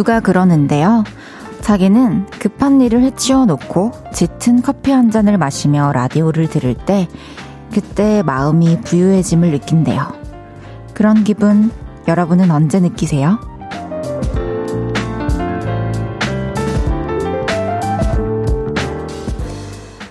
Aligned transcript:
누가 0.00 0.20
그러는데요. 0.20 1.04
자기는 1.60 2.24
급한 2.38 2.80
일을 2.80 3.02
해치워 3.02 3.44
놓고 3.44 3.92
짙은 4.14 4.62
커피 4.62 4.92
한 4.92 5.10
잔을 5.10 5.36
마시며 5.36 5.92
라디오를 5.92 6.48
들을 6.48 6.74
때 6.74 7.06
그때 7.70 8.22
마음이 8.22 8.80
부유해짐을 8.80 9.50
느낀대요. 9.50 10.10
그런 10.94 11.22
기분 11.22 11.70
여러분은 12.08 12.50
언제 12.50 12.80
느끼세요? 12.80 13.38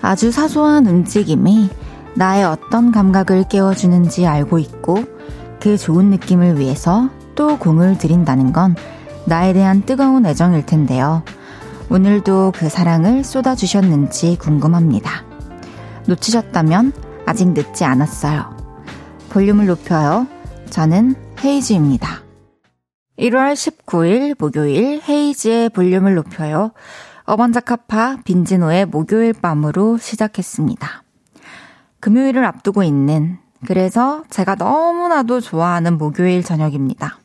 아주 0.02 0.30
사소한 0.30 0.86
움직임이 0.86 1.68
나의 2.14 2.44
어떤 2.44 2.92
감각을 2.92 3.48
깨워주는지 3.48 4.24
알고 4.24 4.60
있고 4.60 5.02
그 5.58 5.76
좋은 5.76 6.10
느낌을 6.10 6.60
위해서 6.60 7.10
또 7.34 7.58
공을 7.58 7.98
들인다는 7.98 8.52
건 8.52 8.76
나에 9.30 9.52
대한 9.52 9.82
뜨거운 9.82 10.26
애정일 10.26 10.66
텐데요. 10.66 11.22
오늘도 11.88 12.52
그 12.56 12.68
사랑을 12.68 13.22
쏟아주셨는지 13.22 14.36
궁금합니다. 14.40 15.22
놓치셨다면 16.08 16.92
아직 17.26 17.50
늦지 17.50 17.84
않았어요. 17.84 18.56
볼륨을 19.28 19.66
높여요. 19.66 20.26
저는 20.70 21.14
헤이즈입니다. 21.44 22.22
1월 23.20 23.52
19일 23.52 24.34
목요일 24.36 25.00
헤이즈의 25.08 25.68
볼륨을 25.68 26.16
높여요. 26.16 26.72
어반자카파 27.22 28.22
빈지노의 28.24 28.86
목요일 28.86 29.32
밤으로 29.32 29.98
시작했습니다. 29.98 31.04
금요일을 32.00 32.44
앞두고 32.44 32.82
있는 32.82 33.38
그래서 33.64 34.24
제가 34.28 34.56
너무나도 34.56 35.40
좋아하는 35.40 35.98
목요일 35.98 36.42
저녁입니다. 36.42 37.19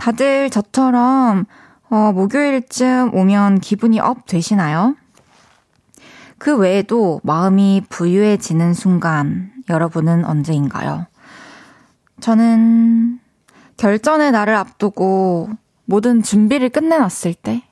다들 0.00 0.48
저처럼 0.48 1.44
어, 1.90 2.12
목요일쯤 2.12 3.14
오면 3.14 3.60
기분이 3.60 4.00
up 4.00 4.24
되시나요? 4.24 4.96
그 6.38 6.56
외에도 6.56 7.20
마음이 7.22 7.82
부유해지는 7.90 8.72
순간 8.72 9.52
여러분은 9.68 10.24
언제인가요? 10.24 11.06
저는 12.18 13.20
결전의 13.76 14.32
날을 14.32 14.54
앞두고 14.54 15.50
모든 15.84 16.22
준비를 16.22 16.70
끝내놨을 16.70 17.34
때 17.34 17.62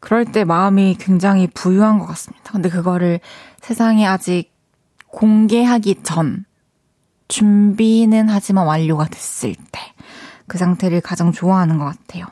그럴 0.00 0.24
때 0.24 0.42
마음이 0.42 0.96
굉장히 0.98 1.46
부유한 1.46 2.00
것 2.00 2.06
같습니다. 2.06 2.50
근데 2.50 2.68
그거를 2.68 3.20
세상에 3.60 4.08
아직 4.08 4.52
공개하기 5.06 6.02
전 6.02 6.46
준비는 7.28 8.28
하지만 8.28 8.66
완료가 8.66 9.06
됐을 9.06 9.54
때 9.54 9.80
그 10.50 10.58
상태를 10.58 11.00
가장 11.00 11.30
좋아하는 11.30 11.78
것 11.78 11.84
같아요. 11.84 12.26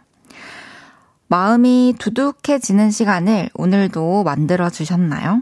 마음이 1.29 1.95
두둑해지는 2.01 2.91
시간을 2.91 3.49
오늘도 3.55 4.25
만들어 4.25 4.71
주셨나요? 4.71 5.41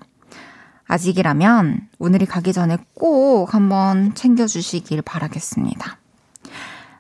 아직이라면 0.87 1.89
오늘이 1.99 2.27
가기 2.27 2.53
전에 2.53 2.77
꼭 2.93 3.55
한번 3.55 4.15
챙겨주시길 4.15 5.01
바라겠습니다. 5.01 5.97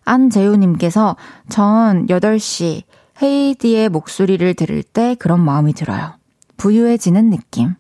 안재우님께서 0.06 1.16
전 1.50 2.06
8시 2.06 2.84
헤이디의 3.20 3.90
목소리를 3.90 4.55
들을 4.55 4.83
때 4.83 5.14
그런 5.18 5.40
마음이 5.40 5.74
들어요. 5.74 6.14
부유해지는 6.56 7.28
느낌. 7.28 7.74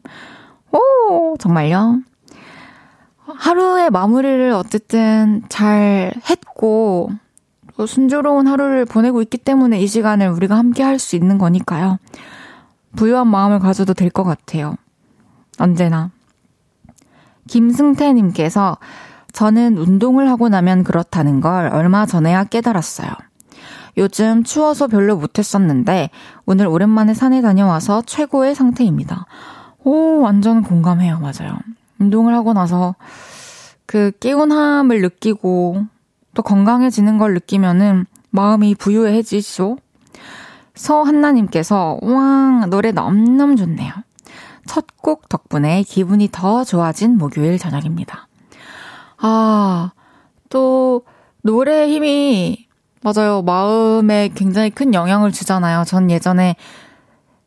오, 0.70 1.36
정말요? 1.38 2.02
하루의 3.24 3.88
마무리를 3.88 4.50
어쨌든 4.52 5.44
잘 5.48 6.12
했고, 6.28 7.10
순조로운 7.84 8.46
하루를 8.46 8.86
보내고 8.86 9.20
있기 9.22 9.36
때문에 9.38 9.80
이 9.80 9.86
시간을 9.86 10.28
우리가 10.30 10.56
함께 10.56 10.82
할 10.82 10.98
수 10.98 11.16
있는 11.16 11.36
거니까요. 11.36 11.98
부유한 12.96 13.26
마음을 13.26 13.58
가져도 13.58 13.92
될 13.92 14.08
것 14.10 14.24
같아요. 14.24 14.76
언제나. 15.58 16.10
김승태님께서 17.48 18.78
저는 19.32 19.76
운동을 19.76 20.30
하고 20.30 20.48
나면 20.48 20.84
그렇다는 20.84 21.40
걸 21.40 21.68
얼마 21.72 22.06
전에야 22.06 22.44
깨달았어요. 22.44 23.10
요즘 23.98 24.42
추워서 24.44 24.88
별로 24.88 25.16
못했었는데 25.16 26.10
오늘 26.46 26.66
오랜만에 26.66 27.14
산에 27.14 27.42
다녀와서 27.42 28.02
최고의 28.06 28.54
상태입니다. 28.54 29.26
오, 29.84 30.20
완전 30.20 30.62
공감해요. 30.62 31.18
맞아요. 31.20 31.58
운동을 31.98 32.34
하고 32.34 32.52
나서 32.52 32.94
그 33.86 34.10
깨운함을 34.20 35.00
느끼고 35.00 35.84
또 36.36 36.42
건강해지는 36.42 37.16
걸 37.16 37.32
느끼면은 37.32 38.04
마음이 38.30 38.74
부유해지죠. 38.74 39.78
서한나님께서 40.74 41.98
왕 42.02 42.68
노래 42.68 42.92
너무너무 42.92 43.56
좋네요. 43.56 43.92
첫 44.66 44.84
곡 45.00 45.28
덕분에 45.28 45.82
기분이 45.84 46.28
더 46.30 46.62
좋아진 46.64 47.16
목요일 47.16 47.58
저녁입니다. 47.58 48.28
아, 49.18 49.92
또 50.50 51.02
노래의 51.42 51.90
힘이 51.90 52.66
맞아요. 53.02 53.40
마음에 53.42 54.28
굉장히 54.34 54.68
큰 54.70 54.92
영향을 54.92 55.32
주잖아요. 55.32 55.84
전 55.84 56.10
예전에 56.10 56.56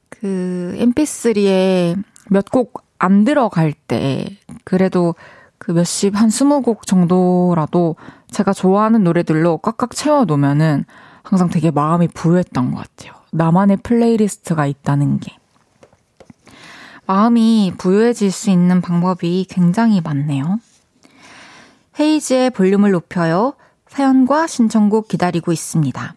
그 0.09 0.75
mp3에 0.79 2.01
몇 2.29 2.45
곡 2.49 2.89
안 2.99 3.23
들어갈 3.23 3.71
때 3.71 4.37
그래도 4.65 5.15
그 5.57 5.71
몇십, 5.71 6.15
한 6.15 6.29
스무 6.29 6.61
곡 6.61 6.85
정도라도 6.85 7.95
제가 8.31 8.53
좋아하는 8.53 9.03
노래들로 9.03 9.57
꽉꽉 9.57 9.95
채워 9.95 10.25
놓으면은 10.25 10.85
항상 11.23 11.49
되게 11.49 11.71
마음이 11.71 12.07
부유했던 12.09 12.71
것 12.71 12.77
같아요. 12.77 13.13
나만의 13.31 13.77
playlist가 13.83 14.65
있다는 14.65 15.19
게. 15.19 15.37
마음이 17.05 17.73
부유해질 17.77 18.31
수 18.31 18.49
있는 18.49 18.81
방법이 18.81 19.47
굉장히 19.49 20.01
많네요. 20.01 20.59
헤이즈의 21.99 22.51
볼륨을 22.51 22.91
높여요. 22.91 23.55
사연과 23.87 24.47
신청곡 24.47 25.07
기다리고 25.07 25.51
있습니다. 25.51 26.15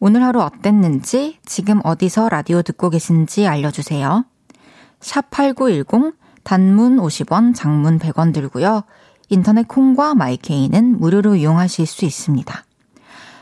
오늘 0.00 0.24
하루 0.24 0.40
어땠는지, 0.40 1.38
지금 1.44 1.80
어디서 1.84 2.28
라디오 2.28 2.62
듣고 2.62 2.90
계신지 2.90 3.46
알려주세요. 3.46 4.24
샵8910, 5.00 6.14
단문 6.42 6.96
50원, 6.96 7.54
장문 7.54 7.98
100원 7.98 8.32
들고요. 8.34 8.82
인터넷 9.32 9.66
콩과 9.66 10.14
마이케이는 10.14 11.00
무료로 11.00 11.36
이용하실 11.36 11.86
수 11.86 12.04
있습니다. 12.04 12.64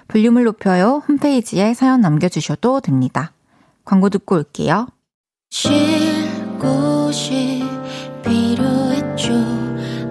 볼륨을 0.07 0.45
높여요. 0.45 1.03
홈페이지에 1.09 1.75
사연 1.75 2.01
남겨주셔도 2.01 2.81
됩니다. 2.81 3.33
광고 3.85 4.09
듣고 4.09 4.37
올게요. 4.37 4.87
쉴 5.51 5.73
곳이 6.61 7.65
필요했죠. 8.25 9.35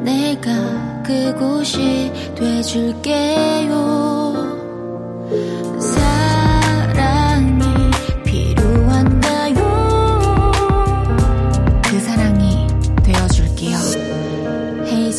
내가 0.04 1.02
그곳이 1.04 2.12
돼줄게요. 2.36 3.90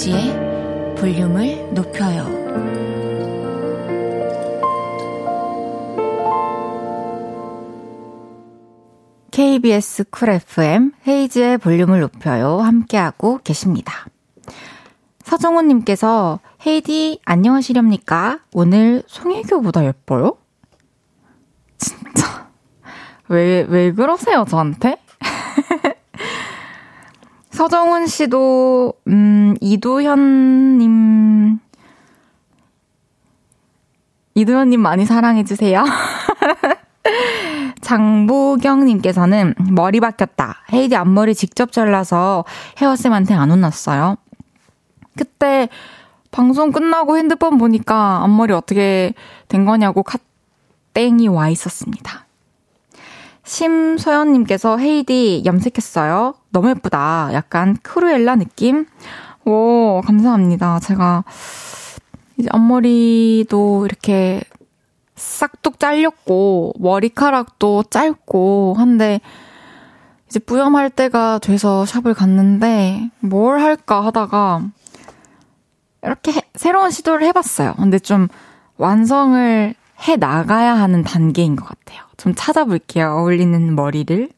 이은지의 0.00 0.39
볼륨을 1.10 1.75
높여요. 1.75 2.25
KBS 9.32 10.05
쿨 10.11 10.29
FM 10.31 10.93
헤이즈의 11.08 11.58
볼륨을 11.58 11.99
높여요. 11.99 12.61
함께하고 12.61 13.40
계십니다. 13.43 14.06
서정훈님께서 15.25 16.38
헤이디 16.64 17.19
안녕하시렵니까? 17.25 18.38
오늘 18.52 19.02
송혜교보다 19.08 19.84
예뻐요? 19.87 20.37
진짜 21.76 22.50
왜, 23.26 23.67
왜 23.69 23.93
그러세요, 23.93 24.44
저한테? 24.49 24.96
서정훈 27.50 28.06
씨도, 28.06 28.94
음, 29.08 29.56
이도현님, 29.61 31.58
이도현님 34.35 34.81
많이 34.81 35.05
사랑해주세요. 35.05 35.85
장보경님께서는 37.81 39.55
머리 39.73 40.00
바뀌었다. 40.00 40.62
헤이디 40.73 40.94
앞머리 40.97 41.35
직접 41.35 41.73
잘라서 41.73 42.44
헤어쌤한테 42.79 43.35
안 43.35 43.50
혼났어요. 43.50 44.17
그때 45.17 45.69
방송 46.31 46.70
끝나고 46.70 47.17
핸드폰 47.19 47.58
보니까 47.58 48.23
앞머리 48.23 48.53
어떻게 48.53 49.12
된 49.49 49.64
거냐고 49.64 50.05
카땡이 50.05 51.29
와 51.29 51.49
있었습니다. 51.49 52.26
심소연님께서 53.50 54.79
헤이디 54.79 55.43
염색했어요. 55.44 56.35
너무 56.50 56.70
예쁘다. 56.70 57.31
약간 57.32 57.76
크루엘라 57.82 58.37
느낌? 58.37 58.87
오, 59.44 60.00
감사합니다. 60.05 60.79
제가 60.79 61.25
이제 62.37 62.49
앞머리도 62.52 63.87
이렇게 63.87 64.41
싹둑 65.17 65.81
잘렸고, 65.81 66.75
머리카락도 66.79 67.85
짧고, 67.91 68.76
한데, 68.79 69.20
이제 70.29 70.38
뿌염할 70.38 70.88
때가 70.88 71.41
돼서 71.41 71.85
샵을 71.85 72.14
갔는데, 72.14 73.11
뭘 73.19 73.61
할까 73.61 74.05
하다가, 74.05 74.62
이렇게 76.05 76.32
해, 76.32 76.41
새로운 76.55 76.91
시도를 76.91 77.26
해봤어요. 77.26 77.75
근데 77.75 77.99
좀 77.99 78.29
완성을 78.76 79.75
해 80.08 80.17
나가야 80.17 80.75
하는 80.75 81.03
단계인 81.03 81.56
것 81.56 81.67
같아요. 81.67 82.09
좀 82.20 82.34
찾아볼게요. 82.37 83.12
어울리는 83.12 83.75
머리를. 83.75 84.28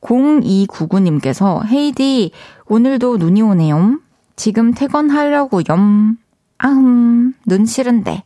0299님께서 0.00 1.66
헤이디 1.66 2.30
오늘도 2.66 3.16
눈이 3.16 3.42
오네요. 3.42 3.98
지금 4.36 4.72
퇴근하려고 4.72 5.62
염. 5.68 6.16
아흠 6.58 7.34
눈 7.44 7.66
싫은데. 7.66 8.22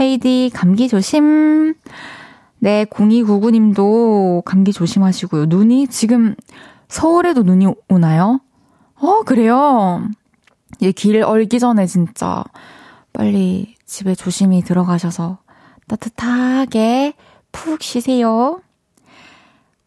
헤이디 0.00 0.52
감기 0.54 0.88
조심. 0.88 1.74
네 2.60 2.86
0299님도 2.86 4.42
감기 4.46 4.72
조심하시고요. 4.72 5.44
눈이 5.44 5.88
지금 5.88 6.34
서울에도 6.88 7.42
눈이 7.42 7.66
오나요? 7.90 8.40
어 8.94 9.22
그래요. 9.22 10.08
이길 10.80 11.22
얼기 11.22 11.58
전에 11.58 11.84
진짜 11.86 12.42
빨리 13.12 13.74
집에 13.84 14.14
조심히 14.14 14.62
들어가셔서 14.62 15.38
따뜻하게 15.88 17.12
푹 17.56 17.82
쉬세요. 17.82 18.60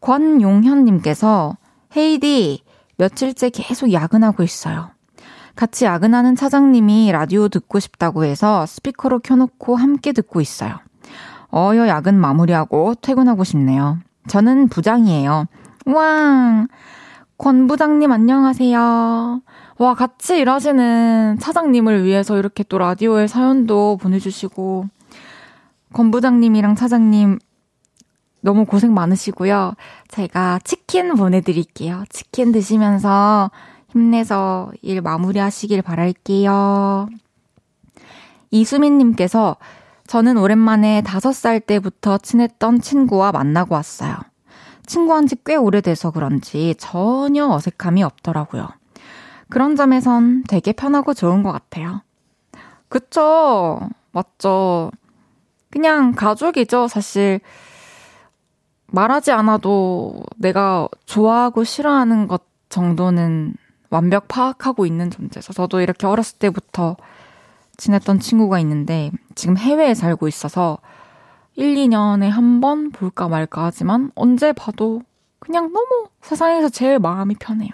권용현님께서 0.00 1.56
헤이디 1.96 2.64
며칠째 2.96 3.50
계속 3.50 3.92
야근하고 3.92 4.42
있어요. 4.42 4.90
같이 5.54 5.84
야근하는 5.84 6.34
차장님이 6.34 7.12
라디오 7.12 7.48
듣고 7.48 7.78
싶다고 7.78 8.24
해서 8.24 8.66
스피커로 8.66 9.20
켜놓고 9.20 9.76
함께 9.76 10.12
듣고 10.12 10.40
있어요. 10.40 10.78
어여 11.52 11.86
야근 11.86 12.16
마무리하고 12.16 12.94
퇴근하고 13.00 13.44
싶네요. 13.44 13.98
저는 14.28 14.68
부장이에요. 14.68 15.46
우왕! 15.86 16.68
권 17.38 17.66
부장님 17.66 18.10
안녕하세요. 18.12 19.42
와, 19.78 19.94
같이 19.94 20.38
일하시는 20.38 21.38
차장님을 21.40 22.04
위해서 22.04 22.36
이렇게 22.36 22.62
또 22.64 22.76
라디오에 22.76 23.26
사연도 23.26 23.96
보내주시고, 23.96 24.84
권 25.94 26.10
부장님이랑 26.10 26.74
차장님 26.74 27.38
너무 28.40 28.64
고생 28.64 28.94
많으시고요. 28.94 29.74
제가 30.08 30.60
치킨 30.64 31.14
보내드릴게요. 31.14 32.04
치킨 32.08 32.52
드시면서 32.52 33.50
힘내서 33.88 34.72
일 34.82 35.02
마무리 35.02 35.38
하시길 35.38 35.82
바랄게요. 35.82 37.08
이수민님께서 38.50 39.56
저는 40.06 40.38
오랜만에 40.38 41.02
다섯 41.02 41.32
살 41.32 41.60
때부터 41.60 42.18
친했던 42.18 42.80
친구와 42.80 43.32
만나고 43.32 43.74
왔어요. 43.74 44.16
친구한 44.86 45.26
지 45.26 45.36
꽤 45.44 45.54
오래돼서 45.54 46.10
그런지 46.10 46.74
전혀 46.78 47.46
어색함이 47.48 48.02
없더라고요. 48.02 48.68
그런 49.48 49.76
점에선 49.76 50.44
되게 50.48 50.72
편하고 50.72 51.14
좋은 51.14 51.42
것 51.42 51.52
같아요. 51.52 52.02
그쵸? 52.88 53.80
맞죠? 54.10 54.90
그냥 55.70 56.12
가족이죠, 56.12 56.88
사실. 56.88 57.40
말하지 58.92 59.32
않아도 59.32 60.22
내가 60.36 60.88
좋아하고 61.06 61.64
싫어하는 61.64 62.28
것 62.28 62.42
정도는 62.68 63.54
완벽 63.90 64.28
파악하고 64.28 64.86
있는 64.86 65.10
존재죠. 65.10 65.52
저도 65.52 65.80
이렇게 65.80 66.06
어렸을 66.06 66.38
때부터 66.38 66.96
지냈던 67.76 68.20
친구가 68.20 68.58
있는데 68.60 69.10
지금 69.34 69.56
해외에 69.56 69.94
살고 69.94 70.28
있어서 70.28 70.78
1, 71.56 71.74
2년에 71.74 72.28
한 72.28 72.60
번 72.60 72.90
볼까 72.90 73.28
말까 73.28 73.64
하지만 73.64 74.12
언제 74.14 74.52
봐도 74.52 75.02
그냥 75.38 75.72
너무 75.72 76.08
세상에서 76.20 76.68
제일 76.68 76.98
마음이 76.98 77.34
편해요. 77.36 77.70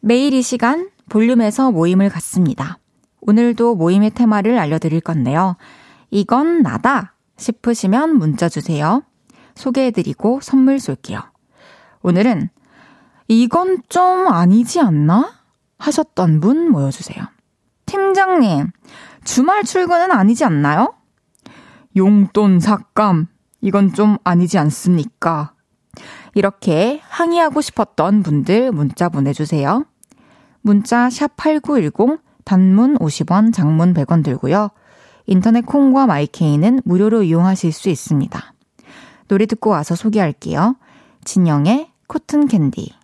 매일 0.00 0.32
이 0.34 0.42
시간 0.42 0.90
볼륨에서 1.08 1.72
모임을 1.72 2.08
갖습니다. 2.08 2.78
오늘도 3.20 3.74
모임의 3.74 4.10
테마를 4.10 4.58
알려드릴 4.58 5.00
건데요. 5.00 5.56
이건 6.10 6.62
나다 6.62 7.14
싶으시면 7.36 8.16
문자 8.16 8.48
주세요. 8.48 9.02
소개해드리고 9.58 10.40
선물 10.40 10.80
쏠게요. 10.80 11.20
오늘은 12.02 12.48
이건 13.28 13.82
좀 13.88 14.28
아니지 14.28 14.80
않나? 14.80 15.34
하셨던 15.78 16.40
분 16.40 16.70
모여주세요. 16.70 17.22
팀장님, 17.86 18.70
주말 19.24 19.64
출근은 19.64 20.10
아니지 20.10 20.44
않나요? 20.44 20.94
용돈 21.96 22.60
삭감, 22.60 23.26
이건 23.60 23.92
좀 23.92 24.16
아니지 24.24 24.58
않습니까? 24.58 25.52
이렇게 26.34 27.00
항의하고 27.08 27.60
싶었던 27.60 28.22
분들 28.22 28.72
문자 28.72 29.08
보내주세요. 29.08 29.84
문자 30.60 31.08
샵8910 31.08 32.20
단문 32.44 32.98
50원, 32.98 33.52
장문 33.52 33.94
100원 33.94 34.24
들고요. 34.24 34.70
인터넷 35.26 35.66
콩과 35.66 36.06
my 36.06 36.27
K는 36.27 36.80
무료로 36.84 37.22
이용하실 37.24 37.72
수 37.72 37.90
있습니다. 37.90 38.54
노래 39.28 39.46
듣고 39.46 39.70
와서 39.70 39.94
소개할게요. 39.94 40.76
진영의 41.24 41.90
Cotton 42.06 42.48
Candy. 42.48 42.94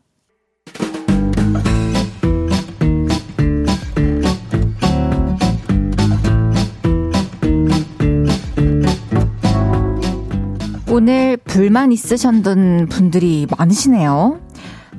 오늘 10.90 11.36
불만 11.38 11.92
있으셨던 11.92 12.86
분들이 12.88 13.46
많으시네요. 13.58 14.40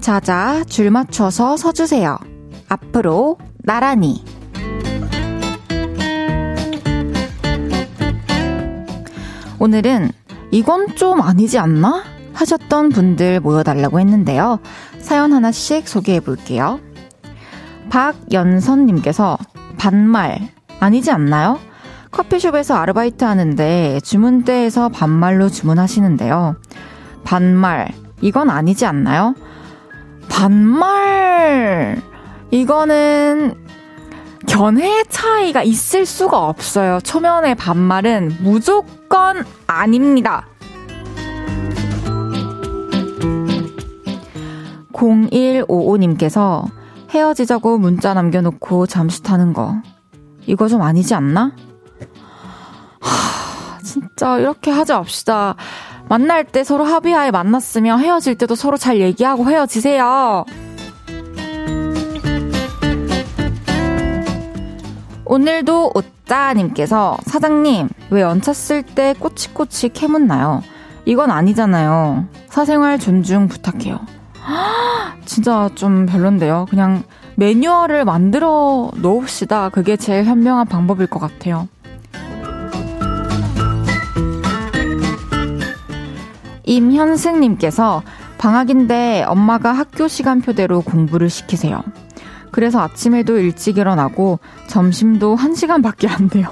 자자, 0.01 0.63
줄 0.65 0.91
맞춰서 0.91 1.57
서주세요. 1.57 2.17
앞으로 2.67 3.37
나란히. 3.59 4.23
오늘은 9.57 10.11
이건 10.55 10.95
좀 10.95 11.19
아니지 11.19 11.59
않나? 11.59 12.01
하셨던 12.31 12.87
분들 12.87 13.41
모여달라고 13.41 13.99
했는데요. 13.99 14.59
사연 14.99 15.33
하나씩 15.33 15.85
소개해 15.85 16.21
볼게요. 16.21 16.79
박연선님께서 17.89 19.37
반말 19.77 20.47
아니지 20.79 21.11
않나요? 21.11 21.59
커피숍에서 22.09 22.75
아르바이트 22.75 23.25
하는데 23.25 23.99
주문대에서 23.99 24.87
반말로 24.87 25.49
주문하시는데요. 25.49 26.55
반말, 27.25 27.89
이건 28.21 28.49
아니지 28.49 28.85
않나요? 28.85 29.35
반말! 30.29 32.01
이거는 32.51 33.55
견해의 34.47 35.05
차이가 35.09 35.63
있을 35.63 36.05
수가 36.05 36.47
없어요. 36.47 36.99
초면의 37.03 37.55
반말은 37.55 38.37
무조건 38.41 39.45
아닙니다. 39.67 40.47
0155님께서 44.93 46.65
헤어지자고 47.11 47.77
문자 47.77 48.13
남겨놓고 48.13 48.87
잠수 48.87 49.21
타는 49.23 49.53
거. 49.53 49.75
이거 50.47 50.67
좀 50.67 50.81
아니지 50.81 51.13
않나? 51.15 51.51
하, 52.99 53.79
진짜 53.83 54.37
이렇게 54.37 54.71
하지 54.71 54.93
맙시다. 54.93 55.55
만날 56.07 56.43
때 56.43 56.63
서로 56.63 56.83
합의하에 56.83 57.31
만났으면 57.31 57.99
헤어질 57.99 58.35
때도 58.35 58.55
서로 58.55 58.77
잘 58.77 58.99
얘기하고 58.99 59.49
헤어지세요. 59.49 60.45
오늘도 65.25 65.93
오짜님께서 65.95 67.17
사장님 67.25 67.89
왜 68.11 68.21
연차 68.21 68.53
쓸 68.53 68.83
때 68.83 69.13
꼬치꼬치 69.19 69.89
캐묻나요? 69.89 70.61
이건 71.05 71.31
아니잖아요. 71.31 72.25
사생활 72.47 72.99
존중 72.99 73.47
부탁해요. 73.47 73.99
진짜 75.25 75.69
좀 75.75 76.05
별론데요. 76.05 76.67
그냥 76.69 77.03
매뉴얼을 77.35 78.05
만들어 78.05 78.91
놓읍시다. 78.95 79.69
그게 79.69 79.97
제일 79.97 80.25
현명한 80.25 80.67
방법일 80.67 81.07
것 81.07 81.19
같아요. 81.19 81.67
임현승님께서 86.63 88.03
방학인데 88.37 89.23
엄마가 89.27 89.71
학교 89.71 90.07
시간표대로 90.07 90.81
공부를 90.81 91.29
시키세요. 91.29 91.83
그래서 92.55 92.79
아침에도 92.79 93.37
일찍 93.37 93.77
일어나고 93.77 94.39
점심도 94.67 95.35
1시간밖에 95.35 96.09
안 96.09 96.29
돼요. 96.29 96.47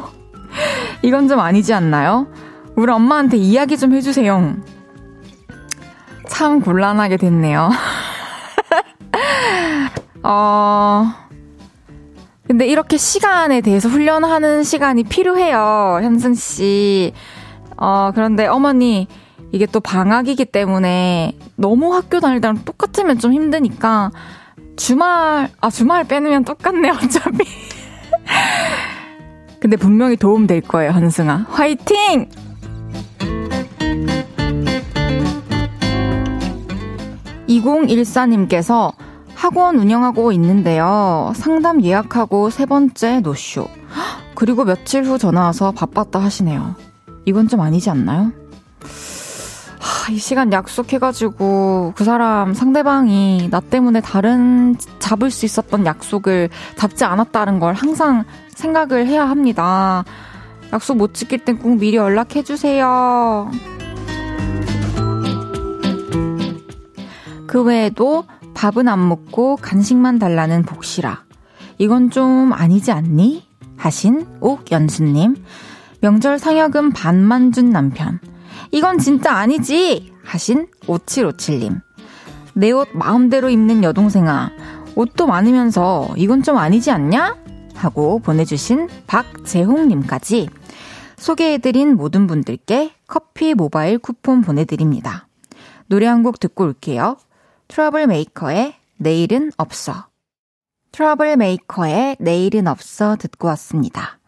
이건 1.01 1.29
좀 1.29 1.39
아니지 1.39 1.73
않나요? 1.73 2.27
우리 2.75 2.91
엄마한테 2.91 3.37
이야기 3.37 3.77
좀 3.77 3.93
해주세요. 3.93 4.57
참 6.27 6.59
곤란하게 6.59 7.15
됐네요. 7.15 7.69
어, 10.23 11.05
근데 12.47 12.67
이렇게 12.67 12.97
시간에 12.97 13.61
대해서 13.61 13.87
훈련하는 13.87 14.65
시간이 14.65 15.05
필요해요, 15.05 15.99
현승 16.01 16.33
씨. 16.33 17.13
어, 17.77 18.11
그런데 18.13 18.45
어머니, 18.47 19.07
이게 19.53 19.65
또 19.65 19.79
방학이기 19.79 20.43
때문에 20.43 21.37
너무 21.55 21.95
학교 21.95 22.19
다닐 22.19 22.41
때랑 22.41 22.65
똑같으면 22.65 23.19
좀 23.19 23.31
힘드니까 23.31 24.11
주말, 24.75 25.49
아, 25.61 25.69
주말 25.69 26.03
빼놓으면 26.05 26.45
똑같네, 26.45 26.89
어차피. 26.89 27.39
근데 29.59 29.77
분명히 29.77 30.17
도움 30.17 30.47
될 30.47 30.61
거예요, 30.61 30.91
현승아. 30.91 31.45
화이팅! 31.49 32.27
2014님께서 37.47 38.93
학원 39.35 39.77
운영하고 39.77 40.31
있는데요. 40.33 41.31
상담 41.35 41.83
예약하고 41.83 42.49
세 42.49 42.65
번째 42.65 43.19
노쇼. 43.19 43.67
그리고 44.35 44.65
며칠 44.65 45.03
후 45.03 45.17
전화 45.17 45.43
와서 45.43 45.71
바빴다 45.71 46.19
하시네요. 46.19 46.75
이건 47.25 47.47
좀 47.47 47.61
아니지 47.61 47.89
않나요? 47.89 48.31
하, 50.03 50.11
이 50.11 50.17
시간 50.17 50.51
약속해가지고 50.51 51.93
그 51.95 52.03
사람 52.03 52.53
상대방이 52.53 53.47
나 53.49 53.61
때문에 53.61 54.01
다른 54.01 54.75
잡을 54.99 55.31
수 55.31 55.45
있었던 55.45 55.85
약속을 55.85 56.49
잡지 56.75 57.05
않았다는 57.05 57.59
걸 57.59 57.73
항상 57.73 58.25
생각을 58.49 59.07
해야 59.07 59.29
합니다. 59.29 60.03
약속 60.73 60.97
못 60.97 61.13
지킬 61.13 61.45
땐 61.45 61.57
꼭 61.57 61.77
미리 61.77 61.95
연락해주세요. 61.95 63.49
그 67.47 67.63
외에도 67.63 68.25
밥은 68.55 68.89
안 68.89 69.07
먹고 69.07 69.55
간식만 69.55 70.19
달라는 70.19 70.63
복시라. 70.63 71.23
이건 71.77 72.09
좀 72.09 72.51
아니지 72.51 72.91
않니? 72.91 73.47
하신 73.77 74.27
옥연수님. 74.41 75.37
명절 76.01 76.39
상여금 76.39 76.91
반만 76.91 77.53
준 77.53 77.69
남편. 77.69 78.19
이건 78.73 78.97
진짜 78.97 79.33
아니지! 79.33 80.11
하신 80.23 80.67
5757님. 80.87 81.79
내 82.55 82.71
옷 82.71 82.89
마음대로 82.93 83.49
입는 83.49 83.83
여동생아. 83.83 84.51
옷도 84.95 85.27
많으면서 85.27 86.09
이건 86.17 86.41
좀 86.43 86.57
아니지 86.57 86.89
않냐? 86.91 87.37
하고 87.75 88.17
보내주신 88.19 88.89
박재홍님까지 89.07 90.49
소개해드린 91.17 91.95
모든 91.95 92.25
분들께 92.27 92.93
커피 93.07 93.53
모바일 93.53 93.99
쿠폰 93.99 94.41
보내드립니다. 94.41 95.27
노래 95.87 96.07
한 96.07 96.23
곡 96.23 96.39
듣고 96.39 96.63
올게요. 96.63 97.17
Trouble 97.67 98.07
Maker의 98.07 98.73
내일은 98.97 99.51
없어. 99.57 100.07
Trouble 100.91 101.37
Maker의 101.37 102.17
내일은 102.19 102.67
없어 102.67 103.17
듣고 103.17 103.47
왔습니다. 103.49 104.19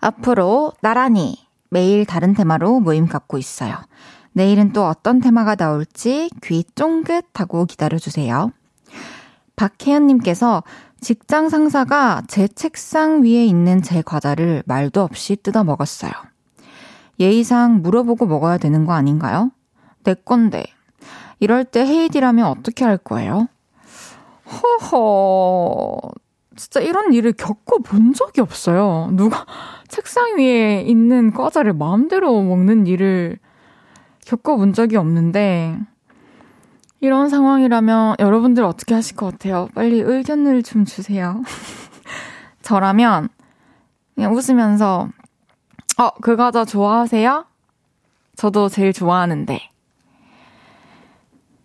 앞으로 0.00 0.72
나란히 0.82 1.36
매일 1.70 2.04
다른 2.06 2.34
테마로 2.34 2.80
모임 2.80 3.06
갖고 3.06 3.38
있어요. 3.38 3.74
내일은 4.32 4.72
또 4.72 4.86
어떤 4.86 5.20
테마가 5.20 5.56
나올지 5.56 6.30
귀 6.42 6.64
쫑긋하고 6.74 7.66
기다려주세요. 7.66 8.52
박혜연님께서 9.56 10.62
직장 11.00 11.48
상사가 11.48 12.22
제 12.28 12.48
책상 12.48 13.22
위에 13.24 13.44
있는 13.44 13.82
제 13.82 14.02
과자를 14.02 14.62
말도 14.66 15.02
없이 15.02 15.36
뜯어 15.36 15.64
먹었어요. 15.64 16.12
예의상 17.20 17.82
물어보고 17.82 18.26
먹어야 18.26 18.58
되는 18.58 18.84
거 18.84 18.92
아닌가요? 18.92 19.50
내 20.04 20.14
건데 20.14 20.64
이럴 21.40 21.64
때 21.64 21.80
헤이디라면 21.80 22.46
어떻게 22.46 22.84
할 22.84 22.96
거예요? 22.96 23.48
허허. 24.46 26.00
진짜 26.58 26.80
이런 26.80 27.12
일을 27.12 27.32
겪어본 27.32 28.14
적이 28.14 28.40
없어요. 28.42 29.08
누가 29.12 29.46
책상 29.88 30.38
위에 30.38 30.82
있는 30.82 31.32
과자를 31.32 31.72
마음대로 31.72 32.42
먹는 32.42 32.86
일을 32.86 33.38
겪어본 34.26 34.72
적이 34.74 34.96
없는데, 34.96 35.78
이런 37.00 37.28
상황이라면 37.28 38.16
여러분들 38.18 38.64
어떻게 38.64 38.94
하실 38.94 39.16
것 39.16 39.26
같아요? 39.32 39.68
빨리 39.74 40.00
의견을 40.00 40.64
좀 40.64 40.84
주세요. 40.84 41.42
저라면 42.62 43.28
그냥 44.16 44.34
웃으면서, 44.34 45.08
어, 45.98 46.10
그 46.20 46.36
과자 46.36 46.64
좋아하세요? 46.64 47.46
저도 48.36 48.68
제일 48.68 48.92
좋아하는데. 48.92 49.60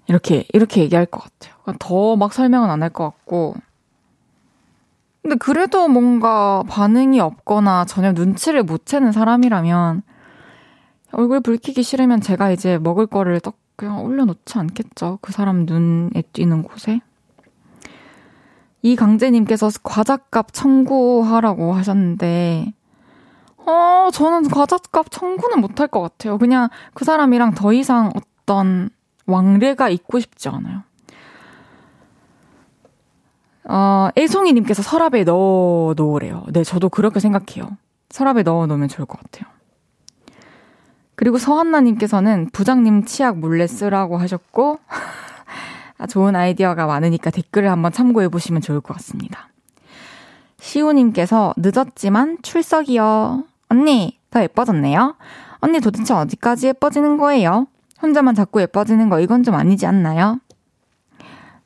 이렇게, 0.08 0.46
이렇게 0.54 0.82
얘기할 0.82 1.06
것 1.08 1.24
같아요. 1.24 1.56
더 1.80 2.16
막 2.16 2.34
설명은 2.34 2.70
안 2.70 2.84
할 2.84 2.90
것 2.92 3.06
같고. 3.06 3.56
근데 5.24 5.38
그래도 5.38 5.88
뭔가 5.88 6.64
반응이 6.68 7.20
없거나 7.22 7.86
전혀 7.86 8.12
눈치를 8.12 8.64
못 8.64 8.86
채는 8.86 9.14
사람이라면 9.14 10.04
얼굴 11.14 11.40
붉히기 11.40 11.82
싫으면 11.82 12.20
제가 12.20 12.52
이제 12.52 12.78
먹을 12.78 13.08
거를 13.08 13.40
딱 13.40 13.56
그냥 13.78 14.04
올려놓지 14.04 14.60
않겠죠. 14.60 15.20
그 15.22 15.32
사람 15.32 15.66
눈에 15.66 16.22
띄는 16.34 16.64
곳에. 16.64 17.00
이 18.82 18.98
강재님께서 18.98 19.70
과자값 19.82 20.52
청구하라고 20.52 21.74
하셨는데, 21.74 22.74
어, 23.66 24.10
저는 24.12 24.50
과자값 24.50 25.10
청구는 25.10 25.62
못할 25.62 25.88
것 25.88 26.02
같아요. 26.02 26.38
그냥 26.38 26.68
그 26.94 27.06
사람이랑 27.06 27.54
더 27.54 27.72
이상 27.72 28.12
어떤 28.14 28.90
왕래가 29.26 29.88
있고 29.88 30.20
싶지 30.20 30.50
않아요. 30.50 30.82
어, 33.66 34.10
일송이님께서 34.16 34.82
서랍에 34.82 35.24
넣어 35.24 35.94
놓으래요. 35.96 36.44
네, 36.52 36.64
저도 36.64 36.90
그렇게 36.90 37.20
생각해요. 37.20 37.78
서랍에 38.10 38.44
넣어 38.44 38.66
놓으면 38.68 38.88
좋을 38.88 39.06
것 39.06 39.20
같아요. 39.20 39.52
그리고 41.16 41.38
서한나님께서는 41.38 42.50
부장님 42.52 43.06
치약 43.06 43.38
몰래 43.38 43.68
쓰라고 43.68 44.18
하셨고, 44.18 44.80
아, 45.98 46.08
좋은 46.08 46.36
아이디어가 46.36 46.86
많으니까 46.86 47.30
댓글을 47.30 47.70
한번 47.70 47.92
참고해 47.92 48.28
보시면 48.30 48.62
좋을 48.62 48.82
것 48.82 48.94
같습니다. 48.96 49.50
시우님께서 50.60 51.54
늦었지만 51.58 52.40
출석이요. 52.42 53.44
언니, 53.70 54.20
더 54.32 54.42
예뻐졌네요. 54.42 55.16
언니 55.60 55.80
도대체 55.80 56.14
어디까지 56.14 56.68
예뻐지는 56.68 57.18
거예요? 57.18 57.68
혼자만 58.02 58.36
자꾸 58.36 58.60
예뻐지는 58.62 59.10
거 59.10 59.20
이건 59.20 59.44
좀 59.44 59.56
아니지 59.56 59.86
않나요? 59.86 60.40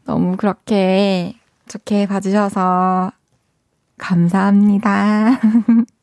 너무 0.06 0.38
그렇게 0.38 1.36
좋게 1.68 2.08
봐주셔서 2.08 3.12
감사합니다. 3.98 5.40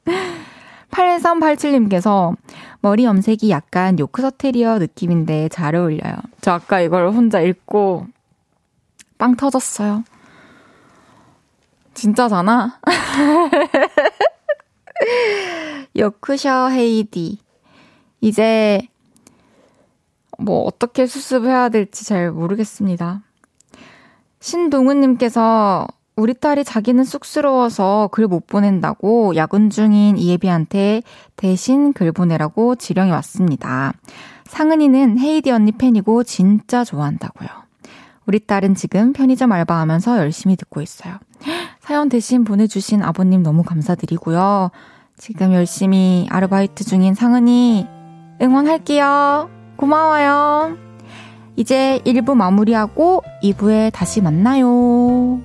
8387님께서 0.91 2.37
머리 2.81 3.05
염색이 3.05 3.51
약간 3.51 3.99
요크서 3.99 4.33
테리어 4.33 4.79
느낌인데 4.79 5.49
잘 5.49 5.75
어울려요. 5.75 6.15
저 6.41 6.53
아까 6.53 6.81
이걸 6.81 7.09
혼자 7.09 7.41
읽고 7.41 8.07
빵 9.19 9.37
터졌어요. 9.37 10.05
진짜잖아? 11.95 12.81
요크셔 15.97 16.69
헤이디. 16.69 17.39
이제 18.21 18.81
뭐 20.39 20.65
어떻게 20.65 21.07
수습해야 21.07 21.69
될지 21.69 22.05
잘 22.05 22.31
모르겠습니다. 22.31 23.23
신동은님께서 24.45 25.87
우리 26.17 26.35
딸이 26.35 26.65
자기는 26.65 27.03
쑥스러워서 27.03 28.11
글 28.13 28.29
못 28.29 28.47
보낸다고 28.47 29.37
야근 29.37 29.71
중인 29.71 30.19
이예비한테 30.19 31.03
대신 31.37 31.95
글 31.95 32.13
보내라고 32.13 32.77
지령이 32.77 33.11
왔습니다. 33.11 33.95
상은이는 34.45 35.19
헤이디 35.19 35.51
언니 35.51 35.73
팬이고 35.73 36.25
진짜 36.25 36.85
좋아한다고요. 36.85 37.49
우리 38.27 38.39
딸은 38.39 38.75
지금 38.75 39.15
편의점 39.15 39.51
알바하면서 39.51 40.19
열심히 40.19 40.57
듣고 40.57 40.83
있어요. 40.83 41.17
사연 41.81 42.11
대신 42.11 42.45
보내주신 42.45 43.03
아버님 43.03 43.43
너무 43.43 43.63
감사드리고요. 43.63 44.71
지금 45.17 45.55
열심히 45.55 46.27
아르바이트 46.31 46.85
중인 46.85 47.15
상은이 47.15 47.87
응원할게요. 48.43 49.49
고마워요. 49.77 50.84
이제 51.57 52.01
1부 52.05 52.35
마무리하고 52.35 53.23
2부에 53.43 53.93
다시 53.93 54.21
만나요. 54.21 55.41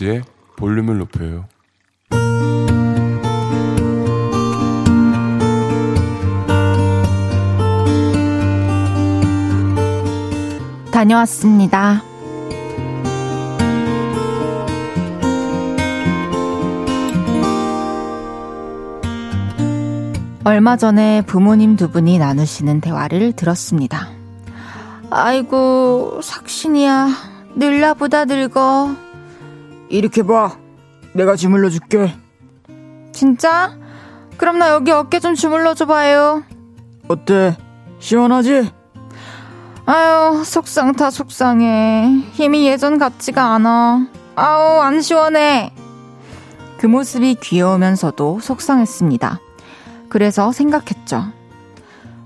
헤이지의 0.00 0.22
볼륨을 0.56 0.98
높여요 0.98 1.44
다녀왔습니다. 10.90 12.02
얼마 20.44 20.76
전에 20.76 21.22
부모님 21.22 21.76
두 21.76 21.90
분이 21.90 22.18
나누시는 22.18 22.80
대화를 22.80 23.32
들었습니다. 23.32 24.08
아이고, 25.10 26.20
삭신이야. 26.22 27.08
늙나보다 27.56 28.24
늙어. 28.24 29.09
이렇게 29.90 30.22
봐. 30.22 30.56
내가 31.12 31.36
주물러 31.36 31.68
줄게. 31.68 32.14
진짜? 33.12 33.76
그럼 34.36 34.58
나 34.58 34.70
여기 34.70 34.90
어깨 34.90 35.20
좀 35.20 35.34
주물러 35.34 35.74
줘봐요. 35.74 36.44
어때? 37.08 37.56
시원하지? 37.98 38.70
아유, 39.84 40.42
속상타 40.44 41.10
속상해. 41.10 42.22
힘이 42.32 42.66
예전 42.68 42.98
같지가 42.98 43.54
않아. 43.54 44.06
아우, 44.36 44.80
안 44.80 45.02
시원해. 45.02 45.74
그 46.78 46.86
모습이 46.86 47.34
귀여우면서도 47.42 48.40
속상했습니다. 48.40 49.40
그래서 50.08 50.52
생각했죠. 50.52 51.24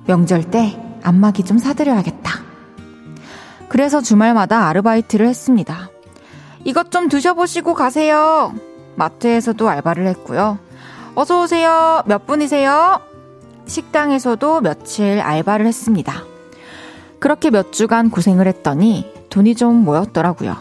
명절 0.06 0.50
때 0.50 0.78
안마기 1.02 1.44
좀 1.44 1.58
사드려야겠다. 1.58 2.32
그래서 3.68 4.00
주말마다 4.00 4.68
아르바이트를 4.68 5.26
했습니다. 5.26 5.88
이것 6.64 6.90
좀 6.90 7.08
드셔보시고 7.08 7.74
가세요. 7.74 8.52
마트에서도 8.96 9.68
알바를 9.68 10.06
했고요. 10.08 10.58
어서오세요. 11.14 12.02
몇 12.06 12.26
분이세요? 12.26 13.00
식당에서도 13.66 14.60
며칠 14.60 15.20
알바를 15.20 15.66
했습니다. 15.66 16.22
그렇게 17.18 17.50
몇 17.50 17.72
주간 17.72 18.10
고생을 18.10 18.46
했더니 18.46 19.10
돈이 19.30 19.54
좀 19.54 19.84
모였더라고요. 19.84 20.56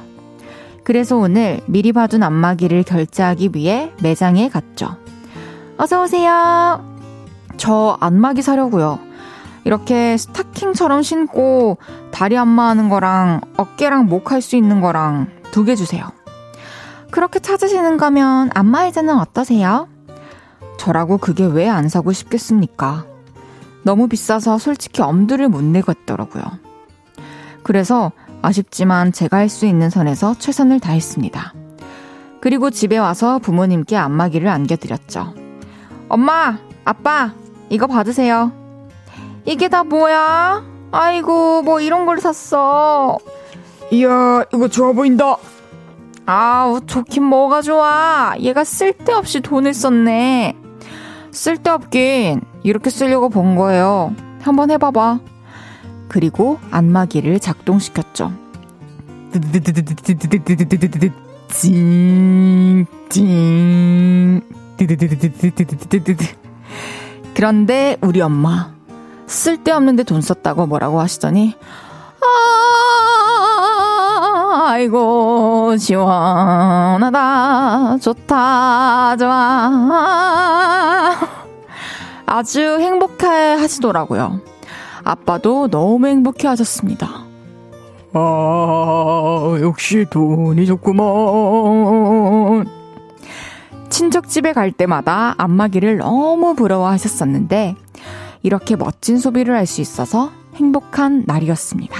그래서 0.84 1.18
오늘 1.18 1.62
미리 1.66 1.92
봐둔 1.94 2.24
안마기를 2.24 2.84
결제하기 2.84 3.52
위해 3.54 3.92
매장에 4.02 4.50
갔죠. 4.50 4.98
어서오세요. 5.78 6.84
저 7.58 7.98
안마기 8.00 8.42
사려고요. 8.42 9.00
이렇게 9.64 10.18
스타킹처럼 10.18 11.04
신고 11.04 11.78
다리 12.12 12.38
안마하는 12.38 12.90
거랑 12.90 13.42
어깨랑 13.56 14.08
목 14.08 14.32
할 14.32 14.42
수 14.42 14.56
있는 14.58 14.82
거랑 14.82 15.28
두 15.54 15.64
개 15.66 15.76
주세요. 15.76 16.04
그렇게 17.12 17.40
찾으시는 17.40 17.98
거면 17.98 18.50
안마의자는 18.56 19.18
어떠세요? 19.20 19.88
저라고 20.78 21.18
그게 21.20 21.46
왜 21.46 21.68
안 21.70 21.88
사고 21.90 22.12
싶겠습니까? 22.12 23.06
너무 23.84 24.08
비싸서 24.08 24.58
솔직히 24.58 25.02
엄두를 25.02 25.50
못 25.50 25.64
내겠더라고요. 25.64 26.44
그래서 27.62 28.12
아쉽지만 28.42 29.12
제가 29.14 29.38
할 29.38 29.48
수 29.50 29.66
있는 29.66 29.90
선에서 29.90 30.36
최선을 30.38 30.80
다했습니다. 30.80 31.54
그리고 32.42 32.70
집에 32.72 32.98
와서 32.98 33.40
부모님께 33.40 33.96
안마기를 33.96 34.48
안겨드렸죠. 34.50 35.34
엄마, 36.10 36.58
아빠, 36.84 37.32
이거 37.70 37.88
받으세요. 37.88 38.52
이게 39.46 39.70
다 39.70 39.84
뭐야? 39.84 40.64
아이고, 40.92 41.62
뭐 41.62 41.80
이런 41.80 42.06
걸 42.06 42.20
샀어. 42.20 43.18
이야, 43.94 44.44
이거 44.52 44.68
좋아 44.68 44.92
보인다. 44.92 45.38
아우, 46.26 46.82
좋긴 46.84 47.24
뭐가 47.26 47.62
좋아. 47.62 48.34
얘가 48.40 48.64
쓸데없이 48.64 49.40
돈을 49.40 49.76
썼네. 49.76 50.56
쓸데없긴 51.30 52.42
이렇게 52.64 52.90
쓰려고 52.90 53.30
본 53.30 53.56
거예요. 53.56 54.16
한번 54.42 54.72
해봐봐. 54.72 55.20
그리고 56.08 56.60
안마기를 56.72 57.40
작동시켰죠. 57.40 58.34
찡, 61.50 62.86
찡, 63.10 64.42
그런데 67.36 67.98
우리 68.02 68.22
엄마 68.22 68.74
쓸데없는데 69.28 70.04
돈 70.04 70.22
썼다고 70.22 70.66
뭐라고 70.66 71.00
하시더니 71.00 71.56
아, 72.22 72.26
아이고 74.68 75.76
시원하다 75.78 77.18
좋다 77.98 79.18
좋아 79.18 79.72
아주 82.26 82.62
행복해 82.80 83.28
하시더라고요. 83.28 84.40
아빠도 85.04 85.68
너무 85.68 86.08
행복해 86.08 86.48
하셨습니다. 86.48 87.26
아, 88.14 89.58
역시 89.62 90.06
돈이 90.10 90.66
좋구먼. 90.66 92.66
친척집에 93.90 94.54
갈 94.54 94.72
때마다 94.72 95.36
안마기를 95.38 95.98
너무 95.98 96.56
부러워하셨었는데 96.56 97.76
이렇게 98.42 98.76
멋진 98.76 99.20
소비를 99.20 99.56
할 99.56 99.68
수 99.68 99.82
있어서 99.82 100.32
행복한 100.56 101.24
날이었습니다. 101.28 101.96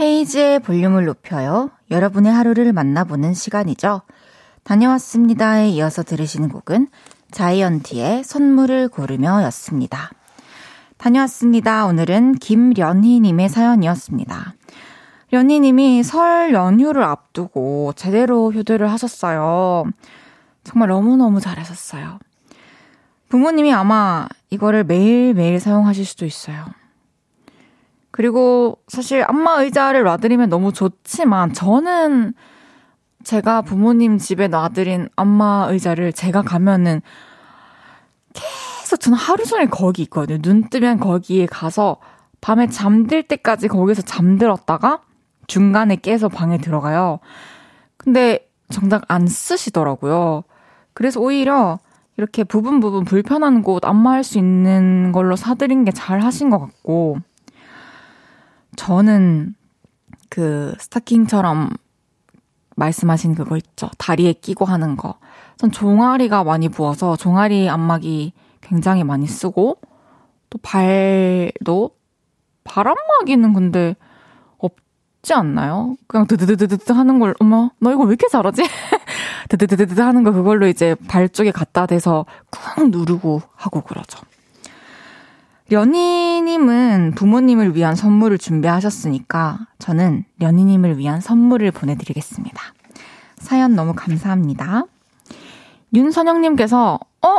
헤이즈의 0.00 0.60
볼륨을 0.60 1.06
높여요. 1.06 1.70
여러분의 1.90 2.32
하루를 2.32 2.72
만나보는 2.72 3.34
시간이죠. 3.34 4.02
다녀왔습니다에 4.62 5.70
이어서 5.70 6.04
들으시는 6.04 6.50
곡은 6.50 6.88
자이언티의 7.32 8.22
선물을 8.22 8.88
고르며 8.88 9.42
였습니다. 9.44 10.10
다녀왔습니다. 10.98 11.86
오늘은 11.86 12.34
김련희님의 12.34 13.48
사연이었습니다. 13.48 14.54
연희님이 15.32 16.02
설 16.04 16.52
연휴를 16.52 17.02
앞두고 17.02 17.92
제대로 17.96 18.52
효도를 18.52 18.90
하셨어요. 18.90 19.84
정말 20.64 20.88
너무너무 20.90 21.40
잘하셨어요. 21.40 22.18
부모님이 23.28 23.72
아마 23.72 24.28
이거를 24.50 24.84
매일매일 24.84 25.60
사용하실 25.60 26.04
수도 26.04 26.24
있어요. 26.24 26.64
그리고 28.18 28.78
사실 28.88 29.24
안마 29.28 29.62
의자를 29.62 30.02
놔드리면 30.02 30.48
너무 30.48 30.72
좋지만 30.72 31.52
저는 31.52 32.34
제가 33.22 33.62
부모님 33.62 34.18
집에 34.18 34.48
놔드린 34.48 35.08
안마 35.14 35.68
의자를 35.70 36.12
제가 36.12 36.42
가면은 36.42 37.00
계속 38.32 38.96
저는 38.96 39.16
하루 39.16 39.44
종일 39.44 39.70
거기 39.70 40.02
있거든요. 40.02 40.42
눈 40.42 40.68
뜨면 40.68 40.98
거기에 40.98 41.46
가서 41.46 41.98
밤에 42.40 42.66
잠들 42.66 43.22
때까지 43.22 43.68
거기서 43.68 44.02
잠들었다가 44.02 45.02
중간에 45.46 45.94
깨서 45.94 46.28
방에 46.28 46.58
들어가요. 46.58 47.20
근데 47.98 48.48
정작 48.68 49.04
안 49.06 49.28
쓰시더라고요. 49.28 50.42
그래서 50.92 51.20
오히려 51.20 51.78
이렇게 52.16 52.42
부분 52.42 52.80
부분 52.80 53.04
불편한 53.04 53.62
곳 53.62 53.84
안마할 53.84 54.24
수 54.24 54.38
있는 54.38 55.12
걸로 55.12 55.36
사드린 55.36 55.84
게 55.84 55.92
잘 55.92 56.18
하신 56.18 56.50
것 56.50 56.58
같고, 56.58 57.18
저는 58.78 59.54
그 60.30 60.74
스타킹처럼 60.78 61.70
말씀하신 62.76 63.34
그거 63.34 63.56
있죠. 63.56 63.90
다리에 63.98 64.32
끼고 64.32 64.64
하는 64.64 64.96
거. 64.96 65.18
전 65.56 65.70
종아리가 65.70 66.44
많이 66.44 66.68
부어서 66.68 67.16
종아리 67.16 67.68
안마기 67.68 68.32
굉장히 68.60 69.04
많이 69.04 69.26
쓰고, 69.26 69.80
또 70.48 70.58
발도, 70.62 71.90
바람막이는 72.64 73.52
근데 73.52 73.96
쉽지 75.28 75.34
않나요? 75.34 75.96
그냥 76.06 76.26
드드드드드 76.26 76.92
하는 76.92 77.18
걸, 77.18 77.34
어머, 77.40 77.70
너 77.80 77.92
이거 77.92 78.04
왜 78.04 78.08
이렇게 78.08 78.28
잘하지? 78.28 78.62
드드드드드 79.48 80.00
하는 80.00 80.24
거 80.24 80.32
그걸로 80.32 80.66
이제 80.66 80.94
발 81.06 81.28
쪽에 81.28 81.50
갖다 81.50 81.86
대서 81.86 82.24
꾹 82.50 82.90
누르고 82.90 83.42
하고 83.54 83.82
그러죠. 83.82 84.20
연희님은 85.70 87.12
부모님을 87.14 87.76
위한 87.76 87.94
선물을 87.94 88.38
준비하셨으니까 88.38 89.58
저는 89.78 90.24
연희님을 90.40 90.98
위한 90.98 91.20
선물을 91.20 91.70
보내드리겠습니다. 91.72 92.62
사연 93.36 93.74
너무 93.74 93.92
감사합니다. 93.94 94.84
윤선영님께서, 95.94 96.98
어? 97.22 97.36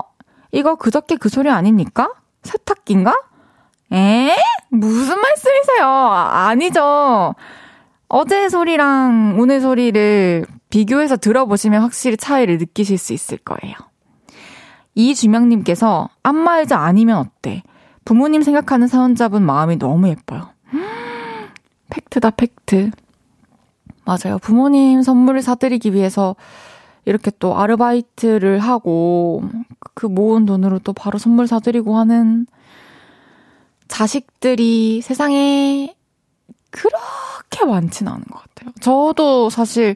이거 0.52 0.76
그저께 0.76 1.16
그 1.16 1.30
소리 1.30 1.50
아닙니까? 1.50 2.12
세탁기인가? 2.44 3.16
에? 3.94 4.36
무슨 4.70 5.20
말씀이세요? 5.20 5.88
아니죠. 5.88 7.34
어제 8.08 8.50
소리랑 8.50 9.38
오늘 9.40 9.62
소리를 9.62 10.46
비교해서 10.70 11.18
들어보시면 11.18 11.82
확실히 11.82 12.18
차이를 12.18 12.58
느끼실 12.58 12.98
수 12.98 13.14
있을 13.14 13.38
거예요. 13.40 13.76
이주명님께서 14.96 16.10
안마 16.24 16.60
의자 16.60 16.80
아니면 16.80 17.18
어때? 17.18 17.64
부모님 18.10 18.42
생각하는 18.42 18.88
사연자분 18.88 19.44
마음이 19.44 19.78
너무 19.78 20.10
예뻐요. 20.10 20.50
팩트다, 21.92 22.32
팩트. 22.32 22.90
맞아요. 24.04 24.40
부모님 24.42 25.04
선물을 25.04 25.44
사드리기 25.44 25.94
위해서 25.94 26.36
이렇게 27.06 27.30
또 27.38 27.60
아르바이트를 27.60 28.58
하고 28.58 29.44
그 29.94 30.08
모은 30.08 30.48
돈으로 30.48 30.80
또 30.80 30.92
바로 30.92 31.20
선물 31.20 31.46
사드리고 31.46 31.98
하는 31.98 32.48
자식들이 33.88 35.02
세상에 35.04 35.94
그렇게 36.72 37.64
많지는 37.64 38.12
않은 38.12 38.24
것 38.24 38.42
같아요. 38.42 38.74
저도 38.82 39.52
사실 39.52 39.96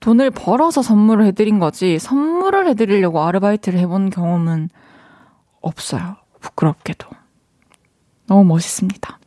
돈을 0.00 0.32
벌어서 0.32 0.82
선물을 0.82 1.26
해드린 1.26 1.60
거지 1.60 2.00
선물을 2.00 2.66
해드리려고 2.70 3.22
아르바이트를 3.22 3.78
해본 3.78 4.10
경험은 4.10 4.68
없어요. 5.60 6.16
부끄럽게도. 6.40 7.21
너무 8.32 8.44
멋있습니다. 8.44 9.18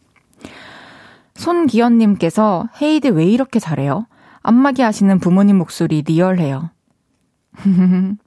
손기현님께서 1.35 2.69
헤이드 2.81 3.09
왜 3.09 3.25
이렇게 3.25 3.59
잘해요? 3.59 4.07
안마기 4.41 4.81
하시는 4.81 5.19
부모님 5.19 5.59
목소리 5.59 6.01
리얼해요. 6.01 6.71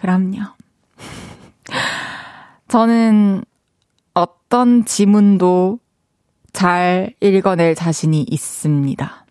그럼요. 0.00 0.40
저는 2.66 3.44
어떤 4.12 4.84
지문도 4.84 5.78
잘 6.52 7.14
읽어낼 7.20 7.76
자신이 7.76 8.22
있습니다. 8.22 9.26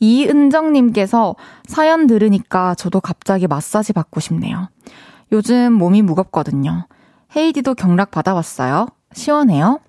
이은정님께서 0.00 1.36
사연 1.66 2.08
들으니까 2.08 2.74
저도 2.74 3.00
갑자기 3.00 3.46
마사지 3.46 3.92
받고 3.92 4.18
싶네요. 4.18 4.70
요즘 5.30 5.72
몸이 5.72 6.02
무겁거든요. 6.02 6.88
헤이디도 7.36 7.74
경락 7.74 8.10
받아봤어요? 8.10 8.88
시원해요? 9.14 9.80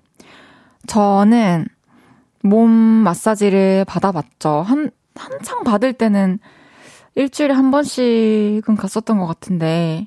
저는 0.86 1.66
몸 2.42 2.70
마사지를 2.70 3.84
받아봤죠. 3.86 4.62
한, 4.62 4.90
한창 5.14 5.64
받을 5.64 5.92
때는 5.92 6.38
일주일에 7.16 7.52
한 7.52 7.70
번씩은 7.70 8.76
갔었던 8.76 9.18
것 9.18 9.26
같은데, 9.26 10.06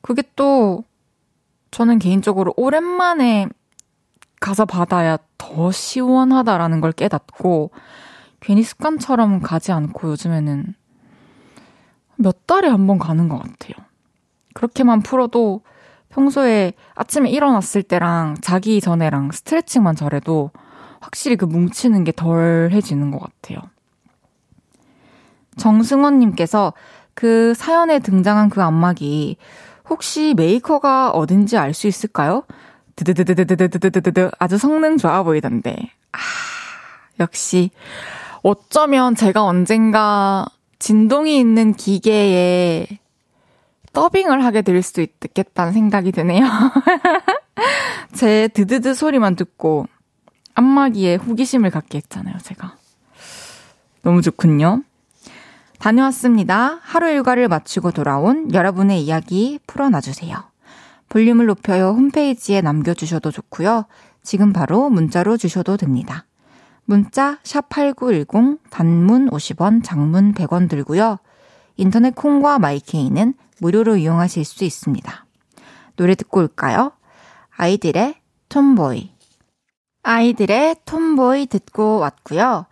그게 0.00 0.22
또, 0.36 0.84
저는 1.70 1.98
개인적으로 1.98 2.52
오랜만에 2.56 3.46
가서 4.40 4.64
받아야 4.66 5.16
더 5.38 5.70
시원하다라는 5.72 6.80
걸 6.80 6.92
깨닫고, 6.92 7.70
괜히 8.40 8.62
습관처럼 8.64 9.40
가지 9.40 9.70
않고 9.72 10.10
요즘에는 10.10 10.74
몇 12.16 12.46
달에 12.46 12.68
한 12.68 12.86
번 12.86 12.98
가는 12.98 13.28
것 13.28 13.38
같아요. 13.38 13.74
그렇게만 14.54 15.02
풀어도 15.02 15.62
평소에 16.12 16.74
아침에 16.94 17.30
일어났을 17.30 17.82
때랑 17.82 18.36
자기 18.40 18.80
전에랑 18.80 19.32
스트레칭만 19.32 19.96
잘해도 19.96 20.50
확실히 21.00 21.36
그 21.36 21.44
뭉치는 21.44 22.04
게 22.04 22.12
덜해지는 22.12 23.10
것 23.10 23.18
같아요. 23.20 23.60
정승원님께서 25.56 26.72
그 27.14 27.54
사연에 27.54 27.98
등장한 27.98 28.50
그 28.50 28.62
안마기 28.62 29.36
혹시 29.88 30.34
메이커가 30.36 31.10
어딘지 31.10 31.58
알 31.58 31.74
수 31.74 31.86
있을까요? 31.86 32.44
드드드드드드드드드드 32.96 34.30
아주 34.38 34.58
성능 34.58 34.98
좋아 34.98 35.22
보이던데. 35.22 35.76
아, 36.12 36.18
역시 37.20 37.70
어쩌면 38.42 39.14
제가 39.14 39.42
언젠가 39.44 40.46
진동이 40.78 41.38
있는 41.38 41.72
기계에 41.72 42.86
더빙을 43.92 44.44
하게 44.44 44.62
될 44.62 44.82
수도 44.82 45.02
있겠다는 45.02 45.72
생각이 45.72 46.12
드네요. 46.12 46.44
제 48.14 48.48
드드드 48.48 48.94
소리만 48.94 49.36
듣고 49.36 49.86
안마기에 50.54 51.16
호기심을 51.16 51.70
갖게 51.70 51.98
했잖아요, 51.98 52.36
제가. 52.42 52.76
너무 54.02 54.22
좋군요. 54.22 54.82
다녀왔습니다. 55.78 56.78
하루 56.82 57.08
일과를 57.08 57.48
마치고 57.48 57.90
돌아온 57.90 58.52
여러분의 58.54 59.02
이야기 59.02 59.58
풀어놔주세요. 59.66 60.36
볼륨을 61.08 61.46
높여요 61.46 61.88
홈페이지에 61.88 62.60
남겨주셔도 62.60 63.30
좋고요. 63.30 63.86
지금 64.22 64.52
바로 64.52 64.88
문자로 64.88 65.36
주셔도 65.36 65.76
됩니다. 65.76 66.24
문자 66.84 67.38
샵8910 67.42 68.58
단문 68.70 69.28
50원, 69.30 69.82
장문 69.84 70.34
100원 70.34 70.68
들고요. 70.68 71.18
인터넷 71.76 72.14
콩과 72.14 72.58
마이케이는 72.58 73.34
무료로 73.62 73.96
이용하실 73.96 74.44
수 74.44 74.64
있습니다. 74.64 75.24
노래 75.94 76.16
듣고 76.16 76.40
올까요? 76.40 76.90
아이들의 77.56 78.16
톰보이. 78.48 79.12
아이들의 80.02 80.76
톰보이 80.84 81.46
듣고 81.46 82.00
왔고요. 82.00 82.66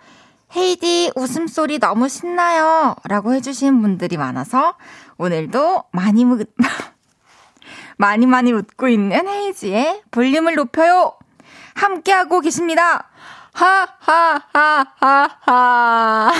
헤이디 0.56 1.12
웃음소리 1.14 1.78
너무 1.78 2.08
신나요. 2.08 2.96
라고 3.04 3.32
해주신 3.34 3.80
분들이 3.82 4.16
많아서 4.16 4.74
오늘도 5.16 5.84
많이, 5.92 6.24
무, 6.24 6.44
많이 7.96 8.26
많이 8.26 8.50
웃고 8.50 8.88
있는 8.88 9.28
헤이지의 9.28 10.02
볼륨을 10.10 10.56
높여요. 10.56 11.12
함께하고 11.74 12.40
계십니다. 12.40 13.08
하, 13.52 13.86
하, 14.00 14.42
하, 14.52 14.86
하, 14.98 16.32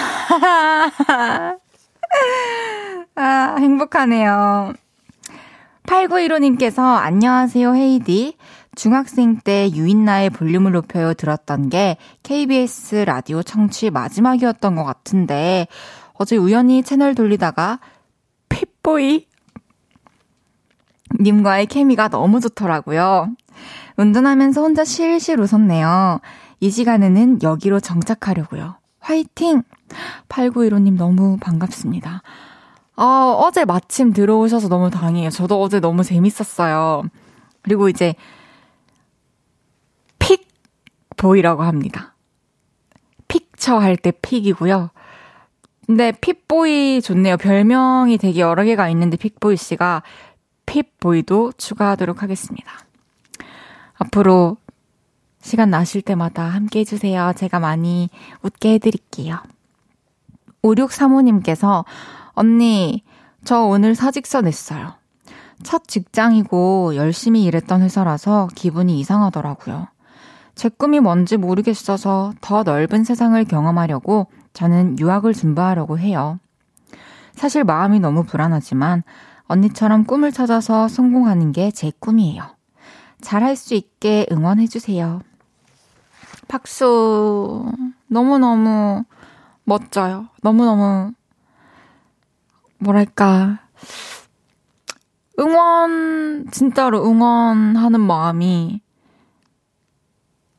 하. 1.07 1.57
아, 3.17 3.57
행복하네요. 3.59 4.73
8915님께서 5.85 6.97
안녕하세요, 6.97 7.75
헤이디. 7.75 8.37
중학생 8.77 9.39
때 9.39 9.69
유인나의 9.71 10.31
볼륨을 10.31 10.73
높여요 10.73 11.13
들었던 11.15 11.69
게 11.69 11.97
KBS 12.23 13.05
라디오 13.07 13.43
청취 13.43 13.91
마지막이었던 13.91 14.77
것 14.77 14.85
같은데 14.85 15.67
어제 16.15 16.37
우연히 16.37 16.83
채널 16.83 17.15
돌리다가 17.15 17.81
핏보이 18.49 19.27
님과의 21.19 21.67
케미가 21.67 22.09
너무 22.09 22.41
좋더라고요. 22.41 23.35
운전하면서 23.97 24.61
혼자 24.61 24.85
실실 24.85 25.41
웃었네요. 25.41 26.21
이 26.61 26.71
시간에는 26.71 27.43
여기로 27.43 27.81
정착하려고요. 27.81 28.77
화이팅! 29.01 29.63
8915님 30.29 30.97
너무 30.97 31.37
반갑습니다. 31.41 32.23
어, 32.97 33.05
어제 33.05 33.65
마침 33.65 34.13
들어오셔서 34.13 34.69
너무 34.69 34.91
다행이에요. 34.91 35.31
저도 35.31 35.61
어제 35.61 35.81
너무 35.81 36.05
재밌었어요. 36.05 37.03
그리고 37.63 37.89
이제 37.89 38.15
픽보이라고 40.19 41.63
합니다. 41.63 42.15
picture 43.29 43.79
할 43.79 43.97
때 43.97 44.11
픽이고요. 44.11 44.91
근데 45.87 46.13
픽보이 46.13 47.01
좋네요. 47.03 47.37
별명이 47.37 48.19
되게 48.19 48.41
여러 48.41 48.63
개가 48.65 48.89
있는데 48.91 49.17
픽보이 49.17 49.57
씨가 49.57 50.03
픽보이도 50.67 51.53
추가하도록 51.59 52.23
하겠습니다. 52.23 52.73
앞으로 53.95 54.57
시간 55.43 55.71
나실 55.71 56.03
때마다 56.03 56.45
함께 56.45 56.81
해주세요. 56.81 57.33
제가 57.37 57.59
많이 57.61 58.09
웃게 58.43 58.75
해드릴게요. 58.75 59.39
5635님께서 60.63 61.85
언니, 62.33 63.03
저 63.45 63.63
오늘 63.65 63.95
사직서 63.95 64.43
냈어요. 64.43 64.95
첫 65.63 65.87
직장이고 65.87 66.97
열심히 66.97 67.45
일했던 67.45 67.83
회사라서 67.83 68.49
기분이 68.55 68.99
이상하더라고요. 69.01 69.89
제 70.55 70.69
꿈이 70.69 71.01
뭔지 71.01 71.37
모르겠어서 71.37 72.33
더 72.41 72.63
넓은 72.63 73.05
세상을 73.05 73.43
경험하려고 73.45 74.27
저는 74.53 74.99
유학을 74.99 75.33
준비하려고 75.33 75.99
해요. 75.99 76.39
사실 77.35 77.65
마음이 77.65 78.01
너무 78.01 78.25
불안하지만 78.25 79.03
언니처럼 79.47 80.05
꿈을 80.05 80.33
찾아서 80.33 80.89
성공하는 80.89 81.53
게 81.53 81.71
제 81.73 81.93
꿈이에요. 81.99 82.43
잘할 83.21 83.57
수 83.57 83.75
있게 83.75 84.27
응원해주세요. 84.31 85.21
박수. 86.49 87.71
너무너무 88.09 89.05
멋져요. 89.71 90.27
너무너무, 90.43 91.13
뭐랄까. 92.79 93.61
응원, 95.39 96.51
진짜로 96.51 97.09
응원하는 97.09 98.01
마음이 98.01 98.81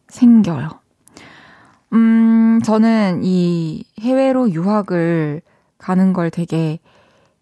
생겨요. 0.08 0.70
음, 1.92 2.62
저는 2.64 3.20
이 3.24 3.84
해외로 4.00 4.50
유학을 4.50 5.42
가는 5.78 6.14
걸 6.14 6.30
되게 6.30 6.80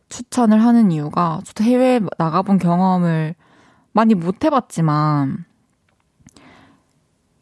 추천을 0.10 0.64
하는 0.64 0.92
이유가 0.92 1.40
저도 1.46 1.64
해외에 1.64 2.00
나가본 2.18 2.58
경험을 2.58 3.36
많이 3.92 4.16
못 4.16 4.44
해봤지만 4.44 5.46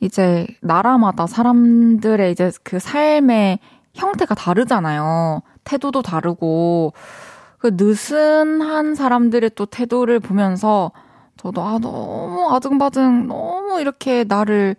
이제 0.02 0.48
나라마다 0.62 1.28
사람들의 1.28 2.34
이제 2.34 2.52
그 2.64 2.78
삶의 2.78 3.60
형태가 3.98 4.36
다르잖아요. 4.36 5.42
태도도 5.64 6.02
다르고 6.02 6.94
그 7.58 7.72
느슨한 7.74 8.96
사람들의 8.96 9.52
또 9.56 9.66
태도를 9.66 10.20
보면서 10.20 10.92
저도 11.38 11.62
아 11.62 11.78
너무 11.80 12.50
아등바등 12.52 13.28
너무 13.28 13.80
이렇게 13.80 14.24
나를 14.24 14.76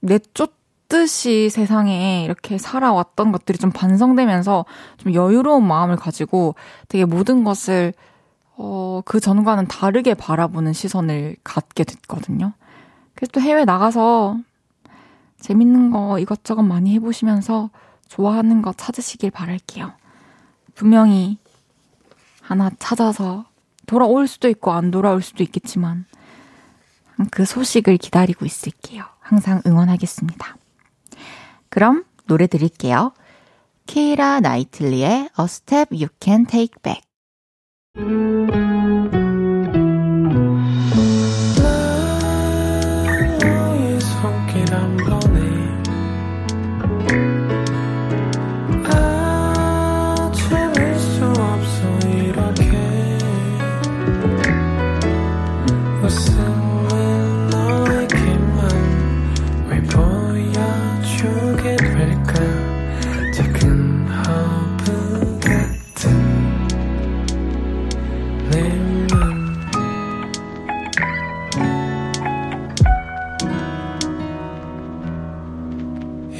내쫓듯이 0.00 1.50
세상에 1.50 2.24
이렇게 2.24 2.58
살아왔던 2.58 3.32
것들이 3.32 3.58
좀 3.58 3.70
반성되면서 3.70 4.64
좀 4.98 5.14
여유로운 5.14 5.66
마음을 5.66 5.96
가지고 5.96 6.54
되게 6.88 7.04
모든 7.04 7.44
것을 7.44 7.92
어, 8.58 9.02
그 9.04 9.20
전과는 9.20 9.66
다르게 9.68 10.14
바라보는 10.14 10.72
시선을 10.72 11.36
갖게 11.44 11.84
됐거든요. 11.84 12.52
그래서 13.14 13.30
또 13.32 13.40
해외 13.40 13.64
나가서 13.64 14.38
재밌는 15.40 15.90
거 15.90 16.18
이것저것 16.18 16.62
많이 16.62 16.94
해보시면서 16.94 17.70
좋아하는 18.08 18.62
거 18.62 18.72
찾으시길 18.72 19.30
바랄게요. 19.30 19.92
분명히 20.74 21.38
하나 22.40 22.70
찾아서 22.78 23.46
돌아올 23.86 24.26
수도 24.26 24.48
있고 24.48 24.72
안 24.72 24.90
돌아올 24.90 25.22
수도 25.22 25.42
있겠지만 25.42 26.04
그 27.30 27.44
소식을 27.44 27.96
기다리고 27.96 28.44
있을게요. 28.44 29.04
항상 29.20 29.62
응원하겠습니다. 29.66 30.56
그럼 31.68 32.04
노래 32.26 32.46
드릴게요. 32.46 33.12
케이라 33.86 34.40
나이틀리의 34.40 35.30
A 35.38 35.44
Step 35.44 35.94
You 35.94 36.08
Can 36.20 36.46
Take 36.46 36.76
Back. 36.82 37.02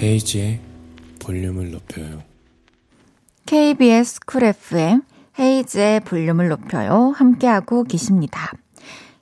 헤이즈의 0.07 0.61
볼륨을 1.19 1.73
높여요. 1.73 2.23
KBS 3.47 4.21
Cool 4.25 4.45
FM 4.45 5.03
헤이즈의 5.37 6.01
볼륨을 6.01 6.49
높여요. 6.49 7.13
함께하고 7.17 7.83
계십니다. 7.83 8.53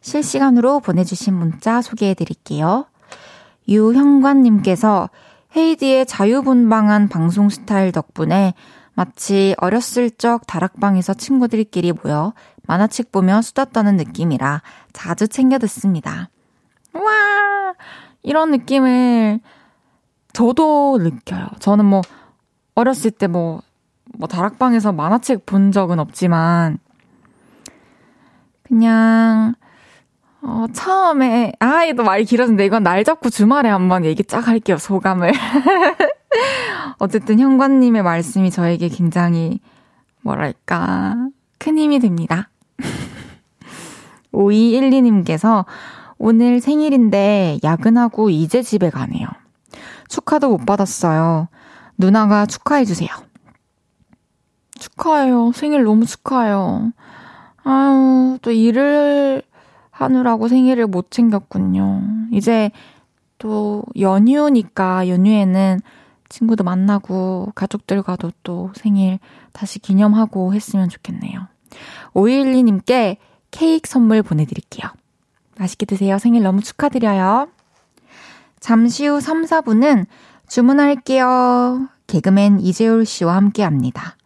실시간으로 0.03 0.81
보내주신 0.81 1.33
문자 1.33 1.81
소개해 1.81 2.13
드릴게요. 2.13 2.87
유형관님께서 3.67 5.09
헤이디의 5.57 6.05
자유분방한 6.05 7.09
방송 7.09 7.49
스타일 7.49 7.91
덕분에 7.91 8.53
마치 8.93 9.55
어렸을 9.57 10.11
적 10.11 10.47
다락방에서 10.47 11.15
친구들끼리 11.15 11.93
모여 11.93 12.35
만화책 12.67 13.11
보며 13.11 13.41
수다 13.41 13.65
떠는 13.67 13.97
느낌이라 13.97 14.61
자주 14.93 15.29
챙겨 15.29 15.57
듣습니다. 15.59 16.29
와! 16.93 17.75
이런 18.23 18.51
느낌을 18.51 19.41
저도 20.35 20.99
느껴요. 21.01 21.47
저는 21.61 21.87
뭐, 21.87 22.03
어렸을 22.75 23.11
때 23.13 23.27
뭐, 23.27 23.63
뭐, 24.19 24.29
다락방에서 24.29 24.93
만화책 24.93 25.47
본 25.47 25.73
적은 25.73 25.99
없지만, 26.01 26.79
그냥, 28.65 29.55
어, 30.43 30.67
처음에, 30.73 31.53
아, 31.61 31.85
이거 31.85 32.03
말이 32.03 32.25
길어졌는데, 32.25 32.67
이건 32.67 32.83
날 32.83 33.05
잡고 33.05 33.31
주말에 33.31 33.69
한번 33.69 34.05
얘기 34.05 34.25
쫙 34.25 34.47
할게요, 34.47 34.77
소감을. 34.77 35.33
어쨌든 36.99 37.39
현관님의 37.39 38.03
말씀이 38.03 38.51
저에게 38.51 38.89
굉장히, 38.89 39.61
뭐랄까, 40.23 41.15
큰 41.59 41.79
힘이 41.79 42.01
됩니다. 42.01 42.51
5212님께서 44.33 45.65
오늘 46.19 46.61
생일인데 46.61 47.61
야근하고 47.63 48.31
이제 48.31 48.63
집에 48.63 48.91
가네요. 48.91 49.29
축하도 50.15 50.49
못 50.49 50.65
받았어요. 50.65 51.49
누나가 51.99 52.47
축하해주세요. 52.47 53.09
축하해요. 54.79 55.51
생일 55.53 55.83
너무 55.83 56.07
축하해요. 56.07 56.93
아유, 57.65 58.39
또 58.43 58.53
일을 58.53 59.43
하느라고 59.91 60.47
생일을 60.47 60.87
못 60.87 61.11
챙겼군요. 61.11 62.03
이제 62.33 62.71
또 63.39 63.83
연휴니까 63.99 65.09
연휴에는 65.09 65.81
친구도 66.29 66.63
만나고 66.63 67.53
가족들과도 67.57 68.33
또 68.45 68.73
생일 68.77 69.19
다시 69.53 69.81
기념하고 69.81 70.55
했으면 70.55 70.89
좋겠네요. 70.89 71.49
512님께 72.15 73.17
케이크 73.51 73.89
선물 73.89 74.23
보내드릴게요. 74.23 74.89
맛있게 75.59 75.87
드세요. 75.87 76.19
생일 76.19 76.43
너무 76.45 76.61
축하드려요. 76.61 77.49
잠시 78.65 79.07
후 79.07 79.21
3, 79.21 79.45
4분은 79.45 80.07
주문할게요. 80.49 81.87
개그맨 82.07 82.61
이재울 82.61 83.05
씨와 83.05 83.37
함께 83.37 83.63
합니다. 83.63 84.17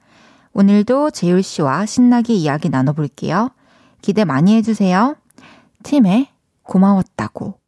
오늘도 0.53 1.11
재울 1.11 1.43
씨와 1.43 1.87
신나게 1.87 2.35
이야기 2.35 2.69
나눠볼게요. 2.69 3.51
기대 4.01 4.25
많이 4.25 4.55
해주세요. 4.55 5.17
팀에 5.83 6.29
고마웠다고. 6.63 7.59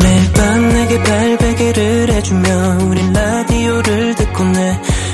매일 0.00 0.32
밤 0.32 0.68
내게 0.70 1.02
발베개를 1.02 2.08
해주며 2.08 2.88
우린 2.88 3.12
라디오를 3.12 4.14
듣고 4.14 4.44
내 4.44 4.80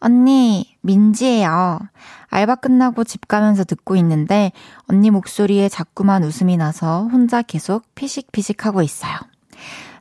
언니, 0.00 0.76
민지예요. 0.80 1.78
알바 2.30 2.56
끝나고 2.56 3.04
집 3.04 3.28
가면서 3.28 3.64
듣고 3.64 3.96
있는데 3.96 4.52
언니 4.88 5.10
목소리에 5.10 5.68
자꾸만 5.68 6.24
웃음이 6.24 6.56
나서 6.56 7.04
혼자 7.12 7.42
계속 7.42 7.84
피식피식 7.94 8.64
하고 8.64 8.82
있어요. 8.82 9.12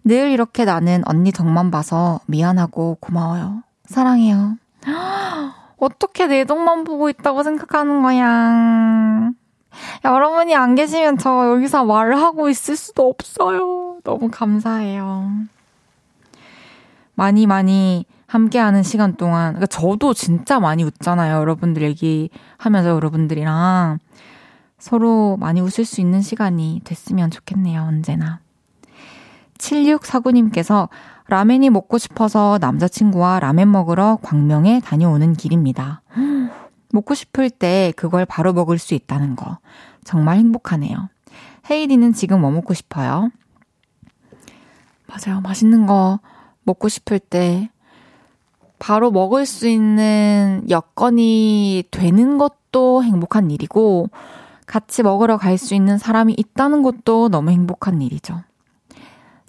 늘 0.05 0.31
이렇게 0.31 0.63
나는 0.63 1.03
언니 1.05 1.31
덕만 1.31 1.69
봐서 1.71 2.21
미안하고 2.27 2.97
고마워요. 3.01 3.63
사랑해요. 3.85 4.57
어떻게 5.77 6.27
내 6.27 6.45
덕만 6.45 6.85
보고 6.85 7.09
있다고 7.09 7.43
생각하는 7.43 8.01
거야. 8.01 9.31
여러분이 10.05 10.55
안 10.55 10.75
계시면 10.75 11.17
저 11.17 11.51
여기서 11.51 11.85
말을 11.85 12.17
하고 12.17 12.49
있을 12.49 12.75
수도 12.75 13.09
없어요. 13.09 13.99
너무 14.03 14.29
감사해요. 14.31 15.29
많이 17.15 17.47
많이 17.47 18.05
함께하는 18.29 18.83
시간 18.83 19.15
동안, 19.15 19.53
그러니까 19.53 19.65
저도 19.65 20.13
진짜 20.13 20.59
많이 20.59 20.83
웃잖아요. 20.83 21.37
여러분들 21.37 21.81
얘기하면서 21.81 22.89
여러분들이랑 22.89 23.97
서로 24.77 25.35
많이 25.37 25.61
웃을 25.61 25.83
수 25.83 25.99
있는 25.99 26.21
시간이 26.21 26.81
됐으면 26.83 27.31
좋겠네요. 27.31 27.81
언제나. 27.81 28.39
7649님께서 29.57 30.89
라멘이 31.27 31.71
먹고 31.71 31.97
싶어서 31.97 32.59
남자친구와 32.61 33.39
라멘 33.39 33.71
먹으러 33.71 34.19
광명에 34.21 34.79
다녀오는 34.79 35.33
길입니다. 35.33 36.03
먹고 36.93 37.15
싶을 37.15 37.49
때 37.49 37.93
그걸 37.95 38.25
바로 38.25 38.53
먹을 38.53 38.77
수 38.77 38.93
있다는 38.93 39.35
거. 39.35 39.57
정말 40.03 40.37
행복하네요. 40.37 41.09
헤이디는 41.69 42.13
지금 42.13 42.41
뭐 42.41 42.51
먹고 42.51 42.75
싶어요? 42.75 43.31
맞아요. 45.07 45.41
맛있는 45.41 45.87
거 45.87 46.19
먹고 46.63 46.89
싶을 46.89 47.17
때 47.17 47.69
바로 48.79 49.11
먹을 49.11 49.45
수 49.45 49.67
있는 49.67 50.65
여건이 50.69 51.83
되는 51.91 52.37
것도 52.37 53.03
행복한 53.03 53.51
일이고, 53.51 54.09
같이 54.65 55.03
먹으러 55.03 55.37
갈 55.37 55.57
수 55.57 55.75
있는 55.75 55.97
사람이 55.97 56.33
있다는 56.37 56.83
것도 56.83 57.29
너무 57.29 57.51
행복한 57.51 58.01
일이죠. 58.01 58.41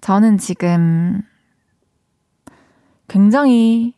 저는 0.01 0.39
지금 0.39 1.23
굉장히 3.09 3.95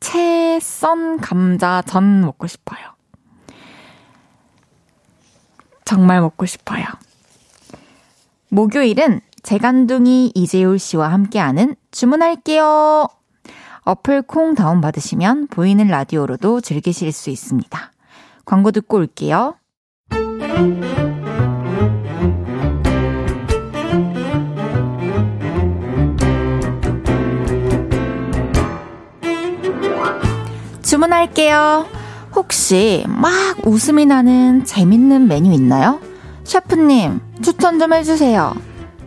채 0.00 0.58
썬 0.60 1.18
감자 1.18 1.82
전 1.82 2.20
먹고 2.22 2.46
싶어요. 2.46 2.80
정말 5.84 6.20
먹고 6.20 6.46
싶어요. 6.46 6.84
목요일은 8.48 9.20
재간둥이 9.42 10.32
이재울 10.34 10.78
씨와 10.78 11.12
함께하는 11.12 11.76
주문할게요. 11.90 13.08
어플 13.86 14.22
콩 14.22 14.56
다운받으시면 14.56 15.46
보이는 15.46 15.86
라디오로도 15.86 16.60
즐기실 16.60 17.12
수 17.12 17.30
있습니다. 17.30 17.92
광고 18.44 18.72
듣고 18.72 18.96
올게요. 18.96 19.54
주문할게요. 30.82 31.86
혹시 32.34 33.04
막 33.06 33.32
웃음이 33.64 34.04
나는 34.06 34.64
재밌는 34.64 35.28
메뉴 35.28 35.52
있나요? 35.52 36.00
셰프님, 36.42 37.20
추천 37.40 37.78
좀 37.78 37.92
해주세요. 37.92 38.52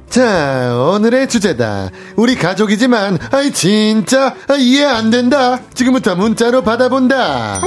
자, 0.10 0.76
오늘의 0.96 1.30
주제다. 1.30 1.92
우리 2.16 2.36
가족이지만, 2.36 3.20
아이, 3.32 3.52
진짜, 3.54 4.36
아, 4.48 4.56
이해 4.56 4.84
안 4.84 5.12
된다. 5.12 5.60
지금부터 5.76 6.16
문자로 6.16 6.64
받아본다. 6.64 7.62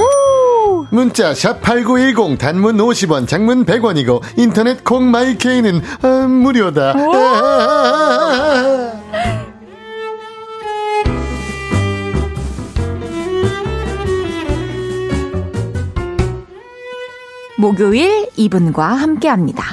문자, 0.91 1.31
샵8910, 1.31 2.37
단문 2.37 2.77
50원, 2.77 3.27
장문 3.29 3.65
100원이고, 3.65 4.21
인터넷 4.35 4.83
콩 4.83 5.09
마이케이는, 5.09 5.81
아, 6.01 6.07
무료다. 6.27 6.93
목요일 17.57 18.27
이분과 18.35 18.85
함께 18.85 19.29
합니다. 19.29 19.63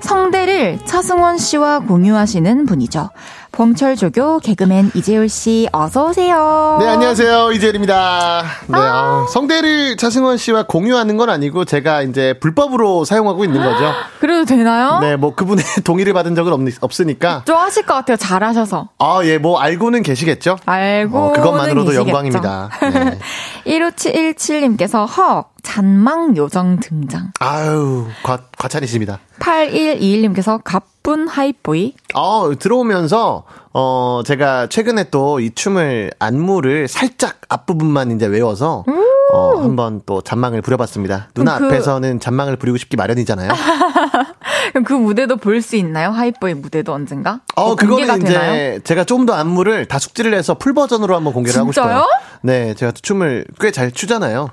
성대를 0.00 0.78
차승원 0.84 1.38
씨와 1.38 1.80
공유하시는 1.80 2.66
분이죠. 2.66 3.10
봄철조교 3.50 4.40
개그맨 4.40 4.92
이재율 4.94 5.28
씨 5.28 5.68
어서 5.72 6.06
오세요. 6.08 6.76
네, 6.80 6.86
안녕하세요. 6.86 7.50
이재일입니다. 7.52 8.42
네, 8.68 8.78
아. 8.78 9.24
어, 9.24 9.26
성대를 9.32 9.96
차승원 9.96 10.36
씨와 10.36 10.64
공유하는 10.64 11.16
건 11.16 11.30
아니고 11.30 11.64
제가 11.64 12.02
이제 12.02 12.34
불법으로 12.40 13.04
사용하고 13.04 13.44
있는 13.44 13.60
거죠. 13.62 13.92
그래도 14.20 14.44
되나요? 14.44 15.00
네, 15.00 15.16
뭐 15.16 15.34
그분의 15.34 15.64
동의를 15.82 16.12
받은 16.12 16.34
적은 16.34 16.52
없, 16.52 16.60
없으니까. 16.80 17.42
좀 17.46 17.56
하실 17.56 17.84
것 17.84 17.94
같아요. 17.94 18.16
잘하셔서. 18.16 18.90
아, 18.98 19.20
예, 19.24 19.38
뭐 19.38 19.58
알고는 19.58 20.02
계시겠죠? 20.02 20.58
알고. 20.66 21.18
어, 21.18 21.32
그것만으로도 21.32 21.90
계시겠죠. 21.90 22.06
영광입니다. 22.06 22.70
네. 22.92 23.18
15717님께서 23.66 25.06
헉, 25.16 25.50
잔망 25.68 26.34
요정 26.34 26.80
등장. 26.80 27.30
아유, 27.40 28.06
과, 28.22 28.38
과찬이십니다. 28.56 29.18
8121님께서 29.38 30.58
가쁜 30.64 31.28
하이보이. 31.28 31.94
어, 32.14 32.50
들어오면서, 32.58 33.44
어, 33.74 34.22
제가 34.24 34.68
최근에 34.68 35.10
또 35.10 35.38
이 35.40 35.50
춤을, 35.54 36.12
안무를 36.18 36.88
살짝 36.88 37.36
앞부분만 37.50 38.12
이제 38.12 38.24
외워서, 38.24 38.84
어, 39.30 39.60
한번 39.60 40.00
또 40.06 40.22
잔망을 40.22 40.62
부려봤습니다. 40.62 41.28
누나 41.34 41.58
그... 41.58 41.66
앞에서는 41.66 42.18
잔망을 42.18 42.56
부리고 42.56 42.78
싶기 42.78 42.96
마련이잖아요. 42.96 43.52
그럼 44.72 44.84
그 44.84 44.94
무대도 44.94 45.36
볼 45.36 45.60
수 45.60 45.76
있나요? 45.76 46.10
하이보이 46.10 46.54
무대도 46.54 46.92
언젠가? 46.94 47.40
어, 47.56 47.66
뭐 47.66 47.76
그거는 47.76 48.22
이제 48.22 48.32
되나요? 48.32 48.78
제가 48.80 49.04
좀더 49.04 49.34
안무를 49.34 49.84
다 49.86 49.98
숙지를 49.98 50.32
해서 50.34 50.54
풀 50.54 50.72
버전으로 50.72 51.14
한번 51.14 51.34
공개를 51.34 51.52
진짜요? 51.52 51.62
하고 51.62 51.72
싶어요. 52.06 52.06
네, 52.42 52.72
제가 52.74 52.92
또 52.92 53.00
춤을 53.02 53.44
꽤 53.60 53.70
잘 53.70 53.90
추잖아요. 53.92 54.48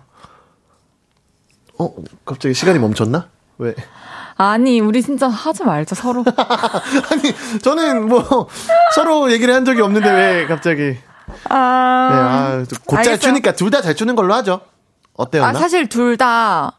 어, 1.78 1.94
갑자기 2.26 2.54
시간이 2.54 2.80
멈췄나? 2.80 3.28
왜? 3.58 3.76
아니, 4.38 4.80
우리 4.82 5.02
진짜 5.02 5.28
하지 5.28 5.64
말자, 5.64 5.96
서로. 5.96 6.24
아니, 7.12 7.60
저는 7.62 8.08
뭐, 8.10 8.48
서로 8.96 9.32
얘기를 9.32 9.54
한 9.54 9.64
적이 9.66 9.82
없는데 9.82 10.12
왜 10.12 10.46
갑자기. 10.48 10.98
아. 11.50 12.10
네, 12.12 12.18
아, 12.18 12.80
곧잘 12.86 13.20
추니까 13.20 13.54
둘 13.54 13.72
다 13.72 13.82
잘 13.82 13.96
추는 13.96 14.16
걸로 14.16 14.34
하죠. 14.36 14.62
어때요? 15.16 15.44
아, 15.46 15.54
사실 15.54 15.88
둘 15.88 16.18
다 16.18 16.74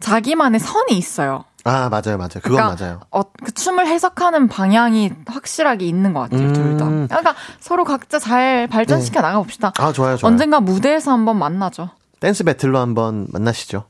자기만의 0.00 0.58
선이 0.60 0.96
있어요. 0.96 1.44
아, 1.64 1.88
맞아요, 1.90 2.16
맞아요. 2.18 2.28
그건 2.42 2.52
그러니까, 2.56 2.76
맞아요. 2.84 3.00
어, 3.12 3.22
그 3.44 3.52
춤을 3.52 3.86
해석하는 3.86 4.48
방향이 4.48 5.12
확실하게 5.26 5.84
있는 5.86 6.12
것 6.12 6.20
같아요, 6.20 6.40
음. 6.48 6.52
둘 6.54 6.76
다. 6.76 6.86
그러니까 6.86 7.34
서로 7.60 7.84
각자 7.84 8.18
잘 8.18 8.66
발전시켜 8.66 9.20
네. 9.20 9.26
나가봅시다. 9.28 9.72
아, 9.78 9.92
좋아요, 9.92 10.16
좋아요. 10.16 10.32
언젠가 10.32 10.58
무대에서 10.60 11.12
한번 11.12 11.38
만나죠. 11.38 11.90
댄스 12.18 12.42
배틀로 12.44 12.78
한번 12.80 13.28
만나시죠. 13.30 13.84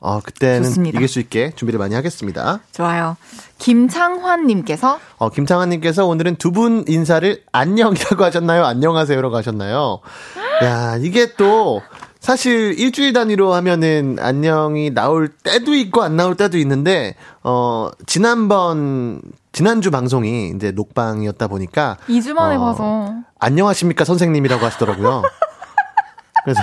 어, 0.00 0.20
그때는 0.20 0.64
좋습니다. 0.64 0.98
이길 0.98 1.08
수 1.08 1.20
있게 1.20 1.52
준비를 1.54 1.78
많이 1.78 1.94
하겠습니다. 1.94 2.60
좋아요. 2.72 3.16
김창환님께서 3.58 4.98
어, 5.18 5.28
김창환님께서 5.30 6.06
오늘은 6.06 6.36
두 6.36 6.50
분 6.50 6.84
인사를 6.88 7.42
안녕이라고 7.52 8.24
하셨나요? 8.24 8.64
안녕하세요라고 8.64 9.36
하셨나요? 9.36 10.00
야, 10.64 10.96
이게 10.96 11.34
또 11.36 11.80
사실 12.18 12.78
일주일 12.78 13.12
단위로 13.12 13.52
하면은 13.54 14.16
안녕이 14.20 14.90
나올 14.94 15.28
때도 15.28 15.74
있고 15.74 16.02
안 16.02 16.16
나올 16.16 16.34
때도 16.36 16.58
있는데 16.58 17.14
어 17.42 17.90
지난번 18.06 19.22
지난주 19.52 19.90
방송이 19.90 20.52
이제 20.54 20.70
녹방이었다 20.72 21.46
보니까 21.48 21.96
2주 22.08 22.34
만에 22.34 22.56
어, 22.56 22.60
봐서 22.60 23.14
안녕하십니까 23.38 24.04
선생님이라고 24.04 24.64
하시더라고요. 24.66 25.22
그래서 26.44 26.60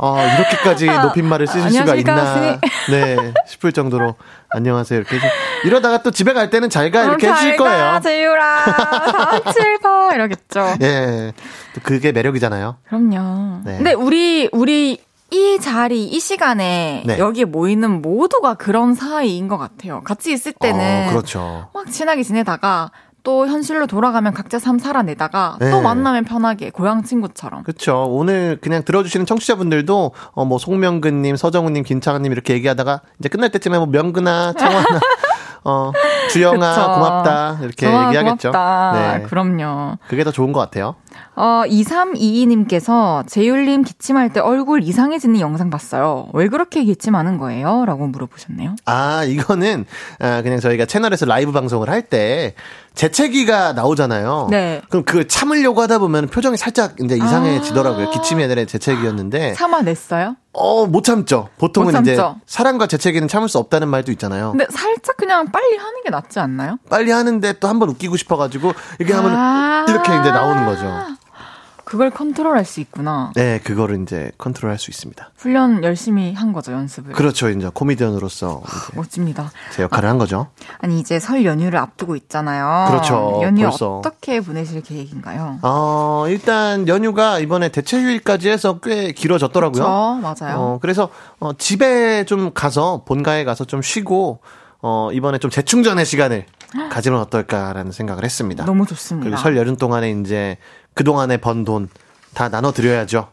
아, 0.00 0.22
이렇게까지 0.36 0.88
아, 0.88 1.02
높임말을 1.06 1.46
쓰실 1.46 1.70
수가 1.72 1.94
있나. 1.96 2.60
네, 2.90 3.16
싶을 3.46 3.72
정도로 3.72 4.14
안녕하세요. 4.50 4.98
이렇게 5.00 5.16
해서 5.16 5.26
이러다가 5.64 6.02
또 6.02 6.10
집에 6.10 6.32
갈 6.32 6.50
때는 6.50 6.70
잘 6.70 6.90
가 6.90 7.04
이렇게 7.04 7.28
어, 7.28 7.32
해주실 7.32 7.56
거예요. 7.56 8.00
재유라, 8.02 8.64
다칠 8.64 9.78
봐 9.80 10.10
이러겠죠. 10.14 10.76
예. 10.82 11.32
또 11.74 11.80
그게 11.82 12.12
매력이잖아요. 12.12 12.76
그럼요. 12.88 13.60
네. 13.64 13.76
근데 13.76 13.92
우리 13.92 14.48
우리 14.52 14.98
이 15.30 15.58
자리, 15.60 16.04
이 16.06 16.18
시간에 16.20 17.02
네. 17.04 17.18
여기에 17.18 17.44
모이는 17.44 18.00
모두가 18.00 18.54
그런 18.54 18.94
사이인 18.94 19.48
것 19.48 19.58
같아요. 19.58 20.00
같이 20.02 20.32
있을 20.32 20.52
때는 20.52 21.08
어, 21.08 21.10
그렇죠. 21.10 21.68
막 21.74 21.90
친하게 21.90 22.22
지내다가 22.22 22.90
또 23.28 23.46
현실로 23.46 23.86
돌아가면 23.86 24.32
각자 24.32 24.58
삶 24.58 24.78
살아내다가 24.78 25.58
네. 25.60 25.70
또 25.70 25.82
만나면 25.82 26.24
편하게 26.24 26.70
고향 26.70 27.02
친구처럼. 27.02 27.62
그렇죠. 27.62 28.06
오늘 28.08 28.56
그냥 28.58 28.82
들어주시는 28.82 29.26
청취자분들도 29.26 30.12
어 30.32 30.44
뭐 30.46 30.56
송명근님, 30.56 31.36
서정우님, 31.36 31.84
김창환님 31.84 32.32
이렇게 32.32 32.54
얘기하다가 32.54 33.02
이제 33.18 33.28
끝날 33.28 33.50
때쯤에 33.50 33.76
뭐 33.76 33.86
명근아, 33.86 34.54
청환아. 34.54 35.00
어, 35.64 35.92
주영아, 36.30 36.74
그쵸. 36.74 36.86
고맙다. 36.92 37.58
이렇게 37.62 37.86
얘기하겠죠. 37.86 38.52
고맙다. 38.52 38.92
네. 39.18 39.22
그럼요. 39.24 39.96
그게 40.08 40.24
더 40.24 40.30
좋은 40.30 40.52
것 40.52 40.60
같아요. 40.60 40.94
어, 41.34 41.62
2322님께서 41.66 43.26
재율님 43.28 43.82
기침할 43.82 44.32
때 44.32 44.40
얼굴 44.40 44.82
이상해지는 44.82 45.40
영상 45.40 45.70
봤어요. 45.70 46.28
왜 46.32 46.48
그렇게 46.48 46.82
기침하는 46.82 47.38
거예요? 47.38 47.84
라고 47.86 48.06
물어보셨네요. 48.08 48.74
아, 48.86 49.24
이거는, 49.24 49.84
아, 50.18 50.42
그냥 50.42 50.58
저희가 50.60 50.86
채널에서 50.86 51.26
라이브 51.26 51.52
방송을 51.52 51.88
할 51.90 52.02
때, 52.02 52.54
재채기가 52.94 53.74
나오잖아요. 53.74 54.48
네. 54.50 54.82
그럼 54.88 55.04
그 55.04 55.28
참으려고 55.28 55.80
하다 55.82 55.98
보면 55.98 56.26
표정이 56.26 56.56
살짝 56.56 56.96
이제 57.00 57.14
이상해지더라고요. 57.14 58.08
아~ 58.08 58.10
기침이 58.10 58.42
애들의 58.42 58.66
재채기였는데. 58.66 59.54
참아냈어요? 59.54 60.34
어, 60.52 60.86
못 60.86 61.04
참죠. 61.04 61.48
보통은 61.58 61.92
못 61.92 62.00
이제 62.00 62.16
사랑과 62.46 62.86
재채기는 62.86 63.28
참을 63.28 63.48
수 63.48 63.58
없다는 63.58 63.88
말도 63.88 64.10
있잖아요. 64.12 64.50
근데 64.52 64.66
살짝 64.70 65.16
그냥 65.16 65.46
빨리 65.52 65.76
하는 65.76 66.02
게 66.02 66.10
낫지 66.10 66.40
않나요? 66.40 66.78
빨리 66.90 67.10
하는데 67.10 67.52
또 67.54 67.68
한 67.68 67.78
번 67.78 67.90
웃기고 67.90 68.16
싶어가지고 68.16 68.72
이렇게 68.98 69.12
하면 69.14 69.32
아~ 69.36 69.86
이렇게 69.88 70.10
이제 70.18 70.30
나오는 70.30 70.64
거죠. 70.64 70.84
그걸 71.88 72.10
컨트롤할 72.10 72.66
수 72.66 72.80
있구나. 72.80 73.32
네, 73.34 73.60
그거를 73.64 74.02
이제 74.02 74.30
컨트롤할 74.36 74.78
수 74.78 74.90
있습니다. 74.90 75.30
훈련 75.38 75.82
열심히 75.82 76.34
한 76.34 76.52
거죠, 76.52 76.72
연습을. 76.72 77.14
그렇죠, 77.14 77.48
이제 77.48 77.70
코미디언으로서 77.72 78.62
이제 78.62 78.92
멋집니다. 78.94 79.50
제 79.72 79.84
역할을 79.84 80.06
아, 80.06 80.10
한 80.10 80.18
거죠. 80.18 80.48
아니 80.80 81.00
이제 81.00 81.18
설 81.18 81.46
연휴를 81.46 81.78
앞두고 81.78 82.14
있잖아요. 82.16 82.88
그렇죠. 82.90 83.40
연휴 83.42 83.62
벌써. 83.62 84.00
어떻게 84.00 84.42
보내실 84.42 84.82
계획인가요? 84.82 85.60
어, 85.62 86.26
일단 86.28 86.86
연휴가 86.88 87.38
이번에 87.38 87.70
대체 87.70 87.98
휴일까지 87.98 88.50
해서 88.50 88.80
꽤 88.80 89.12
길어졌더라고요. 89.12 89.82
그렇죠, 89.82 90.44
맞아요. 90.44 90.58
어, 90.58 90.78
그래서 90.82 91.08
어, 91.40 91.54
집에 91.54 92.24
좀 92.24 92.52
가서 92.52 93.04
본가에 93.06 93.44
가서 93.44 93.64
좀 93.64 93.80
쉬고 93.80 94.40
어, 94.82 95.08
이번에 95.14 95.38
좀 95.38 95.50
재충전의 95.50 96.04
시간을 96.04 96.44
가지면 96.90 97.20
어떨까라는 97.20 97.92
생각을 97.92 98.24
했습니다. 98.24 98.66
너무 98.66 98.86
좋습니다. 98.86 99.24
그리고 99.24 99.40
설 99.40 99.56
연휴 99.56 99.74
동안에 99.76 100.10
이제 100.10 100.58
그동안에 100.98 101.36
번 101.36 101.64
돈 101.64 101.88
다 102.34 102.48
나눠드려야죠. 102.48 103.28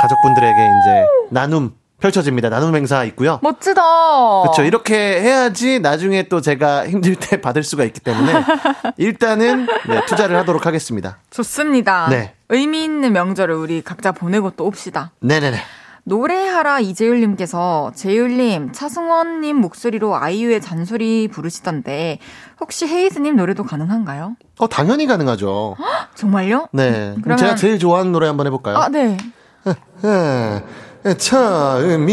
가족분들에게 0.00 0.56
이제 0.80 1.06
나눔 1.30 1.74
펼쳐집니다. 2.00 2.48
나눔 2.48 2.74
행사 2.76 3.04
있고요. 3.04 3.38
멋지다. 3.42 3.82
그렇죠. 4.42 4.62
이렇게 4.62 5.20
해야지 5.20 5.80
나중에 5.80 6.24
또 6.28 6.40
제가 6.40 6.86
힘들 6.88 7.16
때 7.16 7.40
받을 7.40 7.62
수가 7.62 7.84
있기 7.84 8.00
때문에 8.00 8.32
일단은 8.98 9.66
네, 9.88 10.04
투자를 10.06 10.36
하도록 10.38 10.64
하겠습니다. 10.64 11.18
좋습니다. 11.30 12.08
네. 12.08 12.34
의미 12.50 12.84
있는 12.84 13.12
명절을 13.12 13.54
우리 13.54 13.82
각자 13.82 14.12
보내고 14.12 14.50
또 14.50 14.66
옵시다. 14.66 15.10
네네네. 15.20 15.58
노래하라 16.06 16.80
이재율님께서 16.80 17.92
재율님, 17.94 18.72
차승원님 18.72 19.56
목소리로 19.56 20.14
아이유의 20.16 20.60
잔소리 20.60 21.28
부르시던데 21.28 22.18
혹시 22.60 22.86
헤이즈님 22.86 23.36
노래도 23.36 23.64
가능한가요? 23.64 24.36
어 24.58 24.68
당연히 24.68 25.06
가능하죠. 25.06 25.76
정말요? 26.14 26.68
네. 26.72 26.90
그럼 26.90 27.22
그러면- 27.22 27.38
제가 27.38 27.54
제일 27.56 27.78
좋아하는 27.78 28.12
노래 28.12 28.26
한번 28.26 28.46
해볼까요? 28.46 28.76
아, 28.76 28.88
네. 28.90 29.16
아, 30.04 30.60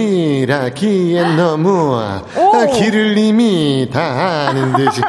처음이라기엔 0.01 1.35
너무 1.37 1.95
아, 1.99 2.23
오. 2.37 2.71
길을 2.73 3.17
이미 3.17 3.89
다 3.91 4.47
아는 4.49 4.73
듯이. 4.73 5.01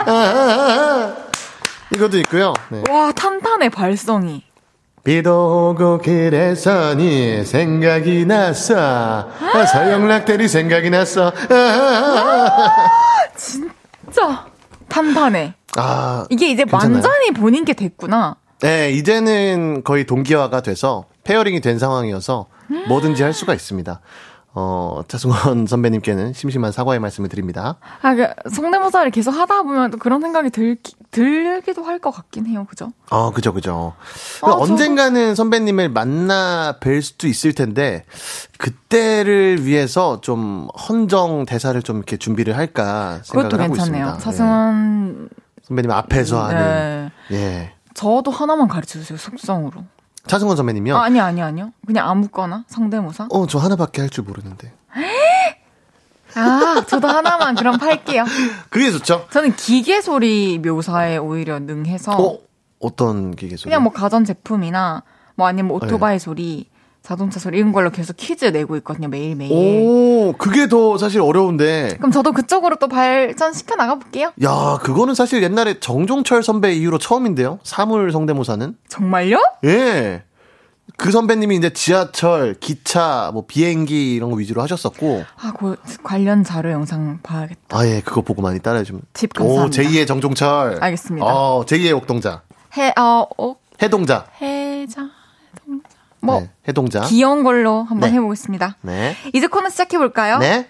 이것도 1.94 2.18
있고요. 2.20 2.52
네. 2.70 2.82
와, 2.90 3.12
탄탄해 3.12 3.68
발성이. 3.68 4.42
비도 5.04 5.70
오고 5.70 5.98
그래서 5.98 6.94
네 6.94 7.44
생각이 7.44 8.24
났어 8.24 8.76
아, 8.76 9.66
서영락 9.66 10.26
대리 10.26 10.46
생각이 10.46 10.90
났어 10.90 11.26
아, 11.50 11.54
아, 11.54 12.70
진짜 13.36 14.46
탄탄해. 14.88 15.54
아, 15.76 16.26
이게 16.30 16.50
이제 16.50 16.64
괜찮아요. 16.64 16.94
완전히 16.94 17.30
본인 17.32 17.64
게 17.64 17.72
됐구나. 17.72 18.36
네 18.60 18.92
이제는 18.92 19.82
거의 19.82 20.04
동기화가 20.06 20.60
돼서 20.60 21.06
pairing이 21.24 21.60
된 21.60 21.80
상황이어서 21.80 22.46
뭐든지 22.88 23.24
할 23.24 23.32
수가 23.32 23.54
있습니다. 23.54 24.00
어, 24.54 25.00
차승원 25.08 25.66
선배님께는 25.66 26.34
심심한 26.34 26.72
사과의 26.72 27.00
말씀을 27.00 27.28
드립니다. 27.30 27.76
아, 28.02 28.14
그 28.14 28.26
성대모사를 28.50 29.10
계속 29.10 29.30
하다 29.30 29.62
보면 29.62 29.90
또 29.90 29.96
그런 29.98 30.20
생각이 30.20 30.50
들, 30.50 30.76
들기도 31.10 31.82
할 31.84 31.98
것 32.00 32.10
같긴 32.10 32.46
해요. 32.46 32.66
그죠? 32.68 32.92
어, 33.10 33.30
그죠, 33.30 33.52
그죠. 33.54 33.94
아, 34.42 34.46
저도- 34.46 34.60
언젠가는 34.62 35.34
선배님을 35.34 35.88
만나 35.88 36.76
뵐 36.80 37.00
수도 37.00 37.28
있을 37.28 37.54
텐데, 37.54 38.04
그때를 38.58 39.64
위해서 39.64 40.20
좀 40.20 40.68
헌정 40.88 41.46
대사를 41.46 41.80
좀 41.82 41.96
이렇게 41.98 42.16
준비를 42.16 42.56
할까 42.56 43.20
생각을 43.24 43.48
그것도 43.50 43.62
하고 43.62 43.74
괜찮네요. 43.74 44.04
있습니다. 44.06 44.12
네. 44.18 44.22
차승원, 44.24 45.28
선배님 45.62 45.90
앞에서 45.90 46.44
하는, 46.44 47.10
네. 47.30 47.36
예. 47.36 47.72
저도 47.94 48.30
하나만 48.30 48.68
가르쳐 48.68 48.98
주세요. 48.98 49.16
속성으로. 49.18 49.84
차승원 50.26 50.56
선배님이요? 50.56 50.96
아, 50.96 51.04
아니, 51.04 51.20
아니, 51.20 51.42
아니요. 51.42 51.72
그냥 51.86 52.08
아무거나 52.08 52.64
성대모사. 52.68 53.28
어, 53.30 53.46
저 53.46 53.58
하나밖에 53.58 54.00
할 54.02 54.10
줄 54.10 54.24
모르는데. 54.24 54.72
아, 56.34 56.84
저도 56.88 57.08
하나만 57.08 57.54
그럼 57.56 57.76
팔게요. 57.78 58.24
그게 58.70 58.90
좋죠? 58.90 59.26
저는 59.30 59.54
기계 59.56 60.00
소리 60.00 60.58
묘사에 60.58 61.18
오히려 61.18 61.58
능해서 61.58 62.12
어, 62.16 62.38
어떤 62.80 63.34
기계 63.36 63.56
소리? 63.56 63.70
그냥 63.70 63.82
뭐 63.82 63.92
가전 63.92 64.24
제품이나 64.24 65.02
뭐 65.34 65.46
아니면 65.46 65.68
뭐 65.68 65.76
오토바이 65.76 66.18
소리, 66.18 66.70
자동차 67.02 67.40
소리 67.40 67.58
이런 67.58 67.72
걸로 67.72 67.90
계속 67.90 68.16
퀴즈 68.16 68.44
내고 68.46 68.76
있거든요. 68.76 69.08
매일 69.08 69.34
매일. 69.34 69.52
오, 69.52 70.32
그게 70.38 70.68
더 70.68 70.96
사실 70.98 71.20
어려운데. 71.20 71.96
그럼 71.98 72.12
저도 72.12 72.32
그쪽으로 72.32 72.76
또 72.76 72.86
발전시켜 72.88 73.74
나가 73.74 73.96
볼게요. 73.96 74.32
야, 74.44 74.78
그거는 74.82 75.14
사실 75.14 75.42
옛날에 75.42 75.80
정종철 75.80 76.42
선배 76.44 76.72
이후로 76.74 76.98
처음인데요? 76.98 77.58
사물 77.64 78.12
성대모사는? 78.12 78.76
정말요? 78.88 79.38
예. 79.64 80.22
그 80.96 81.10
선배님이 81.10 81.56
이제 81.56 81.70
지하철, 81.72 82.54
기차, 82.54 83.30
뭐 83.32 83.44
비행기 83.46 84.14
이런 84.14 84.30
거 84.30 84.36
위주로 84.36 84.62
하셨었고, 84.62 85.24
아, 85.40 85.52
그 85.58 85.76
관련 86.04 86.44
자료 86.44 86.70
영상 86.70 87.18
봐야겠다. 87.22 87.76
아, 87.76 87.86
예, 87.86 88.00
그거 88.04 88.20
보고 88.20 88.42
많이 88.42 88.60
따라해주면. 88.60 89.02
팁 89.12 89.32
감사합니다. 89.32 89.82
오, 89.82 89.84
제2의 89.84 90.06
정종철. 90.06 90.78
알겠습니다. 90.80 91.26
어, 91.26 91.64
제2의 91.64 91.96
옥동자. 91.96 92.42
해, 92.76 92.92
어, 92.96 93.26
어, 93.38 93.56
해동자. 93.82 94.26
해자. 94.40 95.08
뭐, 96.22 96.40
네, 96.40 96.50
해동자. 96.68 97.00
귀여운 97.02 97.42
걸로 97.42 97.82
한번 97.82 98.10
네. 98.10 98.16
해보겠습니다. 98.16 98.76
네. 98.82 99.16
이제 99.32 99.46
코너 99.48 99.68
시작해 99.68 99.98
볼까요? 99.98 100.38
네. 100.38 100.68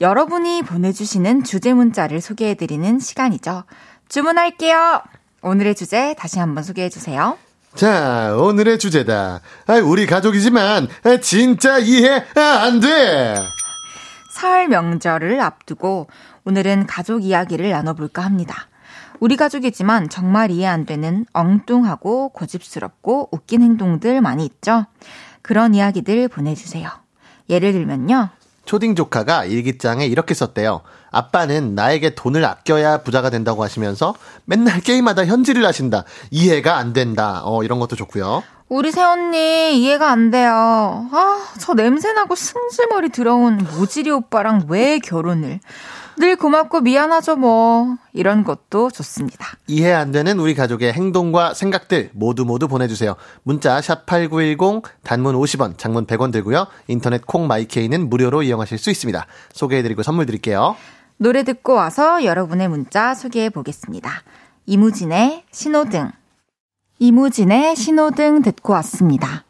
여러분이 0.00 0.62
보내주시는 0.62 1.44
주제 1.44 1.72
문자를 1.72 2.20
소개해드리는 2.20 2.98
시간이죠. 3.00 3.64
주문할게요. 4.08 5.02
오늘의 5.42 5.74
주제 5.74 6.14
다시 6.18 6.38
한번 6.38 6.62
소개해주세요. 6.62 7.38
자, 7.74 8.34
오늘의 8.36 8.78
주제다. 8.78 9.40
아, 9.66 9.74
우리 9.84 10.06
가족이지만, 10.06 10.88
아, 11.04 11.16
진짜 11.20 11.78
이해 11.78 12.24
아, 12.34 12.40
안 12.40 12.80
돼! 12.80 13.34
설 14.32 14.68
명절을 14.68 15.40
앞두고 15.40 16.08
오늘은 16.44 16.86
가족 16.86 17.24
이야기를 17.24 17.70
나눠볼까 17.70 18.22
합니다. 18.22 18.69
우리 19.20 19.36
가족이지만 19.36 20.08
정말 20.08 20.50
이해 20.50 20.66
안 20.66 20.86
되는 20.86 21.26
엉뚱하고 21.32 22.30
고집스럽고 22.30 23.28
웃긴 23.30 23.62
행동들 23.62 24.20
많이 24.22 24.46
있죠? 24.46 24.86
그런 25.42 25.74
이야기들 25.74 26.28
보내주세요. 26.28 26.88
예를 27.50 27.72
들면요. 27.72 28.30
초딩 28.64 28.94
조카가 28.94 29.44
일기장에 29.44 30.06
이렇게 30.06 30.32
썼대요. 30.32 30.80
아빠는 31.10 31.74
나에게 31.74 32.14
돈을 32.14 32.44
아껴야 32.44 32.98
부자가 32.98 33.28
된다고 33.28 33.62
하시면서 33.62 34.14
맨날 34.44 34.80
게임하다 34.80 35.26
현질을 35.26 35.66
하신다. 35.66 36.04
이해가 36.30 36.76
안 36.76 36.92
된다. 36.92 37.42
어, 37.44 37.62
이런 37.62 37.78
것도 37.78 37.96
좋고요. 37.96 38.42
우리 38.68 38.92
새언니 38.92 39.80
이해가 39.80 40.10
안 40.10 40.30
돼요. 40.30 41.08
아, 41.12 41.48
저 41.58 41.74
냄새나고 41.74 42.36
승질머리 42.36 43.08
들어온 43.08 43.58
모지리 43.76 44.10
오빠랑 44.12 44.66
왜 44.68 45.00
결혼을. 45.00 45.58
늘 46.20 46.36
고맙고 46.36 46.82
미안하죠 46.82 47.36
뭐. 47.36 47.96
이런 48.12 48.44
것도 48.44 48.90
좋습니다. 48.90 49.46
이해 49.66 49.90
안 49.92 50.12
되는 50.12 50.38
우리 50.38 50.54
가족의 50.54 50.92
행동과 50.92 51.54
생각들 51.54 52.10
모두 52.12 52.44
모두 52.44 52.68
보내주세요. 52.68 53.16
문자 53.42 53.80
샵8910 53.80 54.82
단문 55.02 55.34
50원, 55.34 55.78
장문 55.78 56.04
100원 56.06 56.30
들고요. 56.30 56.66
인터넷 56.88 57.26
콩 57.26 57.46
마이케이는 57.46 58.10
무료로 58.10 58.42
이용하실 58.42 58.76
수 58.76 58.90
있습니다. 58.90 59.26
소개해드리고 59.54 60.02
선물 60.02 60.26
드릴게요. 60.26 60.76
노래 61.16 61.42
듣고 61.42 61.72
와서 61.72 62.22
여러분의 62.22 62.68
문자 62.68 63.14
소개해 63.14 63.48
보겠습니다. 63.48 64.10
이무진의 64.66 65.44
신호등. 65.50 66.10
이무진의 66.98 67.76
신호등 67.76 68.42
듣고 68.42 68.74
왔습니다. 68.74 69.44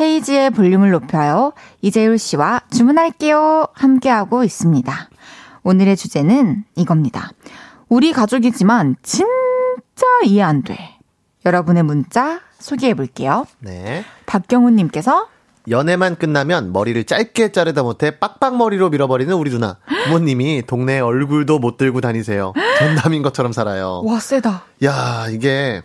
헤이지의 0.00 0.50
볼륨을 0.50 0.90
높여요. 0.90 1.52
이재율 1.82 2.16
씨와 2.16 2.62
주문할게요. 2.72 3.68
함께하고 3.74 4.42
있습니다. 4.42 5.10
오늘의 5.64 5.96
주제는 5.96 6.64
이겁니다. 6.76 7.30
우리 7.88 8.12
가족이지만 8.12 8.96
진짜 9.02 9.24
이해 10.24 10.42
안 10.42 10.62
돼. 10.62 10.98
여러분의 11.44 11.82
문자 11.82 12.40
소개해 12.58 12.94
볼게요. 12.94 13.46
네. 13.60 14.04
박경훈님께서 14.26 15.28
연애만 15.70 16.16
끝나면 16.16 16.72
머리를 16.72 17.02
짧게 17.04 17.52
자르다 17.52 17.82
못해 17.82 18.18
빡빡머리로 18.18 18.90
밀어버리는 18.90 19.34
우리 19.34 19.50
누나. 19.50 19.78
부모님이 20.04 20.64
동네 20.66 21.00
얼굴도 21.00 21.58
못 21.58 21.78
들고 21.78 22.02
다니세요. 22.02 22.52
전남인 22.78 23.22
것처럼 23.22 23.52
살아요. 23.52 24.02
와 24.04 24.20
세다. 24.20 24.64
야, 24.84 25.26
이게 25.30 25.80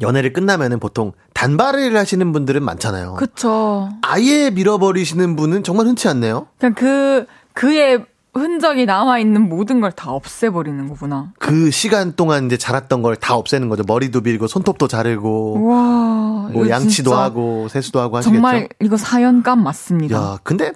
연애를 0.00 0.32
끝나면은 0.32 0.80
보통 0.80 1.12
단발을 1.34 1.96
하시는 1.96 2.32
분들은 2.32 2.64
많잖아요. 2.64 3.14
그쵸. 3.14 3.88
아예 4.02 4.50
밀어버리시는 4.50 5.36
분은 5.36 5.62
정말 5.62 5.86
흔치 5.86 6.08
않네요. 6.08 6.48
그냥 6.58 6.74
그 6.74 7.26
그의 7.52 8.04
흔적이 8.32 8.86
남아 8.86 9.18
있는 9.18 9.48
모든 9.48 9.80
걸 9.80 9.90
다 9.92 10.12
없애버리는 10.12 10.88
거구나. 10.88 11.32
그 11.38 11.70
시간 11.70 12.14
동안 12.14 12.46
이제 12.46 12.56
자랐던 12.56 13.02
걸 13.02 13.16
다 13.16 13.34
없애는 13.36 13.68
거죠. 13.68 13.82
머리도 13.86 14.20
밀고 14.20 14.46
손톱도 14.46 14.86
자르고 14.88 15.64
와, 15.66 16.48
뭐 16.52 16.68
양치도 16.68 17.14
하고 17.14 17.68
세수도 17.68 18.00
하고 18.00 18.16
하시겠죠. 18.18 18.34
정말 18.34 18.68
이거 18.80 18.96
사연감 18.96 19.62
맞습니다. 19.64 20.16
야, 20.16 20.38
근데 20.44 20.72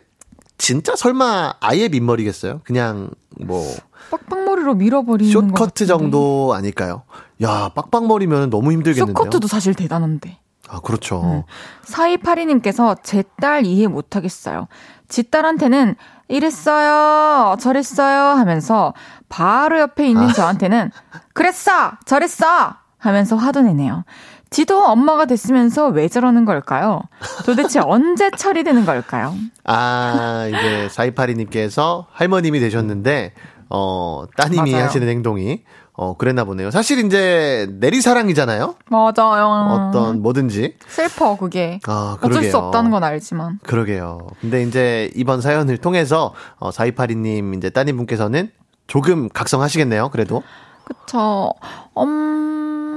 진짜 0.59 0.95
설마 0.97 1.55
아예 1.61 1.89
민머리겠어요? 1.89 2.61
그냥 2.65 3.11
뭐 3.41 3.65
빡빡머리로 4.11 4.75
밀어버리는 4.75 5.53
같은데. 5.53 5.87
정도 5.87 6.53
아닐까요? 6.55 7.03
야, 7.43 7.71
빡빡머리면 7.75 8.51
너무 8.51 8.73
힘들겠는데요. 8.73 9.15
숏커트도 9.15 9.47
사실 9.49 9.75
대단한데. 9.75 10.39
아, 10.69 10.81
그렇죠. 10.81 11.45
4282님께서 11.87 12.97
제 13.03 13.23
딸 13.41 13.67
이해 13.67 13.87
못하겠어요. 13.87 14.69
지 15.09 15.23
딸한테는 15.31 15.97
이랬어요, 16.29 17.57
저랬어요 17.59 18.37
하면서 18.37 18.95
바로 19.29 19.81
옆에 19.81 20.09
있는 20.09 20.29
아. 20.29 20.33
저한테는 20.33 20.91
그랬어, 21.33 21.93
저랬어 22.05 22.77
하면서 22.99 23.37
화도 23.37 23.63
내네요. 23.63 24.05
지도 24.51 24.85
엄마가 24.85 25.25
됐으면서 25.25 25.89
왜 25.89 26.09
저러는 26.09 26.45
걸까요? 26.45 27.03
도대체 27.45 27.81
언제 27.81 28.31
처리되는 28.31 28.87
걸까요? 28.87 29.35
아, 29.65 30.47
이제 30.49 30.89
사이파리님께서 30.91 32.07
할머님이 32.13 32.61
되셨는데, 32.61 33.33
어, 33.69 34.25
따님이 34.37 34.73
맞아요. 34.73 34.85
하시는 34.85 35.09
행동이, 35.09 35.65
어, 35.97 36.17
그랬나 36.17 36.43
보네요. 36.45 36.73
사실 36.73 36.99
이제 37.05 37.69
내리사랑이잖아요. 37.79 38.75
맞아요. 38.91 39.91
어떤 39.91 40.23
뭐든지. 40.23 40.75
슬퍼 40.89 41.37
그게. 41.37 41.79
아, 41.87 42.17
어쩔 42.19 42.31
그러게요. 42.31 42.51
수 42.51 42.59
없다는 42.59 42.91
건 42.91 43.05
알지만. 43.05 43.61
그러게요. 43.63 44.27
근데 44.41 44.63
이제 44.65 45.11
이번 45.15 45.41
사연을 45.41 45.79
통해서 45.79 46.35
어, 46.59 46.71
4282님 46.71 47.57
이제 47.57 47.71
따님분께서는 47.71 48.51
조금 48.89 49.29
각성하시겠네요. 49.29 50.09
그래도. 50.11 50.43
그쵸. 50.85 51.51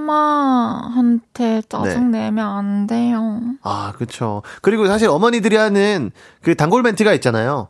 엄마한테 0.07 1.61
짜증 1.69 2.11
내면 2.11 2.47
안 2.49 2.87
돼요. 2.87 3.41
아, 3.61 3.93
그렇죠. 3.95 4.41
그리고 4.61 4.87
사실 4.87 5.07
어머니들이 5.09 5.55
하는 5.55 6.11
그 6.41 6.55
단골 6.55 6.81
멘트가 6.81 7.13
있잖아요. 7.13 7.67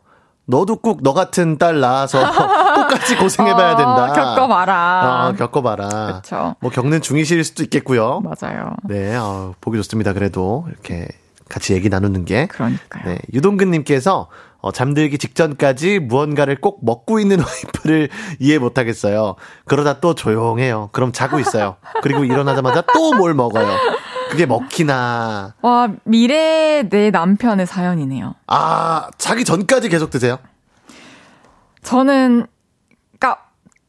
너도 0.50 0.76
꼭 0.76 1.00
너 1.02 1.12
같은 1.12 1.58
딸 1.58 1.78
낳아서 1.80 2.18
똑같이 2.74 3.16
고생해봐야 3.16 3.76
된다. 3.76 4.04
어, 4.04 4.12
겪어봐라. 4.14 5.28
어, 5.28 5.32
겪어봐라. 5.34 6.20
그쵸. 6.22 6.56
뭐 6.60 6.70
겪는 6.70 7.02
중이실 7.02 7.44
수도 7.44 7.62
있겠고요. 7.64 8.20
맞아요. 8.22 8.72
네, 8.84 9.14
어, 9.16 9.54
보기 9.60 9.76
좋습니다. 9.78 10.14
그래도 10.14 10.64
이렇게 10.70 11.06
같이 11.50 11.74
얘기 11.74 11.88
나누는 11.90 12.24
게. 12.24 12.46
그러니까요. 12.46 13.02
네, 13.04 13.18
유동근님께서 13.34 14.28
어, 14.60 14.72
잠들기 14.72 15.18
직전까지 15.18 16.00
무언가를 16.00 16.60
꼭 16.60 16.80
먹고 16.84 17.20
있는 17.20 17.38
와이프를 17.44 18.08
이해 18.40 18.58
못하겠어요. 18.58 19.36
그러다 19.66 20.00
또 20.00 20.14
조용해요. 20.14 20.88
그럼 20.92 21.12
자고 21.12 21.38
있어요. 21.38 21.76
그리고 22.02 22.24
일어나자마자 22.24 22.80
또 22.94 23.12
뭘 23.12 23.34
먹어요. 23.34 23.68
그게 24.28 24.46
먹히나. 24.46 25.54
와, 25.62 25.88
미래 26.04 26.84
내 26.88 27.10
남편의 27.10 27.66
사연이네요. 27.66 28.34
아, 28.46 29.08
자기 29.18 29.44
전까지 29.44 29.88
계속 29.88 30.10
드세요? 30.10 30.38
저는, 31.82 32.46
그니까, 33.10 33.38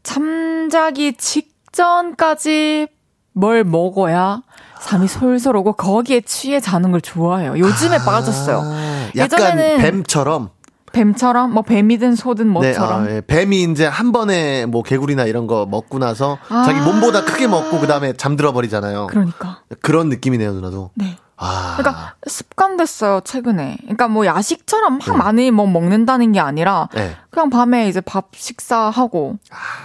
잠자기 0.04 1.14
직전까지 1.14 2.88
뭘 3.34 3.64
먹어야 3.64 4.42
잠이 4.82 5.08
솔솔 5.08 5.56
오고 5.58 5.74
거기에 5.74 6.22
취해 6.22 6.60
자는 6.60 6.92
걸 6.92 7.02
좋아해요. 7.02 7.58
요즘에 7.58 7.98
빠졌어요. 8.00 8.62
아, 8.64 9.10
약간 9.18 9.40
예전에는 9.58 9.78
뱀처럼. 9.78 10.50
뱀처럼, 10.92 11.54
뭐 11.54 11.64
뱀이든 11.64 12.16
소든 12.16 12.48
뭐처럼. 12.48 13.06
네, 13.06 13.12
아, 13.12 13.16
예. 13.18 13.22
뱀이 13.22 13.64
이제 13.64 13.86
한 13.86 14.12
번에 14.12 14.66
뭐 14.66 14.84
개구리나 14.84 15.26
이런 15.26 15.48
거 15.48 15.66
먹고 15.66 16.00
나서 16.00 16.38
아. 16.50 16.64
자기 16.64 16.80
몸보다 16.82 17.26
크게 17.26 17.48
먹고 17.48 17.80
그 17.80 17.88
다음에 17.88 18.14
잠들어 18.14 18.52
버리잖아요. 18.54 19.08
그러니까. 19.08 19.62
그런 19.82 20.10
느낌이네요, 20.10 20.54
누나도. 20.54 20.92
네. 20.96 21.18
아. 21.38 21.76
그러니까 21.78 22.16
습관 22.28 22.76
됐어요 22.76 23.22
최근에. 23.24 23.78
그러니까 23.82 24.08
뭐 24.10 24.26
야식처럼 24.26 25.00
막 25.08 25.18
많이 25.18 25.52
뭐 25.52 25.68
먹는다는 25.68 26.34
게 26.34 26.40
아니라 26.42 26.90
네. 26.94 27.16
그냥 27.30 27.50
밤에 27.50 27.88
이제 27.88 28.02
밥 28.02 28.30
식사하고 28.36 29.38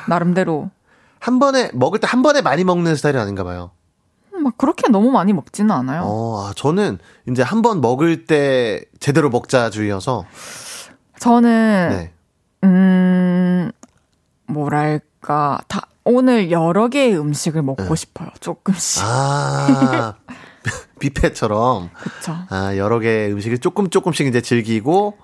나름대로 0.09 0.70
한 1.20 1.38
번에 1.38 1.70
먹을 1.72 2.00
때 2.00 2.07
한 2.09 2.22
번에 2.22 2.42
많이 2.42 2.64
먹는 2.64 2.96
스타일이 2.96 3.18
아닌가 3.18 3.44
봐요. 3.44 3.70
막 4.36 4.59
그렇게 4.59 4.88
너무 4.88 5.11
많이 5.12 5.32
먹지는 5.32 5.70
않아요. 5.70 6.02
어, 6.05 6.44
아, 6.48 6.52
저는 6.57 6.98
이제 7.30 7.42
한 7.42 7.62
번 7.62 7.80
먹을 7.80 8.26
때 8.26 8.82
제대로 8.98 9.30
먹자주의여서. 9.30 10.24
저는 11.24 11.88
네. 11.90 12.12
음 12.64 13.70
뭐랄까 14.46 15.58
다 15.68 15.82
오늘 16.04 16.50
여러 16.50 16.88
개의 16.88 17.18
음식을 17.18 17.62
먹고 17.62 17.94
싶어요. 17.94 18.28
조금씩. 18.40 19.02
네. 19.02 19.08
아, 19.10 20.14
뷔페처럼. 21.00 21.88
그쵸. 21.98 22.36
아, 22.50 22.76
여러 22.76 22.98
개의 22.98 23.32
음식을 23.32 23.56
조금 23.58 23.88
조금씩 23.88 24.26
이제 24.26 24.42
즐기고, 24.42 25.16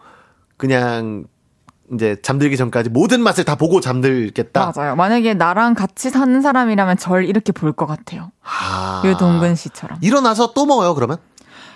그냥, 0.56 1.24
이제 1.92 2.16
잠들기 2.22 2.56
전까지 2.56 2.88
모든 2.88 3.20
맛을 3.22 3.44
다 3.44 3.56
보고 3.56 3.80
잠들겠다. 3.82 4.72
맞아요. 4.74 4.96
만약에 4.96 5.34
나랑 5.34 5.74
같이 5.74 6.08
사는 6.08 6.40
사람이라면 6.40 6.96
절 6.96 7.26
이렇게 7.26 7.52
볼 7.52 7.74
것 7.74 7.84
같아요. 7.84 8.32
아. 8.42 9.02
유동근 9.04 9.56
씨처럼. 9.56 9.98
일어나서 10.00 10.54
또 10.54 10.64
먹어요, 10.64 10.94
그러면? 10.94 11.18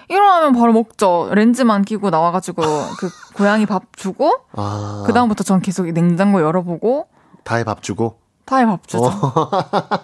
일어나면 0.09 0.53
바로 0.53 0.73
먹죠. 0.73 1.31
렌즈만 1.33 1.83
끼고 1.83 2.11
나와가지고 2.11 2.63
그 2.99 3.09
고양이 3.35 3.67
밥 3.67 3.97
주고 3.97 4.33
아. 4.53 5.03
그 5.07 5.13
다음부터 5.13 5.45
전 5.45 5.61
계속 5.61 5.87
냉장고 5.91 6.41
열어보고 6.43 7.09
다에 7.45 7.65
밥 7.65 7.83
주고. 7.83 8.19
다에 8.47 8.67
밥 8.67 8.87
주죠. 8.87 9.11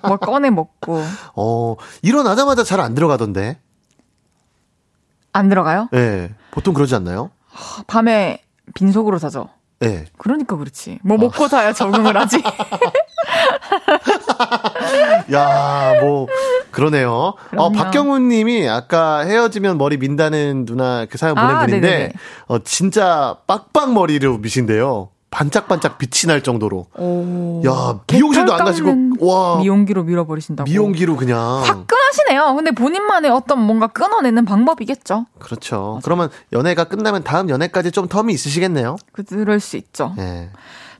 뭘 0.06 0.16
꺼내 0.18 0.48
먹고 0.50 1.02
어, 1.36 1.76
일어나자마자 2.02 2.64
잘 2.64 2.80
안 2.80 2.94
들어가던데. 2.94 3.58
안 5.32 5.48
들어가요? 5.48 5.88
예. 5.92 5.96
네, 5.98 6.34
보통 6.50 6.74
그러지 6.74 6.94
않나요? 6.94 7.30
밤에 7.86 8.42
빈속으로 8.74 9.18
자죠. 9.18 9.48
예. 9.82 9.88
네. 9.88 10.04
그러니까 10.18 10.56
그렇지. 10.56 10.98
뭐 11.02 11.16
먹고 11.16 11.48
자야 11.48 11.72
적응을 11.72 12.16
하지. 12.16 12.42
야, 15.32 15.94
뭐 16.00 16.26
그러네요. 16.70 17.10
어, 17.12 17.34
그럼요. 17.50 17.72
박경훈 17.72 18.28
님이 18.28 18.68
아까 18.68 19.20
헤어지면 19.20 19.78
머리 19.78 19.96
민다는 19.96 20.66
누나 20.66 21.06
그 21.06 21.16
사연 21.18 21.34
보낸 21.34 21.50
아, 21.50 21.66
분인데 21.66 21.88
네네네. 21.88 22.12
어 22.48 22.58
진짜 22.60 23.38
빡빡 23.46 23.92
머리로 23.94 24.38
미신대요. 24.38 25.08
반짝반짝 25.30 25.98
빛이 25.98 26.26
날 26.26 26.42
정도로. 26.42 26.86
오. 26.96 27.62
야, 27.64 28.00
미용실도 28.10 28.52
안 28.52 28.64
가시고 28.64 28.90
와. 29.20 29.58
미용기로 29.60 30.02
밀어버리신다고. 30.04 30.68
미용기로 30.68 31.16
그냥 31.16 31.38
화끈하시네요. 31.62 32.54
근데 32.56 32.72
본인만의 32.72 33.30
어떤 33.30 33.60
뭔가 33.60 33.86
끊어내는 33.86 34.44
방법이겠죠. 34.44 35.26
그렇죠. 35.38 36.00
그러면 36.02 36.30
연애가 36.52 36.84
끝나면 36.84 37.22
다음 37.22 37.48
연애까지 37.48 37.92
좀 37.92 38.08
텀이 38.08 38.32
있으시겠네요. 38.32 38.96
그럴 39.12 39.60
수 39.60 39.76
있죠. 39.76 40.14
예. 40.18 40.50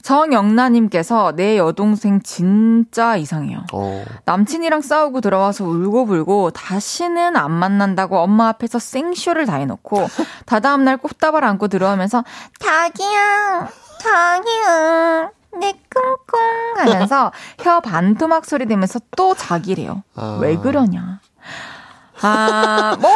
정영나님께서 0.02 1.32
내 1.36 1.58
여동생 1.58 2.22
진짜 2.22 3.16
이상해요. 3.16 3.64
어. 3.72 4.04
남친이랑 4.24 4.80
싸우고 4.80 5.20
들어와서 5.20 5.64
울고불고 5.64 6.52
다시는 6.52 7.36
안 7.36 7.50
만난다고 7.50 8.18
엄마 8.18 8.48
앞에서 8.48 8.78
생쇼를 8.78 9.44
다 9.44 9.56
해놓고 9.56 10.08
다다음날 10.46 10.96
꽃다발 10.96 11.44
안고 11.44 11.68
들어오면서 11.68 12.24
자기야 12.58 13.68
자기야 14.00 15.30
내 15.60 15.72
꿍꿍 15.90 16.40
하면서 16.76 17.32
혀 17.60 17.80
반토막 17.80 18.44
소리 18.44 18.66
내면서 18.66 19.00
또 19.16 19.34
자기래요. 19.34 20.02
아. 20.14 20.38
왜 20.40 20.56
그러냐. 20.56 21.20
아, 22.22 22.96
뭐, 23.00 23.10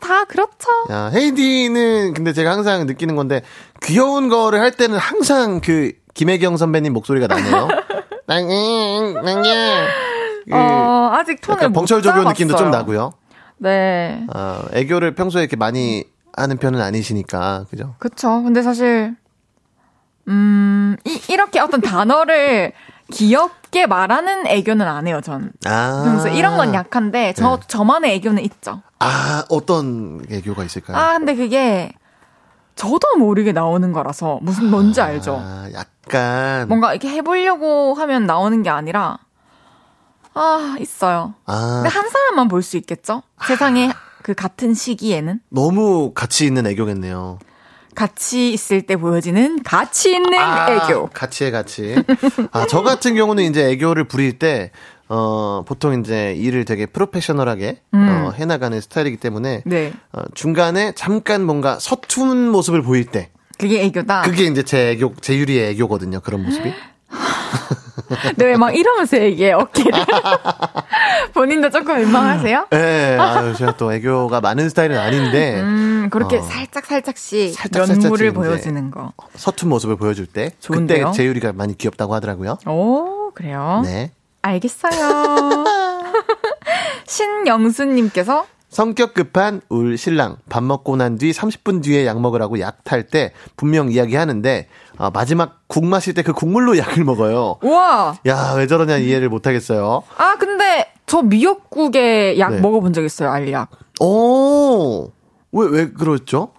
다 0.00 0.24
그렇죠. 0.24 0.68
야, 0.90 1.10
헤이디는 1.14 2.12
근데 2.14 2.32
제가 2.32 2.50
항상 2.52 2.86
느끼는 2.86 3.16
건데 3.16 3.42
귀여운 3.82 4.28
거를 4.28 4.60
할 4.60 4.70
때는 4.72 4.98
항상 4.98 5.60
그 5.60 5.92
김혜경 6.14 6.56
선배님 6.58 6.92
목소리가 6.92 7.26
나네요. 7.26 7.68
낭잉, 8.26 9.14
낭잉. 9.22 9.52
그 10.50 10.54
어, 10.54 11.10
아직 11.14 11.40
톤을 11.40 11.58
약간 11.58 11.72
못 11.72 11.80
벙철 11.80 12.02
조교 12.02 12.12
잡았어요. 12.12 12.28
느낌도 12.30 12.56
좀 12.56 12.70
나고요. 12.70 13.12
네. 13.58 14.26
아, 14.32 14.62
애교를 14.72 15.14
평소에 15.14 15.42
이렇게 15.42 15.56
많이 15.56 16.04
하는 16.36 16.56
편은 16.58 16.80
아니시니까, 16.80 17.64
그죠? 17.70 17.94
그쵸. 17.98 18.42
근데 18.42 18.62
사실, 18.62 19.16
음, 20.30 20.96
이, 21.04 21.20
이렇게 21.28 21.60
어떤 21.60 21.80
단어를 21.80 22.72
귀엽게 23.12 23.86
말하는 23.86 24.46
애교는 24.46 24.86
안 24.86 25.06
해요, 25.06 25.20
전. 25.22 25.52
아. 25.66 26.02
그래서 26.06 26.28
이런 26.28 26.56
건 26.56 26.72
약한데, 26.74 27.34
저, 27.36 27.56
네. 27.56 27.66
저만의 27.66 28.14
애교는 28.14 28.42
있죠. 28.44 28.80
아, 29.00 29.44
어떤 29.48 30.24
애교가 30.30 30.64
있을까요? 30.64 30.96
아, 30.96 31.18
근데 31.18 31.34
그게, 31.34 31.92
저도 32.76 33.16
모르게 33.18 33.52
나오는 33.52 33.92
거라서, 33.92 34.38
무슨, 34.42 34.70
뭔지 34.70 35.00
알죠? 35.00 35.40
아, 35.44 35.68
약간. 35.74 36.68
뭔가 36.68 36.92
이렇게 36.92 37.08
해보려고 37.08 37.94
하면 37.94 38.26
나오는 38.26 38.62
게 38.62 38.70
아니라, 38.70 39.18
아, 40.34 40.76
있어요. 40.78 41.34
아, 41.46 41.80
근데 41.82 41.88
한 41.88 42.08
사람만 42.08 42.46
볼 42.48 42.62
수 42.62 42.76
있겠죠? 42.76 43.22
세상에 43.46 43.90
그 44.22 44.34
같은 44.34 44.74
시기에는. 44.74 45.40
너무 45.50 46.12
가치 46.14 46.46
있는 46.46 46.66
애교겠네요. 46.68 47.40
같이 47.94 48.52
있을 48.52 48.82
때 48.82 48.96
보여지는 48.96 49.62
가치 49.62 50.12
있는 50.12 50.38
아, 50.38 50.70
애교. 50.70 51.10
가치에 51.12 51.50
가치. 51.50 51.96
아, 52.52 52.66
저 52.68 52.82
같은 52.82 53.14
경우는 53.14 53.44
이제 53.44 53.70
애교를 53.70 54.04
부릴 54.04 54.38
때, 54.38 54.70
어, 55.08 55.64
보통 55.66 56.00
이제 56.00 56.34
일을 56.34 56.64
되게 56.64 56.86
프로페셔널하게, 56.86 57.80
어, 57.92 58.30
해나가는 58.34 58.80
스타일이기 58.80 59.16
때문에, 59.18 59.62
네. 59.66 59.92
어, 60.12 60.22
중간에 60.34 60.92
잠깐 60.94 61.44
뭔가 61.44 61.78
서툰 61.78 62.48
모습을 62.50 62.82
보일 62.82 63.06
때, 63.06 63.30
그게 63.58 63.82
애교다. 63.82 64.22
그게 64.22 64.44
이제 64.44 64.62
제 64.62 64.90
애교, 64.90 65.14
제 65.20 65.36
유리의 65.36 65.70
애교거든요. 65.72 66.20
그런 66.20 66.42
모습이. 66.44 66.72
네, 68.36 68.44
왜막 68.46 68.76
이러면서 68.76 69.18
얘기해, 69.18 69.52
어깨를. 69.52 69.92
본인도 71.32 71.70
조금 71.70 71.98
민망하세요? 71.98 72.66
예, 72.72 73.16
아유, 73.20 73.54
제가 73.54 73.76
또 73.76 73.92
애교가 73.92 74.40
많은 74.40 74.68
스타일은 74.68 74.98
아닌데, 74.98 75.60
음, 75.60 76.08
그렇게 76.10 76.38
어. 76.38 76.42
살짝살짝씩 76.42 77.54
살짝 77.54 77.88
면모를 77.88 78.32
보여주는 78.32 78.90
거. 78.90 79.12
서툰 79.36 79.68
모습을 79.68 79.96
보여줄 79.96 80.26
때, 80.26 80.50
좋은데요? 80.58 81.06
그때 81.06 81.16
제 81.16 81.24
유리가 81.24 81.52
많이 81.52 81.76
귀엽다고 81.78 82.14
하더라고요. 82.14 82.58
오, 82.66 83.30
그래요? 83.32 83.82
네. 83.84 84.10
알겠어요. 84.42 85.64
신영수님께서 87.06 88.46
성격 88.70 89.14
급한 89.14 89.60
울 89.68 89.98
신랑 89.98 90.36
밥 90.48 90.62
먹고 90.62 90.94
난 90.96 91.18
뒤 91.18 91.32
30분 91.32 91.82
뒤에 91.82 92.06
약 92.06 92.20
먹으라고 92.20 92.60
약 92.60 92.84
탈 92.84 93.02
때 93.06 93.32
분명 93.56 93.90
이야기하는데 93.90 94.68
아, 94.96 95.10
마지막 95.10 95.62
국 95.66 95.84
마실 95.84 96.14
때 96.14 96.22
그 96.22 96.32
국물로 96.32 96.78
약을 96.78 97.02
먹어요. 97.04 97.56
우와. 97.62 98.14
야 98.26 98.54
왜 98.56 98.66
저러냐 98.68 98.98
이해를 98.98 99.28
못 99.28 99.46
하겠어요. 99.46 100.04
아, 100.16 100.36
근데 100.38 100.92
저 101.06 101.22
미역국에 101.22 102.38
약 102.38 102.52
네. 102.54 102.60
먹어본 102.60 102.92
적 102.92 103.02
있어요, 103.04 103.30
알약. 103.30 103.70
오. 104.00 105.10
왜, 105.52 105.66
왜 105.68 105.90
그러죠? 105.90 106.52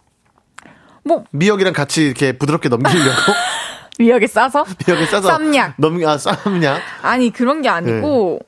뭐, 1.04 1.24
미역이랑 1.32 1.72
같이 1.74 2.04
이렇게 2.06 2.38
부드럽게 2.38 2.68
넘기려고? 2.70 3.10
미역에 4.00 4.28
싸서? 4.28 4.66
미역에 4.86 5.06
싸서. 5.06 5.30
쌈약. 5.30 5.76
넘, 5.78 6.04
아, 6.06 6.18
쌈약. 6.18 6.82
아니, 7.04 7.32
그런 7.32 7.62
게 7.62 7.70
아니고, 7.70 8.40
네. 8.42 8.48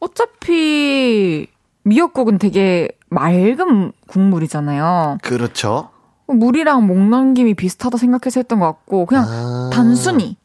어차피 0.00 1.46
미역국은 1.84 2.38
되게 2.38 2.88
맑은 3.10 3.92
국물이잖아요. 4.08 5.18
그렇죠. 5.22 5.90
물이랑 6.26 6.86
목넘김이 6.86 7.54
비슷하다 7.54 7.98
생각해서 7.98 8.40
했던 8.40 8.58
것 8.60 8.66
같고, 8.66 9.06
그냥 9.06 9.24
아. 9.28 9.70
단순히. 9.72 10.36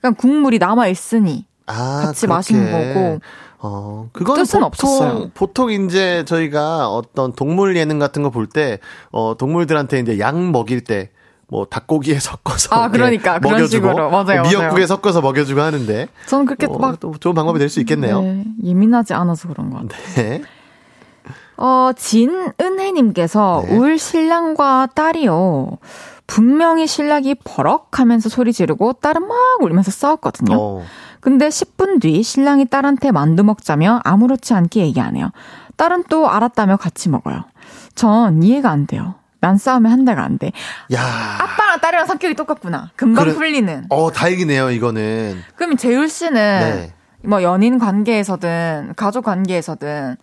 그냥 0.00 0.14
국물이 0.14 0.58
남아 0.58 0.86
있으니 0.88 1.46
아, 1.66 2.02
같이 2.06 2.22
그렇게. 2.22 2.34
마신 2.34 2.70
거고. 2.70 3.18
어, 3.60 4.08
그건 4.12 4.36
뜻은 4.36 4.60
보통, 4.60 4.66
없었어요. 4.66 5.30
보통 5.34 5.70
이제 5.72 6.24
저희가 6.24 6.88
어떤 6.88 7.32
동물 7.32 7.76
예능 7.76 7.98
같은 7.98 8.22
거 8.22 8.30
볼 8.30 8.46
때, 8.46 8.78
어, 9.10 9.34
동물들한테 9.36 9.98
이제 9.98 10.18
약 10.20 10.38
먹일 10.40 10.82
때, 10.82 11.10
뭐 11.48 11.66
닭고기에 11.66 12.20
섞어서 12.20 12.74
아, 12.76 12.88
그러니까. 12.88 13.38
먹여주고, 13.40 13.66
식으로. 13.88 14.10
맞아요, 14.10 14.42
뭐 14.42 14.50
미역국에 14.50 14.68
맞아요. 14.82 14.86
섞어서 14.86 15.20
먹여주고 15.20 15.60
하는데 15.60 16.06
저는 16.26 16.46
그렇게 16.46 16.66
어, 16.66 16.78
막또 16.78 17.14
좋은 17.18 17.34
방법이 17.34 17.58
될 17.58 17.68
수 17.68 17.80
있겠네요. 17.80 18.20
네, 18.22 18.44
예민하지 18.64 19.12
않아서 19.14 19.48
그런 19.48 19.70
것 19.70 19.82
같아요. 19.88 20.14
네. 20.14 20.42
어, 21.58 21.90
진은혜님께서 21.96 23.64
네. 23.68 23.76
울 23.76 23.98
신랑과 23.98 24.88
딸이요. 24.94 25.78
분명히 26.26 26.86
신랑이 26.86 27.34
버럭 27.42 27.98
하면서 27.98 28.28
소리 28.28 28.52
지르고 28.52 28.92
딸은 28.94 29.26
막 29.26 29.36
울면서 29.60 29.90
싸웠거든요. 29.90 30.56
어. 30.58 30.82
근데 31.20 31.48
10분 31.48 32.00
뒤 32.00 32.22
신랑이 32.22 32.66
딸한테 32.66 33.10
만두 33.10 33.42
먹자며 33.44 34.00
아무렇지 34.04 34.54
않게 34.54 34.80
얘기하네요. 34.82 35.30
딸은 35.76 36.04
또 36.08 36.28
알았다며 36.30 36.76
같이 36.76 37.08
먹어요. 37.08 37.44
전 37.94 38.42
이해가 38.42 38.70
안 38.70 38.86
돼요. 38.86 39.14
난 39.40 39.56
싸움에 39.56 39.88
한 39.88 40.04
달가 40.04 40.22
안 40.24 40.36
돼. 40.38 40.52
야. 40.92 41.00
아빠랑 41.40 41.80
딸이랑 41.80 42.06
성격이 42.06 42.34
똑같구나. 42.34 42.90
금방 42.96 43.24
그래- 43.24 43.34
풀리는. 43.34 43.84
어, 43.88 44.10
다행이네요, 44.12 44.70
이거는. 44.70 45.40
그럼 45.56 45.76
재율 45.76 46.08
씨는 46.08 46.32
네. 46.34 46.92
뭐 47.24 47.42
연인 47.42 47.78
관계에서든 47.78 48.94
가족 48.96 49.24
관계에서든 49.24 50.16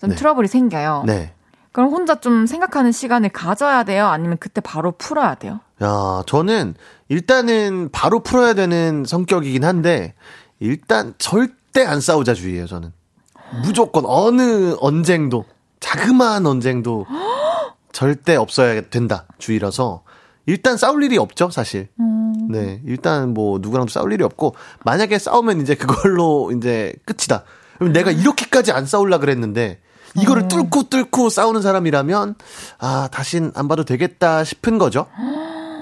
좀 0.00 0.10
네. 0.10 0.16
트러블이 0.16 0.48
생겨요. 0.48 1.04
네. 1.06 1.32
그럼 1.72 1.90
혼자 1.90 2.20
좀 2.20 2.46
생각하는 2.46 2.90
시간을 2.90 3.28
가져야 3.30 3.84
돼요? 3.84 4.06
아니면 4.06 4.38
그때 4.40 4.60
바로 4.60 4.92
풀어야 4.92 5.36
돼요? 5.36 5.60
야, 5.82 6.22
저는 6.26 6.74
일단은 7.08 7.90
바로 7.92 8.20
풀어야 8.20 8.54
되는 8.54 9.04
성격이긴 9.06 9.64
한데 9.64 10.14
일단 10.58 11.14
절대 11.18 11.84
안 11.84 12.00
싸우자 12.00 12.34
주의예요, 12.34 12.66
저는. 12.66 12.92
무조건 13.64 14.04
어느 14.06 14.74
언쟁도 14.80 15.44
자그마한 15.80 16.46
언쟁도 16.46 17.06
절대 17.92 18.36
없어야 18.36 18.80
된다 18.82 19.26
주의라서 19.38 20.02
일단 20.46 20.76
싸울 20.76 21.02
일이 21.04 21.18
없죠, 21.18 21.50
사실. 21.50 21.88
네, 22.48 22.80
일단 22.84 23.32
뭐 23.32 23.58
누구랑도 23.60 23.90
싸울 23.90 24.12
일이 24.12 24.24
없고 24.24 24.54
만약에 24.84 25.18
싸우면 25.18 25.60
이제 25.60 25.74
그걸로 25.76 26.50
이제 26.52 26.94
끝이다. 27.04 27.44
내가 27.92 28.10
이렇게까지 28.10 28.72
안 28.72 28.86
싸울라 28.86 29.18
그랬는데 29.18 29.80
이거를 30.16 30.48
뚫고 30.48 30.84
뚫고 30.84 31.28
싸우는 31.28 31.62
사람이라면 31.62 32.34
아 32.78 33.08
다신 33.12 33.52
안 33.54 33.68
봐도 33.68 33.84
되겠다 33.84 34.44
싶은 34.44 34.78
거죠. 34.78 35.06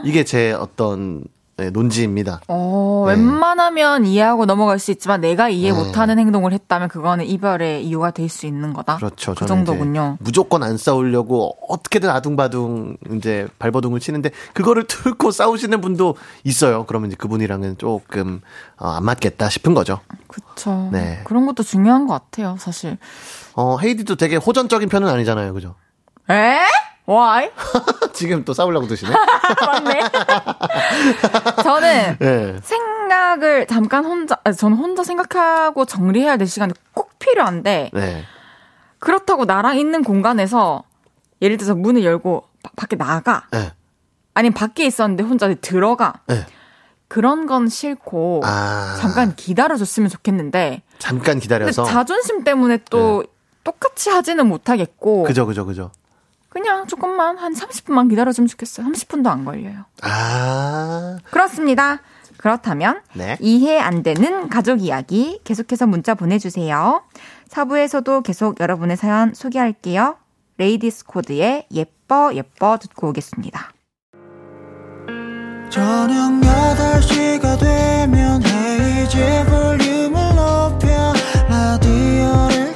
이게 0.04 0.24
제 0.24 0.52
어떤 0.52 1.24
네, 1.56 1.70
논지입니다. 1.70 2.40
어, 2.46 3.02
네. 3.08 3.14
웬만하면 3.14 4.06
이해하고 4.06 4.46
넘어갈 4.46 4.78
수 4.78 4.92
있지만 4.92 5.20
내가 5.20 5.48
이해 5.48 5.72
네. 5.72 5.76
못하는 5.76 6.16
행동을 6.16 6.52
했다면 6.52 6.88
그거는 6.88 7.24
이별의 7.26 7.84
이유가 7.84 8.12
될 8.12 8.28
수 8.28 8.46
있는 8.46 8.72
거다. 8.72 8.94
그렇죠. 8.98 9.34
그 9.34 9.44
정도군요. 9.44 10.18
무조건 10.20 10.62
안 10.62 10.76
싸우려고 10.76 11.56
어떻게든 11.68 12.10
아둥바둥 12.10 12.98
이제 13.16 13.48
발버둥을 13.58 13.98
치는데 13.98 14.30
그거를 14.54 14.84
뚫고 14.86 15.32
싸우시는 15.32 15.80
분도 15.80 16.14
있어요. 16.44 16.84
그러면 16.86 17.08
이제 17.08 17.16
그분이랑은 17.16 17.78
조금 17.78 18.40
어, 18.78 18.90
안 18.90 19.04
맞겠다 19.04 19.48
싶은 19.48 19.74
거죠. 19.74 19.98
그쵸. 20.28 20.88
네. 20.92 21.22
그런 21.24 21.44
것도 21.46 21.64
중요한 21.64 22.06
것 22.06 22.14
같아요, 22.14 22.54
사실. 22.60 22.98
어, 23.60 23.76
헤이디도 23.82 24.14
되게 24.14 24.36
호전적인 24.36 24.88
편은 24.88 25.08
아니잖아요. 25.08 25.52
그죠? 25.52 25.74
에? 26.30 26.60
Why? 27.08 27.50
지금 28.14 28.44
또 28.44 28.52
싸우려고 28.54 28.86
드시네. 28.86 29.10
맞네. 29.66 30.00
저는 31.64 32.16
네. 32.20 32.60
생각을 32.62 33.66
잠깐 33.66 34.04
혼자, 34.04 34.36
아니, 34.44 34.54
저는 34.54 34.76
혼자 34.76 35.02
생각하고 35.02 35.86
정리해야 35.86 36.36
될 36.36 36.46
시간이 36.46 36.72
꼭 36.94 37.18
필요한데, 37.18 37.90
네. 37.92 38.24
그렇다고 39.00 39.44
나랑 39.44 39.76
있는 39.76 40.04
공간에서, 40.04 40.84
예를 41.42 41.56
들어서 41.56 41.74
문을 41.74 42.04
열고 42.04 42.44
바- 42.62 42.70
밖에 42.76 42.94
나가. 42.94 43.42
네. 43.50 43.72
아니면 44.34 44.54
밖에 44.54 44.86
있었는데 44.86 45.24
혼자 45.24 45.52
들어가. 45.54 46.12
네. 46.28 46.46
그런 47.08 47.46
건 47.46 47.68
싫고, 47.68 48.42
아. 48.44 48.96
잠깐 49.00 49.34
기다려줬으면 49.34 50.10
좋겠는데, 50.10 50.82
잠깐 51.00 51.40
기다려서. 51.40 51.82
네. 51.82 51.90
자존심 51.90 52.44
때문에 52.44 52.78
또 52.88 53.24
똑같이 53.68 54.08
하지는 54.08 54.46
못하겠고, 54.46 55.24
그죠, 55.24 55.44
그죠, 55.44 55.66
그죠. 55.66 55.90
그냥 56.48 56.86
조금만 56.86 57.36
한 57.36 57.52
30분만 57.52 58.08
기다려주면 58.08 58.48
좋겠어요. 58.48 58.86
30분도 58.86 59.26
안 59.26 59.44
걸려요. 59.44 59.84
아. 60.00 61.18
그렇습니다. 61.30 62.00
그렇다면 62.38 63.02
네. 63.12 63.36
이해 63.40 63.78
안 63.78 64.02
되는 64.02 64.48
가족 64.48 64.80
이야기 64.80 65.40
계속해서 65.44 65.86
문자 65.86 66.14
보내주세요. 66.14 67.02
4부에서도 67.50 68.22
계속 68.22 68.60
여러분의 68.60 68.96
사연 68.96 69.34
소개할게요. 69.34 70.16
Ladies' 70.56 71.04
Code의 71.04 71.66
예뻐 71.70 72.32
예뻐 72.34 72.78
듣고 72.78 73.08
오겠습니다. 73.08 73.72
저녁 75.68 76.40
8시가 76.40 77.58
되면 77.60 78.42
헤이즈 78.42 79.44
볼륨을 79.50 80.34
높여 80.34 81.12
라디오를 81.50 82.67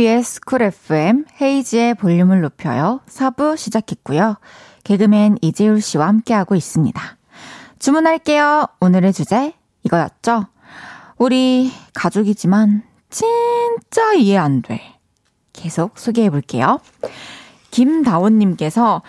KBS 0.00 0.40
쿨 0.46 0.62
FM 0.62 1.26
헤이지의 1.42 1.94
볼륨을 1.96 2.40
높여요. 2.40 3.00
4부 3.06 3.58
시작했고요. 3.58 4.36
개그맨 4.82 5.36
이재율 5.42 5.82
씨와 5.82 6.08
함께하고 6.08 6.54
있습니다. 6.54 6.98
주문할게요. 7.78 8.66
오늘의 8.80 9.12
주제 9.12 9.52
이거였죠. 9.82 10.46
우리 11.18 11.70
가족이지만 11.92 12.82
진짜 13.10 14.14
이해 14.14 14.38
안 14.38 14.62
돼. 14.62 14.80
계속 15.52 15.98
소개해 15.98 16.30
볼게요. 16.30 16.80
김다원님께서 17.70 19.02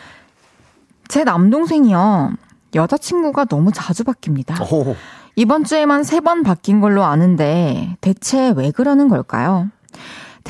제 1.08 1.24
남동생이요. 1.24 2.34
여자친구가 2.76 3.46
너무 3.46 3.72
자주 3.74 4.04
바뀝니다. 4.04 4.70
오. 4.70 4.94
이번 5.38 5.64
주에만 5.64 6.04
세 6.04 6.20
번 6.20 6.44
바뀐 6.44 6.82
걸로 6.82 7.06
아는데 7.06 7.96
대체 8.02 8.54
왜 8.58 8.72
그러는 8.72 9.08
걸까요? 9.08 9.70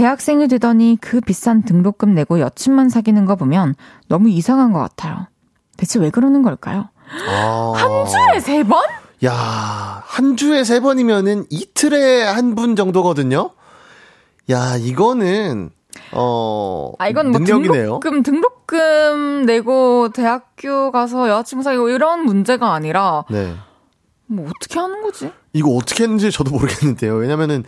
대학생이 0.05 0.47
되더니 0.47 0.97
그 0.99 1.21
비싼 1.21 1.61
등록금 1.61 2.15
내고 2.15 2.39
여친만 2.39 2.89
사귀는 2.89 3.25
거 3.25 3.35
보면 3.35 3.75
너무 4.07 4.29
이상한 4.29 4.73
것 4.73 4.79
같아요. 4.79 5.27
대체 5.77 5.99
왜 5.99 6.09
그러는 6.09 6.41
걸까요? 6.41 6.89
아. 7.29 7.73
한 7.75 8.05
주에 8.07 8.39
세 8.39 8.63
번? 8.63 8.81
야, 9.23 9.31
한 10.03 10.37
주에 10.37 10.63
세 10.63 10.79
번이면은 10.79 11.45
이틀에 11.51 12.23
한 12.23 12.55
분 12.55 12.75
정도거든요? 12.75 13.51
야, 14.49 14.75
이거는, 14.75 15.69
어, 16.13 16.93
아, 16.97 17.07
이건 17.07 17.29
뭐 17.29 17.39
능력이네요. 17.39 17.99
등록금, 18.01 18.23
등록금 18.23 19.45
내고 19.45 20.09
대학교 20.09 20.91
가서 20.91 21.29
여자친구 21.29 21.61
사귀고 21.61 21.89
이런 21.89 22.25
문제가 22.25 22.73
아니라 22.73 23.25
네. 23.29 23.53
뭐 24.25 24.47
어떻게 24.49 24.79
하는 24.79 25.03
거지? 25.03 25.31
이거 25.53 25.69
어떻게 25.75 26.05
했는지 26.05 26.31
저도 26.31 26.49
모르겠는데요. 26.49 27.13
왜냐면은, 27.17 27.63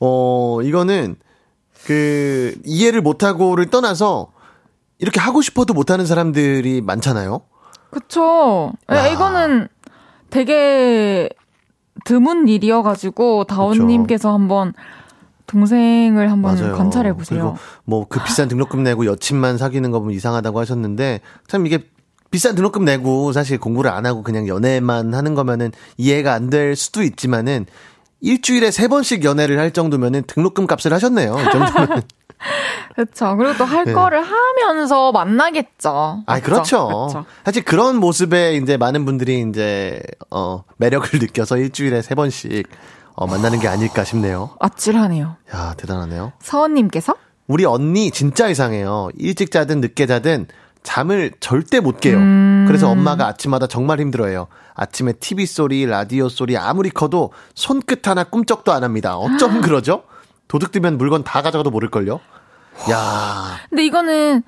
어, 0.00 0.60
이거는, 0.62 1.16
그, 1.86 2.54
이해를 2.64 3.00
못하고를 3.02 3.66
떠나서, 3.70 4.32
이렇게 4.98 5.20
하고 5.20 5.42
싶어도 5.42 5.74
못하는 5.74 6.06
사람들이 6.06 6.80
많잖아요. 6.80 7.42
그쵸. 7.90 8.72
예, 8.90 8.96
야. 8.96 9.06
이거는 9.08 9.68
되게 10.30 11.28
드문 12.04 12.48
일이어가지고 12.48 13.44
다원님께서 13.44 14.32
한번 14.32 14.72
동생을 15.46 16.30
한번 16.30 16.56
맞아요. 16.56 16.74
관찰해 16.76 17.12
보세요. 17.12 17.56
뭐 17.84 18.06
그 18.08 18.22
비싼 18.24 18.48
등록금 18.48 18.82
내고 18.82 19.06
여친만 19.06 19.58
사귀는 19.58 19.90
거 19.90 20.00
보면 20.00 20.14
이상하다고 20.14 20.58
하셨는데 20.58 21.20
참 21.46 21.66
이게 21.66 21.84
비싼 22.30 22.54
등록금 22.56 22.84
내고 22.84 23.32
사실 23.32 23.58
공부를 23.58 23.90
안 23.92 24.06
하고 24.06 24.22
그냥 24.22 24.48
연애만 24.48 25.14
하는 25.14 25.34
거면은 25.34 25.70
이해가 25.98 26.32
안 26.32 26.50
될 26.50 26.74
수도 26.74 27.02
있지만은 27.02 27.66
일주일에 28.24 28.70
세 28.70 28.88
번씩 28.88 29.22
연애를 29.22 29.58
할 29.58 29.70
정도면은 29.70 30.22
등록금 30.26 30.66
값을 30.66 30.92
하셨네요. 30.94 31.36
이 31.38 31.44
정도면. 31.44 32.02
그렇죠. 32.94 33.36
그리고 33.36 33.56
또할 33.56 33.84
네. 33.84 33.92
거를 33.92 34.22
하면서 34.22 35.12
만나겠죠. 35.12 36.24
아? 36.26 36.40
그렇죠. 36.40 36.86
그렇죠. 36.86 37.24
사실 37.44 37.64
그런 37.64 37.96
모습에 37.96 38.56
이제 38.56 38.76
많은 38.76 39.04
분들이 39.04 39.44
이제 39.48 40.00
어 40.30 40.64
매력을 40.78 41.08
느껴서 41.20 41.58
일주일에 41.58 42.02
세 42.02 42.14
번씩 42.14 42.66
어 43.14 43.26
만나는 43.26 43.60
게 43.60 43.68
아닐까 43.68 44.04
싶네요. 44.04 44.50
아찔하네요. 44.58 45.36
야, 45.54 45.74
대단하네요. 45.76 46.32
서원 46.40 46.74
님께서 46.74 47.14
우리 47.46 47.66
언니 47.66 48.10
진짜 48.10 48.48
이상해요. 48.48 49.10
일찍 49.18 49.50
자든 49.50 49.80
늦게 49.80 50.06
자든 50.06 50.46
잠을 50.84 51.32
절대 51.40 51.80
못 51.80 51.98
깨요. 51.98 52.18
음. 52.18 52.64
그래서 52.68 52.88
엄마가 52.88 53.26
아침마다 53.26 53.66
정말 53.66 53.98
힘들어해요. 53.98 54.46
아침에 54.74 55.12
TV 55.14 55.46
소리, 55.46 55.86
라디오 55.86 56.28
소리 56.28 56.56
아무리 56.56 56.90
커도 56.90 57.32
손끝 57.54 58.06
하나 58.06 58.22
꿈쩍도 58.22 58.72
안 58.72 58.84
합니다. 58.84 59.16
어쩜 59.16 59.60
그러죠? 59.62 60.04
도둑 60.46 60.70
들면 60.70 60.98
물건 60.98 61.24
다 61.24 61.42
가져가도 61.42 61.70
모를걸요? 61.70 62.20
야 62.90 63.58
근데 63.70 63.84
이거는 63.86 64.42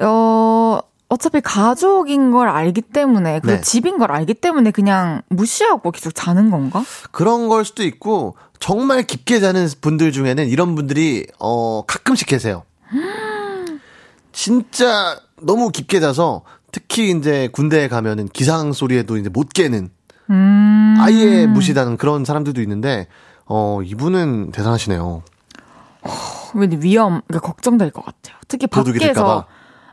어 0.00 0.80
어차피 1.08 1.40
가족인 1.40 2.32
걸 2.32 2.48
알기 2.48 2.80
때문에 2.82 3.40
그 3.40 3.46
네. 3.46 3.60
집인 3.60 3.98
걸 3.98 4.10
알기 4.10 4.34
때문에 4.34 4.72
그냥 4.72 5.22
무시하고 5.28 5.92
계속 5.92 6.12
자는 6.14 6.50
건가? 6.50 6.82
그런 7.12 7.48
걸 7.48 7.64
수도 7.64 7.84
있고, 7.84 8.36
정말 8.58 9.04
깊게 9.04 9.38
자는 9.38 9.68
분들 9.80 10.10
중에는 10.10 10.48
이런 10.48 10.74
분들이, 10.74 11.24
어, 11.38 11.84
가끔씩 11.86 12.26
계세요. 12.26 12.64
진짜 14.32 15.20
너무 15.40 15.70
깊게 15.70 16.00
자서, 16.00 16.42
특히 16.72 17.10
이제 17.10 17.48
군대에 17.52 17.88
가면은 17.88 18.28
기상 18.28 18.72
소리에도 18.72 19.16
이제 19.16 19.28
못 19.28 19.48
깨는, 19.48 19.88
음. 20.30 20.94
아예 20.98 21.46
무시다는 21.46 21.96
그런 21.96 22.24
사람들도 22.24 22.60
있는데, 22.62 23.06
어, 23.46 23.80
이분은 23.82 24.52
대단하시네요. 24.52 25.22
왠지 26.54 26.78
위험, 26.80 27.22
그러니까 27.26 27.46
걱정될 27.46 27.90
것 27.90 28.04
같아요. 28.04 28.36
특히 28.48 28.66
밖에서. 28.66 29.46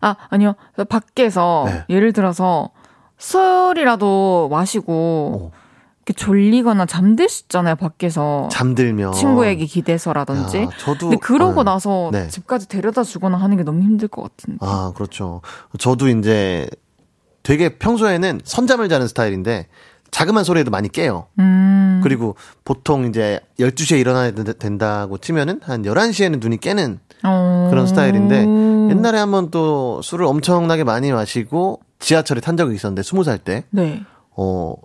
아 0.03 0.17
아니요 0.29 0.55
밖에서 0.89 1.63
네. 1.65 1.85
예를 1.89 2.11
들어서 2.11 2.71
술이라도 3.17 4.49
마시고 4.51 5.51
어. 5.53 5.62
이렇게 6.05 6.13
졸리거나 6.13 6.85
잠들 6.85 7.29
수 7.29 7.43
있잖아요 7.43 7.75
밖에서 7.75 8.49
잠들면. 8.51 9.13
친구에게 9.13 9.65
기대서라든지. 9.65 10.63
야, 10.63 10.69
저도. 10.79 11.09
근데 11.09 11.17
그러고 11.17 11.63
네. 11.63 11.71
나서 11.71 12.09
네. 12.11 12.27
집까지 12.27 12.67
데려다 12.67 13.03
주거나 13.03 13.37
하는 13.37 13.55
게 13.55 13.63
너무 13.63 13.81
힘들 13.81 14.09
것 14.09 14.23
같은데. 14.23 14.57
아, 14.61 14.91
그렇죠. 14.95 15.41
저도 15.79 16.09
이제 16.09 16.67
되게 17.41 17.77
평소에는 17.77 18.41
선잠을 18.43 18.89
자는 18.89 19.07
스타일인데, 19.07 19.67
자그만 20.11 20.43
소리에도 20.43 20.71
많이 20.71 20.89
깨요. 20.89 21.27
음. 21.39 22.01
그리고 22.03 22.35
보통 22.65 23.05
이제 23.05 23.39
12시에 23.59 23.99
일어나야 23.99 24.31
된- 24.31 24.53
된다고 24.59 25.17
치면은 25.17 25.59
한 25.63 25.83
11시에는 25.83 26.39
눈이 26.39 26.57
깨는 26.57 26.99
어. 27.23 27.67
그런 27.71 27.87
스타일인데 27.87 28.41
옛날에 28.41 29.17
한번 29.17 29.49
또 29.49 30.01
술을 30.03 30.25
엄청나게 30.25 30.83
많이 30.83 31.11
마시고 31.13 31.79
지하철에 31.99 32.41
탄 32.41 32.57
적이 32.57 32.75
있었는데 32.75 33.01
20살 33.01 33.43
때, 33.43 33.63
네. 33.71 34.03
어, 34.35 34.75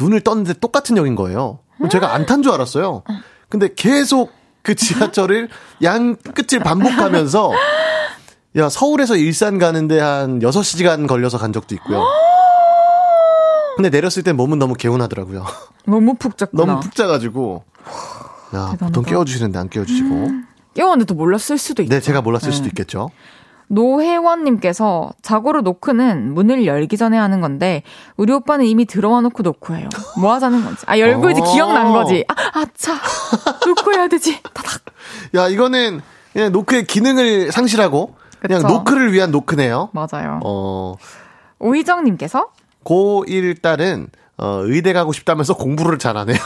눈을 0.00 0.20
떴는데 0.22 0.54
똑같은 0.54 0.96
역인 0.96 1.14
거예요. 1.14 1.60
제가 1.90 2.14
안 2.14 2.26
탄 2.26 2.42
줄 2.42 2.52
알았어요. 2.52 3.02
근데 3.48 3.68
계속 3.74 4.30
그 4.62 4.74
지하철을 4.74 5.48
양 5.82 6.16
끝을 6.16 6.58
반복하면서 6.60 7.52
야, 8.56 8.68
서울에서 8.68 9.16
일산 9.16 9.58
가는데 9.58 10.00
한 10.00 10.40
6시간 10.40 11.06
걸려서 11.06 11.38
간 11.38 11.52
적도 11.52 11.74
있고요. 11.76 12.02
근데 13.76 13.90
내렸을 13.90 14.22
때 14.24 14.32
몸은 14.32 14.58
너무 14.58 14.74
개운하더라고요. 14.74 15.44
너무 15.86 16.14
푹 16.14 16.36
잤구나. 16.36 16.64
너무 16.64 16.80
푹 16.80 16.94
자가지고. 16.94 17.64
야, 18.54 18.66
보통 18.70 18.70
대단하다. 18.72 19.02
깨워주시는데 19.02 19.58
안 19.58 19.68
깨워주시고. 19.68 20.28
깨웠는데 20.74 21.04
또 21.06 21.14
몰랐을 21.14 21.58
수도 21.58 21.82
있죠. 21.82 21.94
네, 21.94 22.00
제가 22.00 22.20
몰랐을 22.22 22.52
수도 22.52 22.64
네. 22.64 22.68
있겠죠. 22.68 23.10
노혜원님께서 23.68 25.12
자고로 25.22 25.60
노크는 25.62 26.34
문을 26.34 26.66
열기 26.66 26.96
전에 26.96 27.16
하는 27.16 27.40
건데 27.40 27.82
우리 28.16 28.32
오빠는 28.32 28.64
이미 28.64 28.84
들어와 28.84 29.20
놓고 29.20 29.42
노크해요. 29.42 29.88
뭐 30.20 30.32
하자는 30.34 30.64
건지. 30.64 30.84
아 30.86 30.98
열고 30.98 31.30
이제 31.30 31.40
어. 31.40 31.52
기억난 31.52 31.92
거지. 31.92 32.24
아 32.28 32.60
아차 32.60 32.94
노크해야 33.66 34.08
되지. 34.08 34.40
타닥. 34.54 34.82
야, 35.34 35.48
이거는 35.48 36.00
그냥 36.32 36.52
노크의 36.52 36.84
기능을 36.86 37.52
상실하고 37.52 38.16
그냥 38.40 38.62
그쵸. 38.62 38.72
노크를 38.74 39.12
위한 39.12 39.30
노크네요. 39.30 39.90
맞아요. 39.92 40.40
어, 40.44 40.94
오희정님께서 41.58 42.48
고1 42.84 43.60
딸은 43.60 44.08
어, 44.38 44.60
의대 44.64 44.92
가고 44.92 45.12
싶다면서 45.12 45.54
공부를 45.56 45.98
잘하네요. 45.98 46.38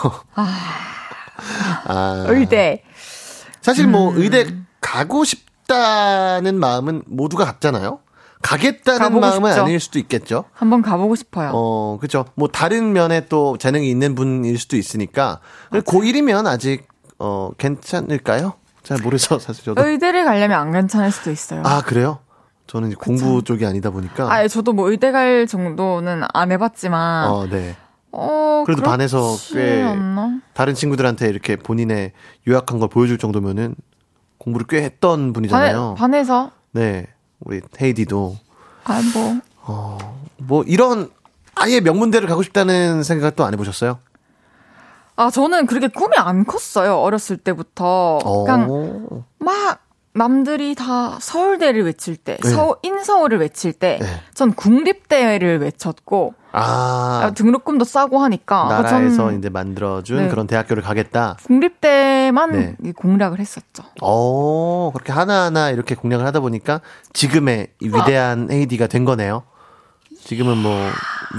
아, 1.85 2.25
의대. 2.29 2.83
사실 3.61 3.85
음. 3.87 3.93
뭐 3.93 4.12
의대 4.16 4.47
가고 4.81 5.25
싶 5.25 5.51
다는 5.67 6.59
마음은 6.59 7.03
모두가 7.07 7.45
같잖아요. 7.45 8.01
가겠다는 8.43 9.21
마음은 9.21 9.51
싶죠. 9.51 9.63
아닐 9.63 9.79
수도 9.81 9.99
있겠죠. 10.01 10.45
한번 10.53 10.83
가보고 10.83 11.15
싶어요. 11.15 11.53
어, 11.55 11.99
그죠. 12.01 12.25
뭐 12.35 12.49
다른 12.49 12.93
면에 12.93 13.27
또 13.29 13.57
재능이 13.57 13.89
있는 13.89 14.15
분일 14.15 14.59
수도 14.59 14.77
있으니까 14.77 15.39
고1이면 15.71 16.47
아직 16.47 16.89
어, 17.19 17.51
괜찮을까요? 17.57 18.55
잘 18.83 18.99
모르죠, 19.01 19.39
사실 19.39 19.65
저도. 19.65 19.87
의대를 19.87 20.25
가려면 20.25 20.59
안 20.59 20.73
괜찮을 20.73 21.13
수도 21.13 21.31
있어요. 21.31 21.63
아, 21.65 21.83
그래요? 21.83 22.19
저는 22.67 22.89
이제 22.89 22.97
공부 22.99 23.43
쪽이 23.45 23.65
아니다 23.65 23.91
보니까. 23.91 24.33
아, 24.33 24.49
저도 24.49 24.73
뭐 24.73 24.91
의대 24.91 25.13
갈 25.13 25.47
정도는 25.47 26.23
안 26.33 26.51
해봤지만, 26.51 27.31
어, 27.31 27.35
어, 27.43 27.47
네. 27.47 27.77
그래도 28.11 28.65
그렇지 28.65 28.83
반에서 28.83 29.37
꽤 29.55 29.83
않나? 29.83 30.41
다른 30.53 30.75
친구들한테 30.75 31.29
이렇게 31.29 31.57
본인의 31.57 32.13
요약한 32.49 32.79
걸 32.79 32.89
보여줄 32.89 33.19
정도면은 33.19 33.75
공부를 34.43 34.66
꽤 34.68 34.82
했던 34.82 35.32
분이잖아요. 35.32 35.95
반, 35.97 36.11
반에서, 36.11 36.51
네. 36.72 37.07
우리 37.40 37.61
헤이디도 37.80 38.36
아, 38.84 39.01
뭐, 39.14 39.99
뭐 40.38 40.64
이런 40.64 41.11
아예 41.55 41.80
명문대를 41.80 42.28
가고 42.28 42.43
싶다는 42.43 43.05
생각도 43.05 43.45
안 43.45 43.53
해보셨어요? 43.53 44.01
아, 45.14 45.30
저는 45.30 45.66
그렇게 45.66 45.86
꿈이 45.86 46.16
안 46.16 46.45
컸어요. 46.45 46.97
어렸을 46.97 47.36
때부터. 47.36 48.18
그냥 48.45 48.66
어. 48.68 49.24
막 49.38 49.80
남들이 50.15 50.75
다 50.75 51.19
서울대를 51.21 51.85
외칠 51.85 52.17
때, 52.17 52.37
네. 52.43 52.49
서 52.51 52.77
인서울을 52.83 53.39
외칠 53.39 53.73
때, 53.73 53.99
네. 54.01 54.07
전 54.35 54.53
국립대를 54.53 55.61
외쳤고, 55.61 56.35
아, 56.53 57.23
아, 57.25 57.31
등록금도 57.31 57.87
싸고 57.87 58.19
하니까, 58.19 58.67
아, 58.67 58.83
나라에서 58.83 59.17
전 59.17 59.39
이제 59.39 59.49
만들어준 59.49 60.17
네. 60.19 60.29
그런 60.29 60.47
대학교를 60.47 60.83
가겠다. 60.83 61.39
국립대만 61.45 62.53
네. 62.53 62.77
이 62.85 62.93
공략을 62.93 63.39
했었죠. 63.39 63.85
어, 64.03 64.91
그렇게 64.93 65.13
하나하나 65.13 65.71
이렇게 65.71 65.95
공략을 65.95 66.27
하다 66.27 66.41
보니까 66.41 66.83
지금의 67.15 67.69
이 67.81 67.87
위대한 67.87 68.51
헤이디가 68.51 68.89
된 68.89 69.07
거네요. 69.07 69.45
지금은 70.25 70.59
뭐 70.59 70.77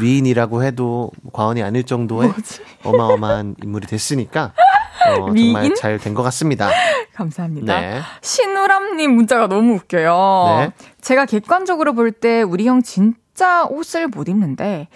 위인이라고 0.01 0.63
해도 0.63 1.11
과언이 1.31 1.61
아닐 1.61 1.83
정도의 1.85 2.29
뭐지? 2.29 2.61
어마어마한 2.83 3.55
인물이 3.63 3.87
됐으니까 3.87 4.53
어, 5.07 5.33
정말? 5.35 5.73
잘 5.75 5.97
된 5.99 6.13
것 6.13 6.23
같습니다. 6.23 6.69
감사합니다. 7.13 7.79
네. 7.79 8.01
신우람님 8.21 9.11
문자가 9.15 9.47
너무 9.47 9.75
웃겨요. 9.75 10.55
네. 10.59 10.71
제가 11.01 11.25
객관적으로 11.25 11.93
볼 11.93 12.11
때 12.11 12.41
우리 12.41 12.67
형 12.67 12.81
진짜 12.81 13.65
옷을 13.65 14.07
못 14.07 14.27
입는데 14.29 14.87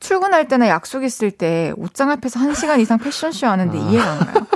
출근할 0.00 0.46
때나 0.48 0.68
약속 0.68 1.02
있을 1.04 1.30
때 1.30 1.72
옷장 1.76 2.10
앞에서 2.10 2.38
한 2.38 2.54
시간 2.54 2.78
이상 2.80 2.98
패션쇼 2.98 3.46
하는데 3.46 3.76
아. 3.78 3.80
이해가 3.80 4.12
안 4.12 4.18
가요. 4.18 4.46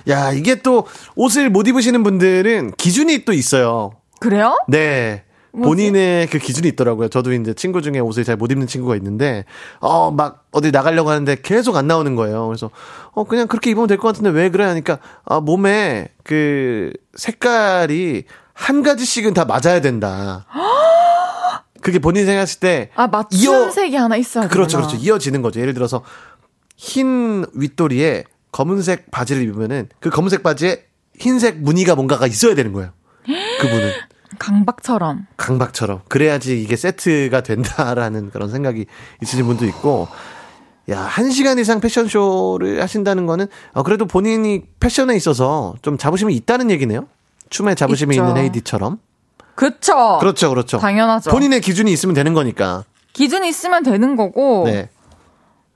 야, 0.08 0.32
이게 0.32 0.54
또 0.56 0.86
옷을 1.16 1.50
못 1.50 1.66
입으시는 1.68 2.02
분들은 2.02 2.72
기준이 2.76 3.24
또 3.24 3.32
있어요. 3.32 3.92
그래요? 4.20 4.56
네. 4.68 5.24
본인의 5.62 6.26
그 6.28 6.38
기준이 6.38 6.68
있더라고요. 6.68 7.08
저도 7.08 7.32
이제 7.32 7.54
친구 7.54 7.80
중에 7.82 7.98
옷을 8.00 8.24
잘 8.24 8.36
못 8.36 8.50
입는 8.50 8.66
친구가 8.66 8.96
있는데, 8.96 9.44
어, 9.80 10.10
막 10.10 10.44
어디 10.50 10.70
나가려고 10.72 11.10
하는데 11.10 11.36
계속 11.42 11.76
안 11.76 11.86
나오는 11.86 12.16
거예요. 12.16 12.46
그래서, 12.48 12.70
어, 13.12 13.24
그냥 13.24 13.46
그렇게 13.46 13.70
입으면 13.70 13.86
될 13.86 13.98
것 13.98 14.08
같은데 14.08 14.30
왜 14.30 14.50
그래? 14.50 14.64
하니까, 14.64 14.98
아, 15.24 15.40
몸에 15.40 16.08
그 16.24 16.92
색깔이 17.14 18.24
한 18.52 18.82
가지씩은 18.82 19.34
다 19.34 19.44
맞아야 19.44 19.80
된다. 19.80 20.46
그게 21.82 21.98
본인이 21.98 22.24
생각했을 22.26 22.60
때, 22.60 22.90
아 22.96 23.04
이어- 23.04 23.08
맞춤색이 23.52 23.94
하나 23.96 24.16
있어야 24.16 24.48
그렇죠. 24.48 24.78
그렇죠. 24.78 24.96
이어지는 24.96 25.42
거죠. 25.42 25.60
예를 25.60 25.74
들어서, 25.74 26.02
흰 26.76 27.44
윗도리에 27.54 28.24
검은색 28.52 29.10
바지를 29.10 29.42
입으면은 29.44 29.88
그 30.00 30.10
검은색 30.10 30.42
바지에 30.42 30.84
흰색 31.18 31.58
무늬가 31.60 31.94
뭔가가 31.94 32.26
있어야 32.26 32.54
되는 32.54 32.72
거예요. 32.72 32.90
그분은. 33.60 33.92
강박처럼. 34.38 35.26
강박처럼. 35.36 36.02
그래야지 36.08 36.60
이게 36.62 36.76
세트가 36.76 37.42
된다라는 37.42 38.30
그런 38.30 38.50
생각이 38.50 38.86
있으신 39.22 39.46
분도 39.46 39.64
있고, 39.66 40.08
야, 40.90 41.00
한 41.00 41.30
시간 41.30 41.58
이상 41.58 41.80
패션쇼를 41.80 42.82
하신다는 42.82 43.26
거는, 43.26 43.46
어, 43.72 43.82
그래도 43.82 44.06
본인이 44.06 44.62
패션에 44.80 45.14
있어서 45.16 45.74
좀 45.82 45.96
자부심이 45.96 46.34
있다는 46.34 46.70
얘기네요? 46.70 47.06
춤에 47.50 47.74
자부심이 47.74 48.14
있죠. 48.14 48.26
있는 48.26 48.42
헤이디처럼. 48.42 48.98
그쵸. 49.54 50.18
그렇죠, 50.20 50.50
그렇죠. 50.50 50.78
당연하죠. 50.78 51.30
본인의 51.30 51.60
기준이 51.60 51.92
있으면 51.92 52.14
되는 52.14 52.34
거니까. 52.34 52.84
기준이 53.12 53.48
있으면 53.48 53.82
되는 53.82 54.16
거고, 54.16 54.64
네. 54.66 54.90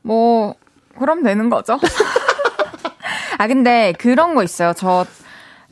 뭐, 0.02 0.54
그럼 0.98 1.22
되는 1.22 1.48
거죠. 1.48 1.78
아, 3.38 3.46
근데 3.46 3.94
그런 3.98 4.34
거 4.34 4.42
있어요. 4.42 4.72
저 4.76 5.06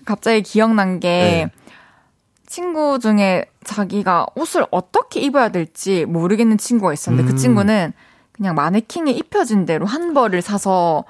갑자기 0.04 0.42
기억난 0.42 1.00
게 1.00 1.08
네. 1.08 1.50
친구 2.46 2.98
중에 2.98 3.46
자기가 3.64 4.26
옷을 4.34 4.66
어떻게 4.70 5.20
입어야 5.20 5.50
될지 5.50 6.04
모르겠는 6.06 6.58
친구가 6.58 6.92
있었는데 6.92 7.28
음. 7.28 7.32
그 7.32 7.38
친구는 7.38 7.92
그냥 8.32 8.54
마네킹에 8.54 9.10
입혀진 9.12 9.66
대로 9.66 9.86
한 9.86 10.14
벌을 10.14 10.42
사서 10.42 11.04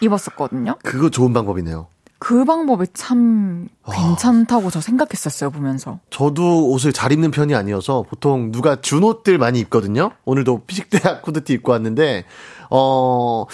입었었거든요. 0.00 0.76
그거 0.82 1.10
좋은 1.10 1.32
방법이네요. 1.32 1.88
그 2.18 2.44
방법이 2.44 2.86
참 2.94 3.68
괜찮다고 3.90 4.70
저 4.70 4.80
생각했었어요, 4.80 5.50
보면서. 5.50 6.00
저도 6.10 6.70
옷을 6.70 6.92
잘 6.92 7.12
입는 7.12 7.30
편이 7.30 7.54
아니어서 7.54 8.04
보통 8.08 8.50
누가 8.52 8.76
준 8.80 9.02
옷들 9.02 9.36
많이 9.38 9.60
입거든요. 9.60 10.12
오늘도 10.24 10.62
피식대학 10.66 11.22
후드티 11.28 11.52
입고 11.54 11.72
왔는데 11.72 12.24
어 12.70 13.44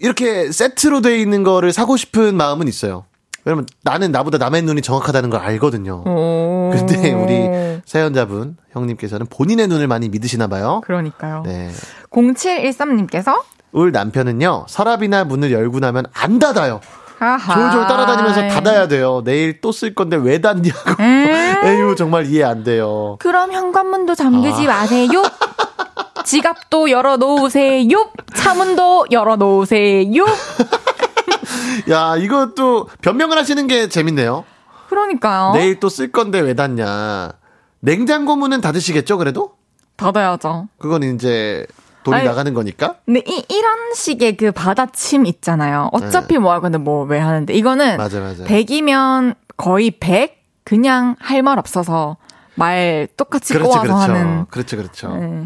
이렇게 0.00 0.50
세트로 0.50 1.02
돼 1.02 1.20
있는 1.20 1.42
거를 1.42 1.72
사고 1.72 1.96
싶은 1.96 2.36
마음은 2.36 2.68
있어요. 2.68 3.04
왜냐면 3.46 3.64
나는 3.84 4.10
나보다 4.12 4.38
남의 4.38 4.62
눈이 4.62 4.82
정확하다는 4.82 5.30
걸 5.30 5.40
알거든요. 5.40 6.02
오. 6.04 6.70
근데 6.74 7.12
우리 7.12 7.80
사연자분 7.86 8.56
형님께서는 8.72 9.26
본인의 9.26 9.68
눈을 9.68 9.86
많이 9.86 10.08
믿으시나 10.08 10.48
봐요. 10.48 10.80
그러니까요. 10.84 11.42
네. 11.46 11.70
0713님께서 12.10 13.40
울 13.72 13.92
남편은요 13.92 14.66
서랍이나 14.68 15.24
문을 15.24 15.52
열고 15.52 15.78
나면 15.78 16.06
안 16.12 16.38
닫아요. 16.40 16.80
아하. 17.18 17.54
졸졸 17.70 17.86
따라다니면서 17.86 18.48
닫아야 18.48 18.88
돼요. 18.88 19.22
내일 19.24 19.60
또 19.62 19.70
쓸 19.72 19.94
건데 19.94 20.16
왜 20.16 20.40
닫냐고. 20.40 20.78
음. 21.00 21.26
에휴 21.64 21.94
정말 21.96 22.26
이해 22.26 22.42
안 22.44 22.64
돼요. 22.64 23.16
그럼 23.20 23.52
현관문도 23.52 24.14
잠그지 24.16 24.64
아. 24.68 24.80
마세요. 24.80 25.22
지갑도 26.24 26.90
열어놓으세요. 26.90 28.10
차문도 28.34 29.06
열어놓으세요. 29.12 30.24
야, 31.90 32.16
이것도 32.16 32.88
변명을 33.02 33.36
하시는 33.38 33.66
게 33.66 33.88
재밌네요. 33.88 34.44
그러니까요. 34.88 35.52
내일 35.54 35.80
또 35.80 35.88
쓸 35.88 36.12
건데 36.12 36.40
왜 36.40 36.54
닫냐. 36.54 37.32
냉장고 37.80 38.36
문은 38.36 38.60
닫으시겠죠, 38.60 39.18
그래도? 39.18 39.52
닫아야죠. 39.96 40.68
그건 40.78 41.02
이제 41.02 41.66
돈이 42.04 42.16
아니, 42.18 42.26
나가는 42.26 42.52
거니까? 42.54 42.96
근데 43.04 43.20
이, 43.26 43.44
이런 43.48 43.94
식의 43.94 44.36
그 44.36 44.52
받아침 44.52 45.26
있잖아요. 45.26 45.88
어차피 45.92 46.38
뭐할 46.38 46.60
건데 46.60 46.78
뭐 46.78 47.04
왜 47.04 47.18
하는데. 47.18 47.52
이거는 47.52 47.86
네. 47.92 47.96
맞아, 47.96 48.20
맞아. 48.20 48.44
100이면 48.44 49.34
거의 49.56 49.90
100? 49.90 50.36
그냥 50.64 51.14
할 51.20 51.42
말 51.42 51.58
없어서 51.58 52.16
말 52.56 53.06
똑같이 53.16 53.52
그렇죠, 53.52 53.70
꼬아서 53.70 53.82
그렇죠. 53.82 53.98
하는. 54.12 54.46
그렇죠, 54.50 54.76
그렇죠. 54.76 55.14
네. 55.16 55.44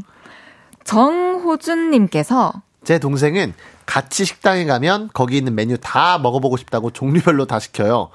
정호준님께서 0.85 2.53
제 2.85 2.99
동생은 2.99 3.55
같이 3.91 4.25
식당에 4.25 4.67
가면 4.67 5.11
거기 5.13 5.37
있는 5.37 5.57
메뉴 5.57 5.77
다 5.77 6.17
먹어보고 6.19 6.57
싶다고 6.57 6.93
종류별로 6.93 7.47
다 7.47 7.59
시켜요. 7.59 8.11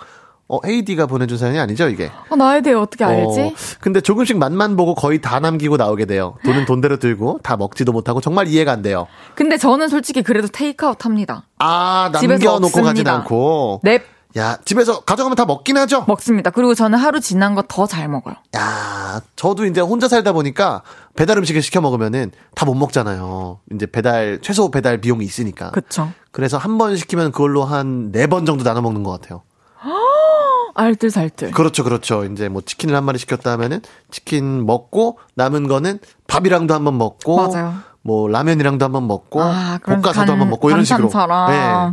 어, 0.47 0.59
헤이디가 0.65 1.07
보내준 1.07 1.37
사연이 1.37 1.59
아니죠, 1.59 1.89
이게? 1.89 2.09
어, 2.29 2.35
나에 2.37 2.61
대해 2.61 2.75
어떻게 2.75 3.03
알지? 3.03 3.41
어, 3.41 3.53
근데 3.81 3.99
조금씩 3.99 4.37
맛만 4.37 4.77
보고 4.77 4.95
거의 4.95 5.19
다 5.19 5.41
남기고 5.41 5.75
나오게 5.75 6.05
돼요. 6.05 6.37
돈은 6.45 6.63
돈대로 6.65 6.95
들고 6.97 7.39
다 7.43 7.57
먹지도 7.57 7.91
못하고 7.91 8.21
정말 8.21 8.47
이해가 8.47 8.71
안 8.71 8.83
돼요. 8.83 9.07
근데 9.33 9.57
저는 9.57 9.89
솔직히 9.89 10.21
그래도 10.21 10.47
테이크아웃 10.47 11.03
합니다. 11.03 11.43
아, 11.59 12.09
남겨놓고 12.13 12.81
가진. 12.81 13.05
않고. 13.05 13.81
넵. 13.83 14.14
야, 14.37 14.57
집에서 14.65 14.99
가져가면 15.01 15.35
다 15.37 15.45
먹긴 15.45 15.77
하죠? 15.77 16.03
먹습니다. 16.07 16.49
그리고 16.49 16.73
저는 16.75 16.99
하루 16.99 17.21
지난 17.21 17.55
거 17.55 17.61
더 17.61 17.87
잘 17.87 18.09
먹어요. 18.09 18.35
야, 18.57 19.21
저도 19.37 19.65
이제 19.65 19.79
혼자 19.79 20.07
살다 20.09 20.33
보니까 20.33 20.81
배달 21.15 21.37
음식을 21.37 21.61
시켜 21.61 21.79
먹으면은 21.79 22.31
다 22.53 22.65
못 22.65 22.73
먹잖아요. 22.75 23.59
이제 23.73 23.85
배달, 23.85 24.39
최소 24.41 24.69
배달 24.71 24.99
비용이 24.99 25.23
있으니까. 25.23 25.71
그쵸. 25.71 26.11
그래서 26.31 26.57
한 26.57 26.77
번 26.77 26.97
시키면 26.97 27.31
그걸로 27.31 27.63
한 27.63 28.11
네 28.11 28.27
번 28.27 28.45
정도 28.45 28.63
나눠 28.65 28.81
먹는 28.81 29.03
것 29.03 29.11
같아요. 29.21 29.43
알뜰살뜰. 30.75 31.51
그렇죠, 31.51 31.83
그렇죠. 31.85 32.25
이제 32.25 32.49
뭐 32.49 32.61
치킨을 32.61 32.93
한 32.95 33.05
마리 33.05 33.17
시켰다 33.19 33.51
하면은 33.53 33.81
치킨 34.11 34.65
먹고 34.65 35.19
남은 35.35 35.67
거는 35.69 35.99
밥이랑도 36.27 36.73
한 36.73 36.83
번 36.83 36.97
먹고. 36.97 37.47
맞아요. 37.53 37.73
뭐 38.01 38.27
라면이랑도 38.27 38.83
한 38.83 38.91
번 38.91 39.07
먹고. 39.07 39.41
아, 39.41 39.79
볶아서도 39.83 40.11
반- 40.13 40.29
한번 40.29 40.49
먹고 40.49 40.69
이런 40.69 40.83
식으로. 40.83 41.09
네. 41.49 41.91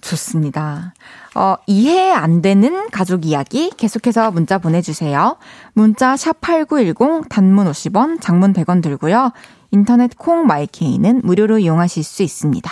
좋습니다. 0.00 0.92
어, 1.34 1.56
이해 1.66 2.12
안 2.12 2.42
되는 2.42 2.88
가족 2.90 3.26
이야기 3.26 3.70
계속해서 3.76 4.30
문자 4.30 4.58
보내주세요. 4.58 5.36
문자 5.72 6.14
샵8910 6.14 7.28
단문 7.28 7.66
50원, 7.70 8.20
장문 8.20 8.52
100원 8.52 8.82
들고요. 8.82 9.32
인터넷 9.72 10.16
콩 10.16 10.46
my 10.46 10.68
K는 10.68 11.22
무료로 11.24 11.58
이용하실 11.58 12.04
수 12.04 12.22
있습니다. 12.22 12.70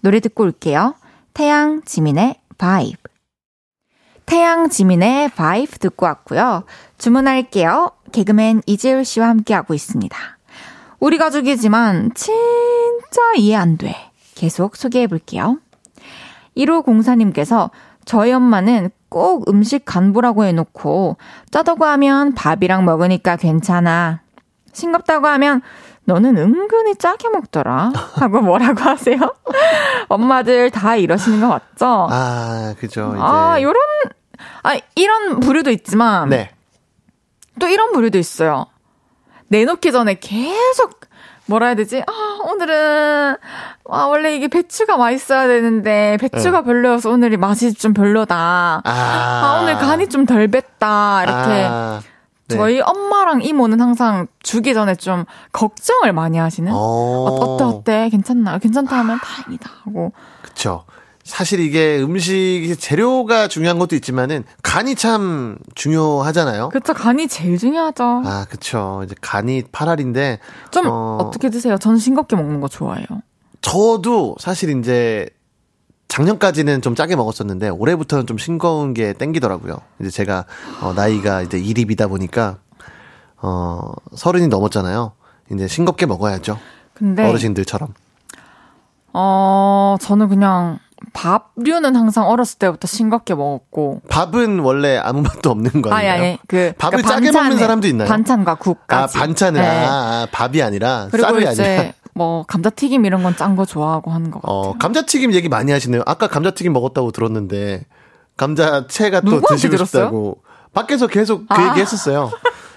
노래 0.00 0.20
듣고 0.20 0.44
올게요. 0.44 0.94
태양 1.34 1.82
지민의 1.84 2.36
VIBE. 2.56 2.98
태양 4.24 4.70
지민의 4.70 5.28
VIBE 5.30 5.78
듣고 5.78 6.06
왔고요. 6.06 6.64
주문할게요. 6.96 7.90
개그맨 8.12 8.62
이재율 8.66 9.04
씨와 9.04 9.28
함께하고 9.28 9.74
있습니다. 9.74 10.16
우리 11.00 11.18
가족이지만 11.18 12.12
진짜 12.14 13.20
이해 13.36 13.56
안 13.56 13.76
돼. 13.76 13.94
계속 14.34 14.76
소개해 14.76 15.08
볼게요. 15.08 15.58
1호 16.56 16.84
공사님께서 16.84 17.70
저희 18.04 18.32
엄마는 18.32 18.90
꼭 19.08 19.48
음식 19.48 19.84
간부라고 19.84 20.44
해놓고 20.44 21.16
짜다고 21.50 21.84
하면 21.84 22.34
밥이랑 22.34 22.84
먹으니까 22.84 23.36
괜찮아. 23.36 24.20
싱겁다고 24.72 25.26
하면 25.26 25.62
너는 26.04 26.36
은근히 26.36 26.96
짜게 26.96 27.28
먹더라. 27.28 27.92
하고 28.14 28.40
뭐라고 28.40 28.80
하세요? 28.80 29.18
엄마들 30.08 30.70
다 30.70 30.96
이러시는 30.96 31.40
거 31.40 31.48
맞죠? 31.48 32.08
아, 32.10 32.74
그죠. 32.78 33.12
이제. 33.14 33.22
아, 33.22 33.60
요런, 33.60 33.76
아, 34.64 34.76
이런 34.96 35.40
부류도 35.40 35.70
있지만, 35.70 36.28
네. 36.30 36.50
또 37.60 37.68
이런 37.68 37.92
부류도 37.92 38.18
있어요. 38.18 38.66
내놓기 39.48 39.92
전에 39.92 40.14
계속 40.14 41.01
뭐라 41.46 41.66
해야 41.66 41.74
되지? 41.74 42.02
아, 42.06 42.38
오늘은 42.50 43.36
아, 43.90 44.04
원래 44.06 44.34
이게 44.36 44.48
배추가 44.48 44.96
맛있어야 44.96 45.46
되는데 45.48 46.16
배추가 46.20 46.62
별로여서 46.62 47.10
오늘이 47.10 47.36
맛이 47.36 47.74
좀 47.74 47.92
별로다. 47.94 48.80
아, 48.82 48.82
아, 48.84 49.60
오늘 49.62 49.76
간이 49.76 50.08
좀 50.08 50.24
덜 50.26 50.48
뱄다. 50.48 51.24
이렇게 51.24 51.66
아, 51.68 52.00
네. 52.48 52.56
저희 52.56 52.80
엄마랑 52.80 53.42
이모는 53.42 53.80
항상 53.80 54.28
주기 54.42 54.72
전에 54.72 54.94
좀 54.94 55.24
걱정을 55.52 56.12
많이 56.12 56.38
하시는. 56.38 56.72
어. 56.72 56.76
어, 56.76 57.24
어때 57.34 57.64
어때? 57.64 58.08
괜찮나? 58.10 58.58
괜찮다 58.58 58.98
하면 58.98 59.18
다행이다 59.20 59.70
하고. 59.84 60.12
그쵸. 60.42 60.84
사실 61.24 61.60
이게 61.60 62.00
음식 62.02 62.74
재료가 62.78 63.46
중요한 63.48 63.78
것도 63.78 63.94
있지만은 63.94 64.44
간이 64.62 64.96
참 64.96 65.56
중요하잖아요. 65.74 66.70
그쵸 66.70 66.94
간이 66.94 67.28
제일 67.28 67.58
중요하죠. 67.58 68.22
아, 68.24 68.46
그쵸. 68.48 69.02
이제 69.04 69.14
간이 69.20 69.62
8알인데 69.64 70.38
좀 70.70 70.86
어. 70.88 71.18
어... 71.20 71.30
떻게 71.30 71.48
드세요? 71.48 71.78
전 71.78 71.96
싱겁게 71.96 72.34
먹는 72.34 72.60
거 72.60 72.68
좋아해요. 72.68 73.06
저도 73.60 74.34
사실 74.40 74.76
이제 74.78 75.28
작년까지는 76.08 76.82
좀 76.82 76.94
짜게 76.94 77.16
먹었었는데 77.16 77.70
올해부터는 77.70 78.26
좀 78.26 78.36
싱거운 78.36 78.92
게 78.92 79.12
땡기더라고요. 79.12 79.78
이제 80.00 80.10
제가 80.10 80.44
어, 80.82 80.92
나이가 80.92 81.40
이제 81.42 81.58
1입이다 81.58 82.08
보니까 82.08 82.58
어 83.40 83.92
서른이 84.14 84.48
넘었잖아요. 84.48 85.12
이제 85.52 85.68
싱겁게 85.68 86.06
먹어야죠. 86.06 86.58
근데 86.94 87.26
어르신들처럼. 87.26 87.94
어 89.14 89.96
저는 90.00 90.28
그냥 90.28 90.78
밥류는 91.12 91.96
항상 91.96 92.26
어렸을 92.28 92.58
때부터 92.58 92.86
싱겁게 92.86 93.34
먹었고. 93.34 94.02
밥은 94.08 94.60
원래 94.60 94.96
아무 94.98 95.22
맛도 95.22 95.50
없는 95.50 95.82
거 95.82 95.90
아니 95.92 96.08
아닌가요? 96.08 96.30
아니 96.30 96.38
그 96.46 96.72
밥을 96.78 96.98
그러니까 97.02 97.14
짜게 97.14 97.30
먹는 97.32 97.56
반찬에- 97.56 97.58
사람도 97.58 97.86
있나요? 97.88 98.08
반찬과 98.08 98.52
아 98.52 98.54
국까지. 98.56 99.18
반찬을 99.18 99.60
네. 99.60 99.66
아, 99.66 99.90
아, 99.92 100.26
밥이 100.30 100.62
아니라 100.62 101.08
그리고 101.10 101.28
쌀이 101.28 101.46
아니라. 101.46 101.92
뭐 102.14 102.44
감자튀김 102.46 103.04
이런 103.06 103.22
건 103.22 103.36
짠 103.36 103.56
거 103.56 103.64
좋아하고 103.64 104.10
하는 104.10 104.30
것 104.30 104.42
같아요. 104.42 104.54
어 104.58 104.74
감자튀김 104.78 105.32
얘기 105.32 105.48
많이 105.48 105.72
하시네요. 105.72 106.02
아까 106.06 106.26
감자튀김 106.28 106.72
먹었다고 106.72 107.10
들었는데 107.12 107.84
감자채가 108.36 109.20
또 109.22 109.40
드시고 109.40 109.72
들었어요? 109.76 110.04
싶다고 110.04 110.38
밖에서 110.72 111.06
계속 111.06 111.46
그 111.48 111.54
아. 111.54 111.70
얘기 111.70 111.80
했었어요. 111.80 112.30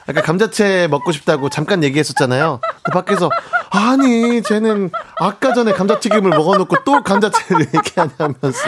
아까 0.07 0.21
감자채 0.21 0.87
먹고 0.91 1.11
싶다고 1.11 1.49
잠깐 1.49 1.83
얘기했었잖아요. 1.83 2.59
그 2.83 2.91
밖에서 2.91 3.29
아니 3.71 4.43
쟤는 4.43 4.91
아까 5.19 5.53
전에 5.53 5.73
감자튀김을 5.73 6.29
먹어놓고 6.29 6.83
또 6.85 7.01
감자채를 7.01 7.67
얘기하냐면서 7.73 8.59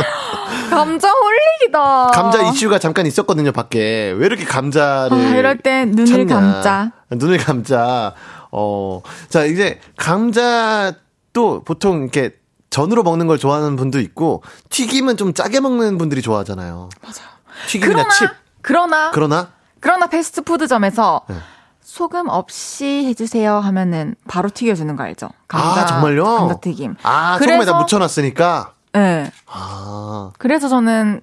감자 0.72 1.10
웃기다. 1.14 2.08
감자 2.08 2.42
이슈가 2.50 2.80
잠깐 2.80 3.06
있었거든요, 3.06 3.52
밖에. 3.52 4.14
왜 4.18 4.26
이렇게 4.26 4.46
감자를. 4.46 5.16
아, 5.16 5.36
이럴 5.36 5.60
때 5.60 5.86
눈을 5.86 6.06
찾냐. 6.06 6.36
감자. 6.36 6.92
눈을 7.12 7.38
감자. 7.38 8.14
어. 8.52 9.02
자, 9.30 9.46
이제 9.46 9.80
감자도 9.96 11.64
보통 11.66 12.02
이렇게 12.02 12.36
전으로 12.70 13.04
먹는 13.04 13.28
걸 13.28 13.38
좋아하는 13.38 13.76
분도 13.76 14.00
있고, 14.00 14.44
튀김은 14.70 15.18
좀 15.18 15.34
짜게 15.34 15.60
먹는 15.62 15.98
분들이 15.98 16.22
좋아하잖아요. 16.22 16.90
맞아요. 17.02 17.30
튀김이나 17.68 18.04
그러나, 18.04 18.10
칩. 18.10 18.30
그러나, 18.62 19.12
그러나, 19.12 19.50
그러나 19.80 20.08
패스트푸드점에서 20.08 21.22
네. 21.30 21.36
소금 21.82 22.28
없이 22.30 23.06
해주세요 23.06 23.56
하면은 23.60 24.16
바로 24.28 24.50
튀겨주는 24.50 24.94
거 24.96 25.04
알죠? 25.04 25.30
감자, 25.48 25.82
아, 25.82 25.86
정말요? 25.86 26.24
감자 26.26 26.56
튀김. 26.60 26.96
아, 27.04 27.38
그래서- 27.38 27.54
소금에다 27.64 27.80
묻혀놨으니까. 27.80 28.74
네. 28.94 29.32
아. 29.46 30.32
그래서 30.38 30.68
저는 30.68 31.22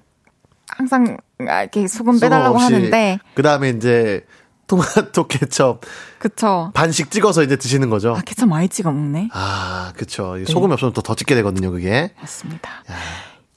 항상 0.69 1.17
이렇게 1.39 1.87
소금 1.87 2.19
빼달라고 2.19 2.57
하는데, 2.57 3.19
그 3.35 3.43
다음에 3.43 3.69
이제 3.69 4.25
토마토 4.67 5.27
케첩 5.27 5.81
그쵸. 6.17 6.71
반씩 6.73 7.11
찍어서 7.11 7.43
이제 7.43 7.55
드시는 7.55 7.91
거죠. 7.91 8.15
아, 8.17 8.21
케첩 8.25 8.49
많이 8.49 8.67
찍어 8.67 8.91
먹네. 8.91 9.29
아, 9.33 9.91
그쵸. 9.95 10.37
이게 10.37 10.51
소금이 10.51 10.73
없으면 10.73 10.93
또 10.93 11.01
더 11.03 11.13
찍게 11.13 11.35
되거든요, 11.35 11.69
그게. 11.71 12.11
맞습니다. 12.19 12.69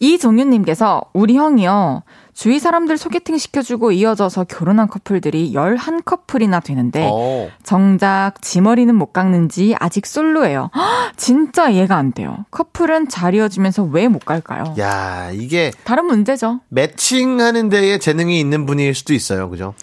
이종윤님께서 0.01 1.03
우리 1.12 1.37
형이요. 1.37 2.03
주위 2.39 2.61
사람들 2.61 2.99
소개팅 2.99 3.36
시켜주고 3.36 3.91
이어져서 3.91 4.45
결혼한 4.45 4.86
커플들이 4.86 5.55
11커플이나 5.55 6.62
되는데 6.62 7.05
어. 7.11 7.49
정작 7.64 8.41
지 8.41 8.61
머리는 8.61 8.95
못 8.95 9.07
깎는지 9.12 9.74
아직 9.80 10.07
솔로예요. 10.07 10.70
헉, 10.72 11.12
진짜 11.16 11.68
이해가 11.68 11.97
안 11.97 12.12
돼요. 12.12 12.45
커플은 12.53 13.09
잘 13.09 13.34
이어지면서 13.34 13.82
왜 13.82 14.07
못 14.07 14.24
갈까요? 14.24 14.72
야, 14.78 15.32
이게 15.32 15.72
다른 15.82 16.05
문제죠. 16.07 16.61
매칭하는 16.68 17.70
데에 17.70 17.99
재능이 17.99 18.39
있는 18.39 18.66
분일 18.66 18.95
수도 18.95 19.14
있어요. 19.14 19.51
그죠? 19.51 19.74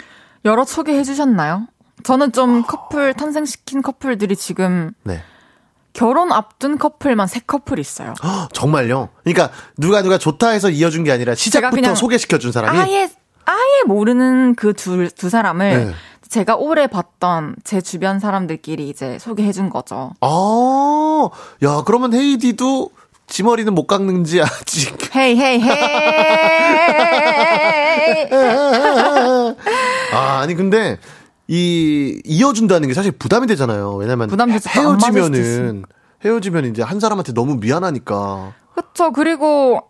여러 0.45 0.63
소개해 0.63 1.03
주셨나요? 1.03 1.67
저는 2.03 2.31
좀 2.31 2.63
커플 2.63 3.13
탄생시킨 3.13 3.81
커플들이 3.81 4.37
지금 4.37 4.93
네. 5.03 5.19
결혼 5.95 6.31
앞둔 6.31 6.77
커플만 6.77 7.25
세 7.27 7.39
커플 7.39 7.79
있어요. 7.79 8.13
헉, 8.21 8.49
정말요? 8.53 9.09
그러니까 9.23 9.49
누가 9.77 10.01
누가 10.01 10.17
좋다 10.17 10.49
해서 10.49 10.69
이어준 10.69 11.05
게 11.05 11.11
아니라 11.11 11.33
시작부터 11.35 11.95
소개시켜 11.95 12.37
준 12.37 12.51
사람이 12.51 12.77
아예 12.77 13.09
아예 13.45 13.83
모르는 13.87 14.55
그두두 14.55 15.29
사람을 15.29 15.85
네. 15.87 15.93
제가 16.27 16.55
오래 16.55 16.87
봤던 16.87 17.55
제 17.63 17.79
주변 17.79 18.19
사람들끼리 18.19 18.89
이제 18.89 19.17
소개해 19.19 19.53
준 19.53 19.69
거죠. 19.69 20.11
아, 20.19 21.29
야, 21.63 21.83
그러면 21.85 22.13
헤이디도 22.13 22.89
지 23.27 23.43
머리는 23.43 23.73
못 23.73 23.87
깎는지 23.87 24.41
아직. 24.41 25.15
헤이 25.15 25.39
헤이 25.39 25.61
헤이. 25.61 25.75
아, 30.13 30.39
아니 30.41 30.55
근데 30.55 30.97
이 31.47 32.19
이어준다는 32.25 32.87
게 32.87 32.93
사실 32.93 33.11
부담이 33.11 33.47
되잖아요. 33.47 33.95
왜냐면 33.95 34.29
헤어지면은 34.67 35.83
헤어지면 36.23 36.65
이제 36.65 36.81
한 36.81 36.99
사람한테 36.99 37.33
너무 37.33 37.57
미안하니까. 37.57 38.53
그렇죠. 38.73 39.11
그리고 39.11 39.81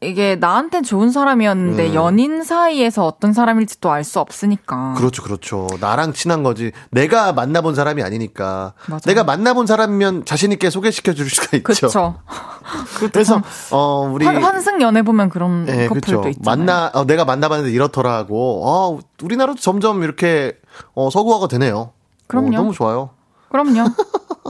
이게 0.00 0.34
나한텐 0.36 0.82
좋은 0.82 1.10
사람이었는데 1.10 1.90
음. 1.90 1.94
연인 1.94 2.42
사이에서 2.42 3.06
어떤 3.06 3.32
사람일지 3.32 3.80
또 3.80 3.90
알 3.90 4.04
수 4.04 4.18
없으니까. 4.20 4.94
그렇죠, 4.98 5.22
그렇죠. 5.22 5.66
나랑 5.80 6.12
친한 6.12 6.42
거지. 6.42 6.72
내가 6.90 7.32
만나본 7.32 7.74
사람이 7.74 8.02
아니니까. 8.02 8.74
맞아요. 8.86 9.00
내가 9.06 9.24
만나본 9.24 9.66
사람이면 9.66 10.24
자신 10.26 10.52
있게 10.52 10.68
소개시켜 10.68 11.14
줄 11.14 11.30
수가 11.30 11.56
있죠. 11.58 11.70
그렇죠. 11.72 13.12
그래서 13.12 13.40
어 13.70 14.10
우리 14.12 14.26
환, 14.26 14.42
환승 14.42 14.82
연애 14.82 15.02
보면 15.02 15.30
그런 15.30 15.64
네, 15.64 15.86
커플도 15.86 16.06
그렇죠. 16.06 16.28
있잖아요. 16.30 16.56
만나 16.66 16.90
어, 16.92 17.06
내가 17.06 17.24
만나봤는데 17.24 17.72
이렇더라고. 17.72 18.62
어, 18.66 18.98
우리나라도 19.22 19.58
점점 19.60 20.02
이렇게 20.02 20.58
어, 20.94 21.10
서구화가 21.10 21.48
되네요. 21.48 21.92
그럼요. 22.26 22.48
어, 22.48 22.50
너무 22.50 22.72
좋아요. 22.72 23.10
그럼요. 23.50 23.84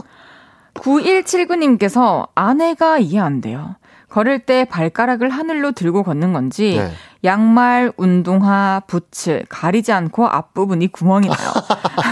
9179님께서 0.75 2.27
아내가 2.35 2.99
이해 2.99 3.19
안 3.19 3.41
돼요. 3.41 3.75
걸을 4.15 4.39
때 4.39 4.63
발가락을 4.63 5.29
하늘로 5.29 5.73
들고 5.73 6.03
걷는 6.03 6.31
건지 6.31 6.77
네. 6.77 6.91
양말, 7.25 7.91
운동화, 7.97 8.81
부츠 8.87 9.43
가리지 9.49 9.91
않고 9.91 10.25
앞부분이 10.25 10.87
구멍이 10.87 11.27
나요. 11.27 11.53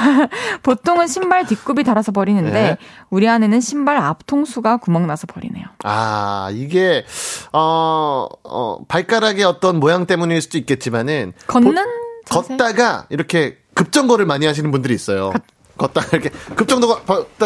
보통은 0.64 1.08
신발 1.08 1.46
뒷굽이 1.46 1.86
달아서 1.86 2.12
버리는데 2.12 2.52
네. 2.52 2.78
우리 3.10 3.30
아내는 3.30 3.62
신발 3.62 3.96
앞통수가 3.96 4.78
구멍 4.78 5.08
나서 5.08 5.28
버리네요. 5.28 5.66
아, 5.86 6.50
이게 6.52 7.06
어, 7.54 8.28
어 8.44 8.78
발가락의 8.88 9.46
어떤 9.46 9.80
모양 9.80 10.06
때문일 10.06 10.42
수도 10.42 10.58
있겠지만은 10.58 11.32
걷는 11.48 11.86
보-? 12.28 12.42
걷다가 12.42 13.06
이렇게 13.12 13.63
급정거를 13.74 14.26
많이 14.26 14.46
하시는 14.46 14.70
분들이 14.72 14.94
있어요. 14.94 15.32
걷다가 15.78 16.08
이렇게 16.18 16.30
급정거 16.56 17.02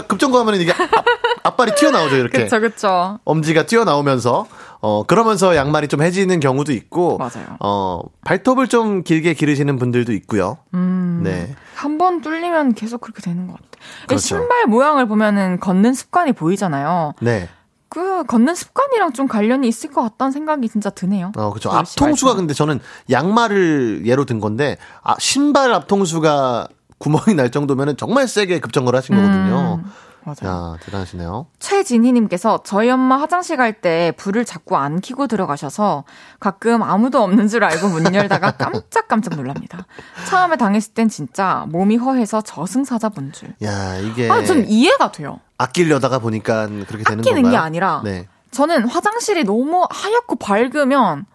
급정거 0.07 0.39
하면은 0.41 0.59
이게 0.59 0.71
앞, 0.73 1.05
앞발이 1.43 1.75
튀어나오죠, 1.75 2.17
이렇게. 2.17 2.43
그쵸 2.43 2.59
그쵸. 2.59 3.19
엄지가 3.23 3.65
튀어나오면서 3.65 4.47
어 4.82 5.03
그러면서 5.07 5.55
양말이 5.55 5.88
좀 5.88 6.01
해지는 6.01 6.39
경우도 6.41 6.73
있고 6.73 7.17
맞아요. 7.17 7.57
어 7.61 8.01
발톱을 8.25 8.67
좀 8.67 9.03
길게 9.03 9.34
기르시는 9.34 9.78
분들도 9.78 10.11
있고요. 10.13 10.57
음. 10.73 11.21
네. 11.23 11.55
한 11.73 11.97
번 11.97 12.21
뚫리면 12.21 12.73
계속 12.73 12.99
그렇게 13.01 13.21
되는 13.21 13.47
것 13.47 13.53
같아. 13.53 13.65
요 13.65 14.07
그렇죠. 14.07 14.21
신발 14.21 14.65
모양을 14.65 15.07
보면은 15.07 15.59
걷는 15.61 15.93
습관이 15.93 16.34
보이잖아요. 16.34 17.13
네. 17.21 17.47
그 17.89 18.23
걷는 18.25 18.55
습관이랑 18.55 19.13
좀 19.13 19.27
관련이 19.27 19.67
있을 19.67 19.91
것 19.91 20.01
같다는 20.01 20.31
생각이 20.31 20.67
진짜 20.69 20.89
드네요. 20.89 21.31
어, 21.38 21.51
그죠. 21.51 21.69
열심히 21.73 22.05
앞통수가. 22.05 22.35
근데 22.35 22.53
저는 22.53 22.79
양말을 23.09 24.03
예로 24.05 24.25
든 24.25 24.39
건데, 24.39 24.77
아, 25.03 25.15
신발 25.19 25.73
앞통수가 25.73 26.67
구멍이 26.99 27.35
날 27.35 27.51
정도면은 27.51 27.95
정말 27.95 28.27
세게 28.27 28.59
급정거를 28.59 28.97
하신 28.97 29.15
거거든요. 29.15 29.81
음, 30.28 30.34
맞아요. 30.41 30.73
야, 30.73 30.78
대단하시네요. 30.82 31.47
최진희님께서 31.59 32.61
저희 32.63 32.89
엄마 32.89 33.17
화장실 33.19 33.55
갈 33.57 33.78
때 33.82 34.11
불을 34.17 34.43
자꾸 34.45 34.75
안 34.78 35.01
켜고 35.01 35.28
들어가셔서 35.28 36.03
가끔 36.39 36.82
아무도 36.82 37.21
없는 37.21 37.47
줄 37.47 37.63
알고 37.63 37.89
문 37.89 38.13
열다가 38.13 38.51
깜짝깜짝 38.57 39.36
놀랍니다. 39.36 39.86
처음에 40.28 40.55
당했을 40.57 40.93
땐 40.93 41.09
진짜 41.09 41.65
몸이 41.69 41.97
허해서 41.97 42.41
저승사자 42.41 43.09
본 43.09 43.32
줄. 43.32 43.53
야, 43.63 43.97
이게. 43.97 44.30
아, 44.30 44.43
전 44.43 44.65
이해가 44.67 45.11
돼요. 45.11 45.39
아끼려다가 45.57 46.19
보니까 46.19 46.67
그렇게 46.67 47.03
되는 47.03 47.19
아끼는 47.19 47.41
건가요? 47.43 47.51
게 47.51 47.57
아니라 47.57 48.01
네. 48.03 48.28
저는 48.51 48.88
화장실이 48.88 49.43
너무 49.43 49.86
하얗고 49.89 50.38
밝으면 50.38 51.25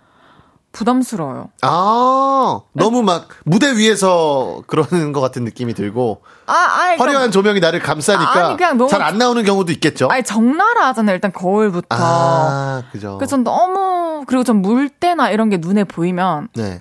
부담스러워요. 0.73 1.51
아, 1.61 2.61
너무 2.73 3.03
막 3.03 3.29
무대 3.45 3.77
위에서 3.77 4.63
그러는 4.67 5.13
것 5.13 5.21
같은 5.21 5.45
느낌이 5.45 5.75
들고, 5.75 6.23
아, 6.47 6.53
아니, 6.55 6.99
화려한 6.99 7.31
조명이 7.31 7.61
나를 7.61 7.81
감싸니까 7.81 8.57
잘 8.89 9.03
안 9.03 9.19
나오는 9.19 9.45
경우도 9.45 9.71
있겠죠? 9.73 10.09
아니 10.11 10.23
적나라 10.23 10.87
하잖아요. 10.89 11.15
일단 11.15 11.33
거울부터. 11.33 11.97
아, 11.99 12.83
그죠. 12.91 13.19
그래서 13.19 13.31
전 13.31 13.45
너무 13.45 14.25
그리고 14.27 14.45
전 14.45 14.57
물때나 14.63 15.31
이런 15.31 15.51
게 15.51 15.59
눈에 15.59 15.85
보이면 15.85 16.49
네. 16.55 16.81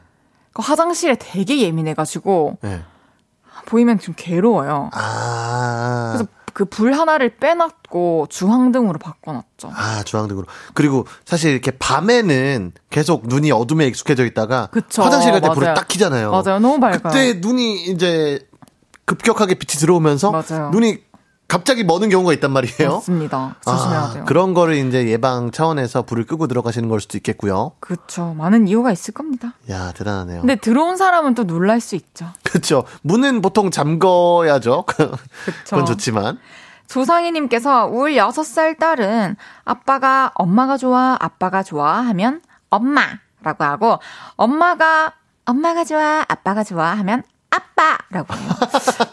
그 0.53 0.61
화장실에 0.61 1.15
되게 1.19 1.61
예민해가지고 1.61 2.57
네. 2.61 2.83
보이면 3.65 3.99
좀 3.99 4.13
괴로워요. 4.17 4.89
아. 4.93 6.13
그래서 6.15 6.29
그 6.53 6.65
불 6.65 6.93
하나를 6.93 7.37
빼놨고 7.37 8.27
주황등으로 8.29 8.99
바꿔놨죠. 8.99 9.71
아, 9.73 10.03
주황등으로. 10.03 10.45
그리고 10.73 11.05
사실 11.25 11.51
이렇게 11.51 11.71
밤에는 11.71 12.71
계속 12.89 13.27
눈이 13.27 13.51
어둠에 13.51 13.87
익숙해져 13.87 14.25
있다가 14.25 14.67
그쵸, 14.71 15.01
화장실 15.03 15.31
갈 15.31 15.41
때 15.41 15.49
불을. 15.49 15.73
딱 15.73 15.87
켜잖아요. 15.87 16.31
맞아요. 16.31 16.59
너무 16.59 16.79
밝아요. 16.79 16.99
그때 17.03 17.33
눈이 17.35 17.85
이제 17.85 18.39
급격하게 19.05 19.55
빛이 19.55 19.79
들어오면서 19.79 20.31
맞아요. 20.31 20.69
눈이 20.71 20.99
갑자기 21.51 21.83
머는 21.83 22.07
경우가 22.07 22.31
있단 22.31 22.49
말이에요. 22.51 22.93
맞습니다. 22.93 23.55
조심해야 23.65 23.99
아, 23.99 24.13
돼요. 24.13 24.23
그런 24.25 24.53
거를 24.53 24.75
이제 24.75 25.09
예방 25.09 25.51
차원에서 25.51 26.03
불을 26.03 26.25
끄고 26.25 26.47
들어가시는 26.47 26.87
걸 26.87 27.01
수도 27.01 27.17
있겠고요. 27.17 27.73
그렇죠. 27.81 28.33
많은 28.37 28.69
이유가 28.69 28.93
있을 28.93 29.13
겁니다. 29.13 29.51
야, 29.69 29.91
대단하네요. 29.91 30.39
근데 30.39 30.55
들어온 30.55 30.95
사람은 30.95 31.35
또 31.35 31.43
놀랄 31.43 31.81
수 31.81 31.97
있죠. 31.97 32.27
그렇죠. 32.43 32.85
문은 33.01 33.41
보통 33.41 33.69
잠궈야죠. 33.69 34.85
그건. 35.67 35.85
좋지만. 35.85 36.39
조상희님께서 36.87 37.87
울 37.87 38.13
6살 38.13 38.79
딸은 38.79 39.35
아빠가 39.65 40.31
엄마가 40.35 40.77
좋아, 40.77 41.17
아빠가 41.19 41.63
좋아 41.63 41.97
하면 41.99 42.39
엄마라고 42.69 43.63
하고 43.65 43.99
엄마가 44.37 45.15
엄마가 45.43 45.83
좋아, 45.83 46.23
아빠가 46.29 46.63
좋아 46.63 46.93
하면 46.93 47.23
아빠라고 47.51 48.33
해요. 48.33 48.49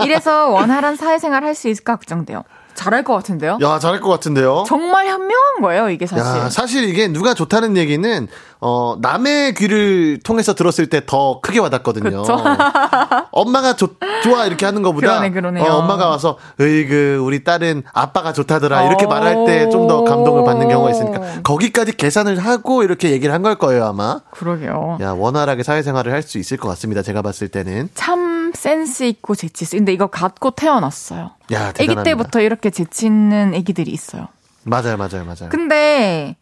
이래서 0.05 0.49
원활한 0.49 0.97
사회생활 0.97 1.45
할 1.45 1.55
수 1.55 1.68
있을까 1.68 1.97
걱정돼요. 1.97 2.45
잘할 2.79 3.03
것 3.03 3.12
같은데요? 3.14 3.59
야, 3.61 3.79
잘할 3.81 4.01
것 4.01 4.09
같은데요? 4.09 4.62
정말 4.68 5.07
현명한 5.09 5.61
거예요, 5.62 5.91
이게 5.91 6.07
사실. 6.07 6.24
야, 6.24 6.49
사실 6.49 6.85
이게 6.85 7.09
누가 7.09 7.35
좋다는 7.35 7.76
얘기는 7.76 8.29
어 8.61 8.97
남의 9.01 9.55
귀를 9.55 10.20
통해서 10.22 10.55
들었을 10.55 10.87
때 10.89 11.01
더 11.07 11.41
크게 11.41 11.59
와닿거든요. 11.59 12.22
엄마가 13.33 13.74
좋, 13.76 13.97
좋아 14.22 14.47
이렇게 14.47 14.64
하는 14.66 14.83
것보다 14.83 15.07
그러네, 15.09 15.31
그러네요. 15.31 15.64
어, 15.64 15.76
엄마가 15.79 16.09
와서 16.09 16.39
으이그 16.61 17.20
우리 17.22 17.45
딸은 17.45 17.83
아빠가 17.93 18.33
좋다더라 18.33 18.85
이렇게 18.87 19.07
오. 19.07 19.09
말할 19.09 19.45
때 19.47 19.68
좀 19.70 19.89
더 19.89 20.05
감동을 20.05 20.45
받는 20.45 20.68
경우가 20.68 20.91
있으니까 20.91 21.20
거기까지 21.43 21.97
계산을 21.97 22.39
하고 22.39 22.83
이렇게 22.83 23.11
얘기를 23.11 23.33
한 23.35 23.43
걸 23.43 23.55
거예요 23.57 23.87
아마. 23.87 24.20
그러게요. 24.33 24.99
야 25.01 25.12
원활하게 25.12 25.62
사회생활을 25.62 26.12
할 26.12 26.22
수 26.22 26.39
있을 26.39 26.57
것 26.59 26.68
같습니다. 26.68 27.01
제가 27.03 27.22
봤을 27.22 27.49
때는. 27.49 27.89
참 27.95 28.38
센스 28.55 29.05
있고 29.05 29.34
재치 29.34 29.64
있어. 29.64 29.76
근데 29.76 29.92
이거 29.92 30.07
갖고 30.09 30.51
태어났어요. 30.51 31.32
야 31.53 31.68
아기 31.68 31.74
대단합니다. 31.86 32.03
때부터 32.05 32.40
이렇게 32.40 32.70
재치 32.70 33.07
있는 33.07 33.55
아기들이 33.55 33.90
있어요. 33.90 34.28
맞아요 34.64 34.96
맞아요 34.96 35.24
맞아요. 35.24 35.49
근데 35.51 36.36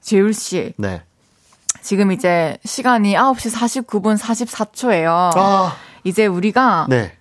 재율 0.00 0.32
씨 0.34 0.74
네. 0.78 1.02
지금 1.82 2.12
이제 2.12 2.58
시간이 2.64 3.14
9시 3.14 3.54
49분 3.84 4.18
44초예요. 4.18 5.30
아 5.36 5.76
이제 6.04 6.26
우리가 6.26 6.86
네. 6.88 7.16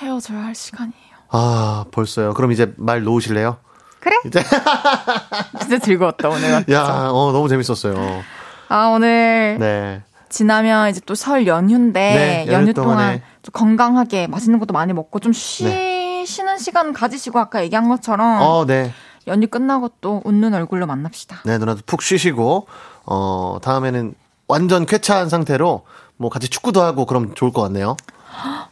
헤어져야 0.00 0.44
할 0.44 0.54
시간이에요. 0.54 0.92
아 1.30 1.84
벌써요. 1.90 2.32
그럼 2.34 2.52
이제 2.52 2.72
말 2.76 3.02
놓으실래요? 3.02 3.58
그래? 4.00 4.16
이제 4.26 4.42
진짜 5.60 5.78
즐거웠다 5.78 6.28
오늘. 6.28 6.64
야, 6.70 7.08
어, 7.10 7.30
너무 7.32 7.48
재밌었어요. 7.48 8.22
아 8.68 8.86
오늘 8.86 9.56
네. 9.60 10.02
지나면 10.32 10.90
이제 10.90 11.00
또 11.06 11.14
설 11.14 11.46
연휴인데 11.46 12.44
네, 12.46 12.52
연휴. 12.52 12.72
동안 12.74 13.22
좀 13.42 13.52
건강하게 13.52 14.26
맛있는 14.26 14.58
것도 14.58 14.72
많이 14.72 14.92
먹고 14.92 15.20
좀 15.20 15.32
쉬, 15.32 15.64
네. 15.64 16.24
쉬는 16.26 16.58
시간 16.58 16.92
가지시고 16.92 17.38
아까 17.38 17.62
얘기한 17.62 17.88
것처럼 17.88 18.40
어, 18.42 18.64
네. 18.66 18.92
연휴 19.28 19.46
끝나고 19.46 19.90
또 20.00 20.20
웃는 20.24 20.52
얼굴로 20.54 20.86
만납시다. 20.86 21.42
네, 21.44 21.58
누나도 21.58 21.82
푹 21.86 22.02
쉬시고, 22.02 22.66
어, 23.06 23.58
다음에는 23.62 24.14
완전 24.48 24.84
쾌차한 24.84 25.28
상태로, 25.28 25.84
뭐 26.16 26.28
같이 26.30 26.48
축구도 26.48 26.82
하고 26.82 27.06
그럼 27.06 27.34
좋을 27.34 27.52
것 27.52 27.62
같네요. 27.62 27.96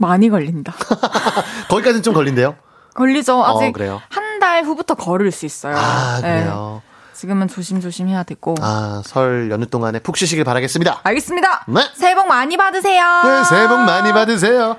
많이 0.00 0.28
걸린다. 0.28 0.72
거기까지는 1.70 2.02
좀 2.02 2.12
걸린대요. 2.14 2.56
걸리죠. 2.94 3.42
아직 3.44 3.66
어, 3.66 3.72
그래요? 3.72 4.00
한달 4.10 4.64
후부터 4.64 4.94
걸을 4.94 5.30
수 5.30 5.46
있어요. 5.46 5.76
아, 5.76 6.20
네. 6.20 6.40
그래요. 6.40 6.82
지금은 7.24 7.48
조심조심 7.48 8.08
해야 8.08 8.22
되고. 8.22 8.54
아, 8.60 9.00
설 9.02 9.50
연휴 9.50 9.64
동안에 9.64 9.98
푹 10.00 10.18
쉬시길 10.18 10.44
바라겠습니다. 10.44 11.00
알겠습니다. 11.04 11.64
네. 11.68 11.80
새해 11.94 12.14
복 12.14 12.26
많이 12.28 12.58
받으세요. 12.58 13.02
네, 13.24 13.44
새해 13.48 13.66
복 13.66 13.78
많이 13.78 14.12
받으세요. 14.12 14.76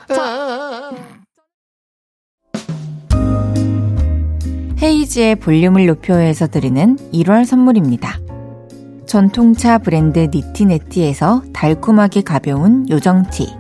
헤이지의 4.80 5.38
볼륨을 5.38 5.88
높여서 5.88 6.48
드리는 6.48 6.98
1월 7.12 7.46
선물입니다. 7.46 8.20
전통차 9.08 9.80
브랜드 9.80 10.20
니티네티에서 10.20 11.46
달콤하게 11.52 12.22
가벼운 12.22 12.88
요정티. 12.88 13.56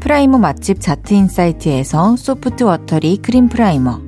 프라이머 0.00 0.38
맛집 0.38 0.80
자트인사이트에서 0.80 2.16
소프트 2.16 2.64
워터리 2.64 3.18
크림 3.18 3.50
프라이머. 3.50 4.07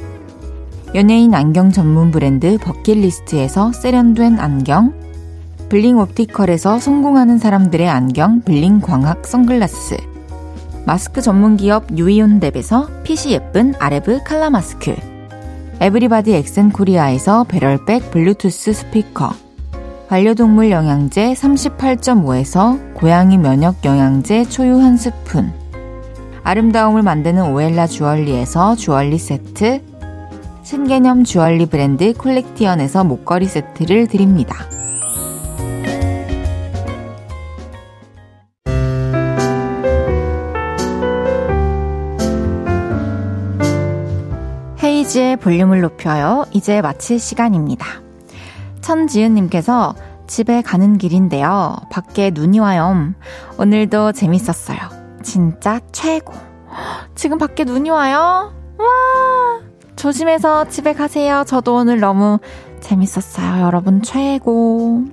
연예인 0.93 1.33
안경 1.33 1.71
전문 1.71 2.11
브랜드 2.11 2.57
버킷리스트에서 2.57 3.71
세련된 3.71 4.39
안경. 4.39 4.93
블링 5.69 5.97
옵티컬에서 5.97 6.79
성공하는 6.79 7.37
사람들의 7.37 7.87
안경 7.87 8.41
블링 8.41 8.81
광학 8.81 9.25
선글라스. 9.25 9.95
마스크 10.85 11.21
전문 11.21 11.55
기업 11.55 11.87
유이온랩에서 11.87 13.03
핏이 13.03 13.31
예쁜 13.31 13.73
아레브 13.79 14.23
칼라 14.25 14.49
마스크. 14.49 14.93
에브리바디 15.79 16.33
엑센 16.33 16.69
코리아에서 16.69 17.45
배럴백 17.45 18.11
블루투스 18.11 18.73
스피커. 18.73 19.31
반려동물 20.09 20.71
영양제 20.71 21.31
38.5에서 21.31 22.95
고양이 22.95 23.37
면역 23.37 23.85
영양제 23.85 24.49
초유 24.49 24.77
한 24.81 24.97
스푼. 24.97 25.53
아름다움을 26.43 27.01
만드는 27.01 27.53
오엘라 27.53 27.87
주얼리에서 27.87 28.75
주얼리 28.75 29.17
세트. 29.17 29.90
신개념 30.63 31.23
주얼리 31.23 31.65
브랜드 31.65 32.13
콜렉티언에서 32.13 33.03
목걸이 33.03 33.45
세트를 33.45 34.07
드립니다. 34.07 34.55
헤이즈의 44.83 45.37
볼륨을 45.37 45.81
높여요. 45.81 46.45
이제 46.51 46.81
마칠 46.81 47.19
시간입니다. 47.19 47.85
천지은님께서 48.81 49.95
집에 50.27 50.61
가는 50.61 50.97
길인데요. 50.97 51.75
밖에 51.91 52.31
눈이 52.31 52.59
와요. 52.59 53.13
오늘도 53.57 54.13
재밌었어요. 54.13 54.77
진짜 55.23 55.79
최고. 55.91 56.33
지금 57.15 57.37
밖에 57.37 57.63
눈이 57.63 57.89
와요? 57.89 58.53
와! 58.77 59.70
조심해서 60.01 60.67
집에 60.67 60.93
가세요. 60.93 61.43
저도 61.45 61.75
오늘 61.75 61.99
너무 61.99 62.39
재밌었어요. 62.79 63.61
여러분 63.63 64.01
최고. 64.01 65.03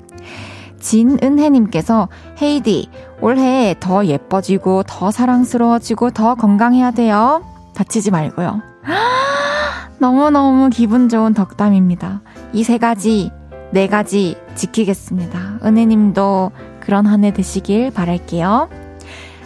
진은혜님께서 0.81 2.09
헤이디 2.41 2.89
올해 3.21 3.75
더 3.81 4.07
예뻐지고 4.07 4.85
더 4.85 5.11
사랑스러워지고 5.11 6.13
더 6.13 6.35
건강해야 6.37 6.93
돼요. 6.93 7.45
다치지 7.75 8.11
말고요. 8.11 8.63
너무너무 10.01 10.71
기분 10.71 11.11
좋은 11.11 11.35
덕담입니다. 11.35 12.23
이 12.55 12.63
세 12.65 12.79
가지, 12.79 13.31
네 13.73 13.89
가지 13.89 14.37
지키겠습니다. 14.55 15.59
은혜님도 15.65 16.51
그런 16.81 17.05
한 17.05 17.25
해 17.25 17.33
되시길 17.35 17.91
바랄게요. 17.91 18.71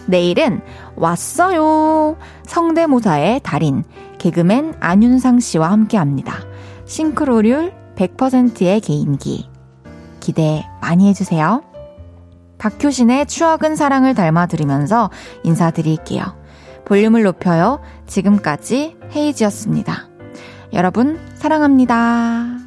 내일은 0.05 0.61
왔어요. 0.95 2.15
성대모사의 2.45 3.41
달인, 3.43 3.83
개그맨 4.23 4.75
안윤상 4.79 5.41
씨와 5.41 5.69
함께 5.69 5.97
합니다. 5.97 6.45
싱크로율 6.85 7.73
100%의 7.97 8.79
개인기. 8.79 9.49
기대 10.21 10.63
많이 10.79 11.09
해주세요. 11.09 11.61
박효신의 12.57 13.25
추억은 13.25 13.75
사랑을 13.75 14.15
닮아 14.15 14.45
들으면서 14.45 15.09
인사드릴게요. 15.43 16.23
볼륨을 16.85 17.23
높여요. 17.23 17.81
지금까지 18.07 18.95
헤이지였습니다. 19.13 20.07
여러분, 20.71 21.19
사랑합니다. 21.35 22.62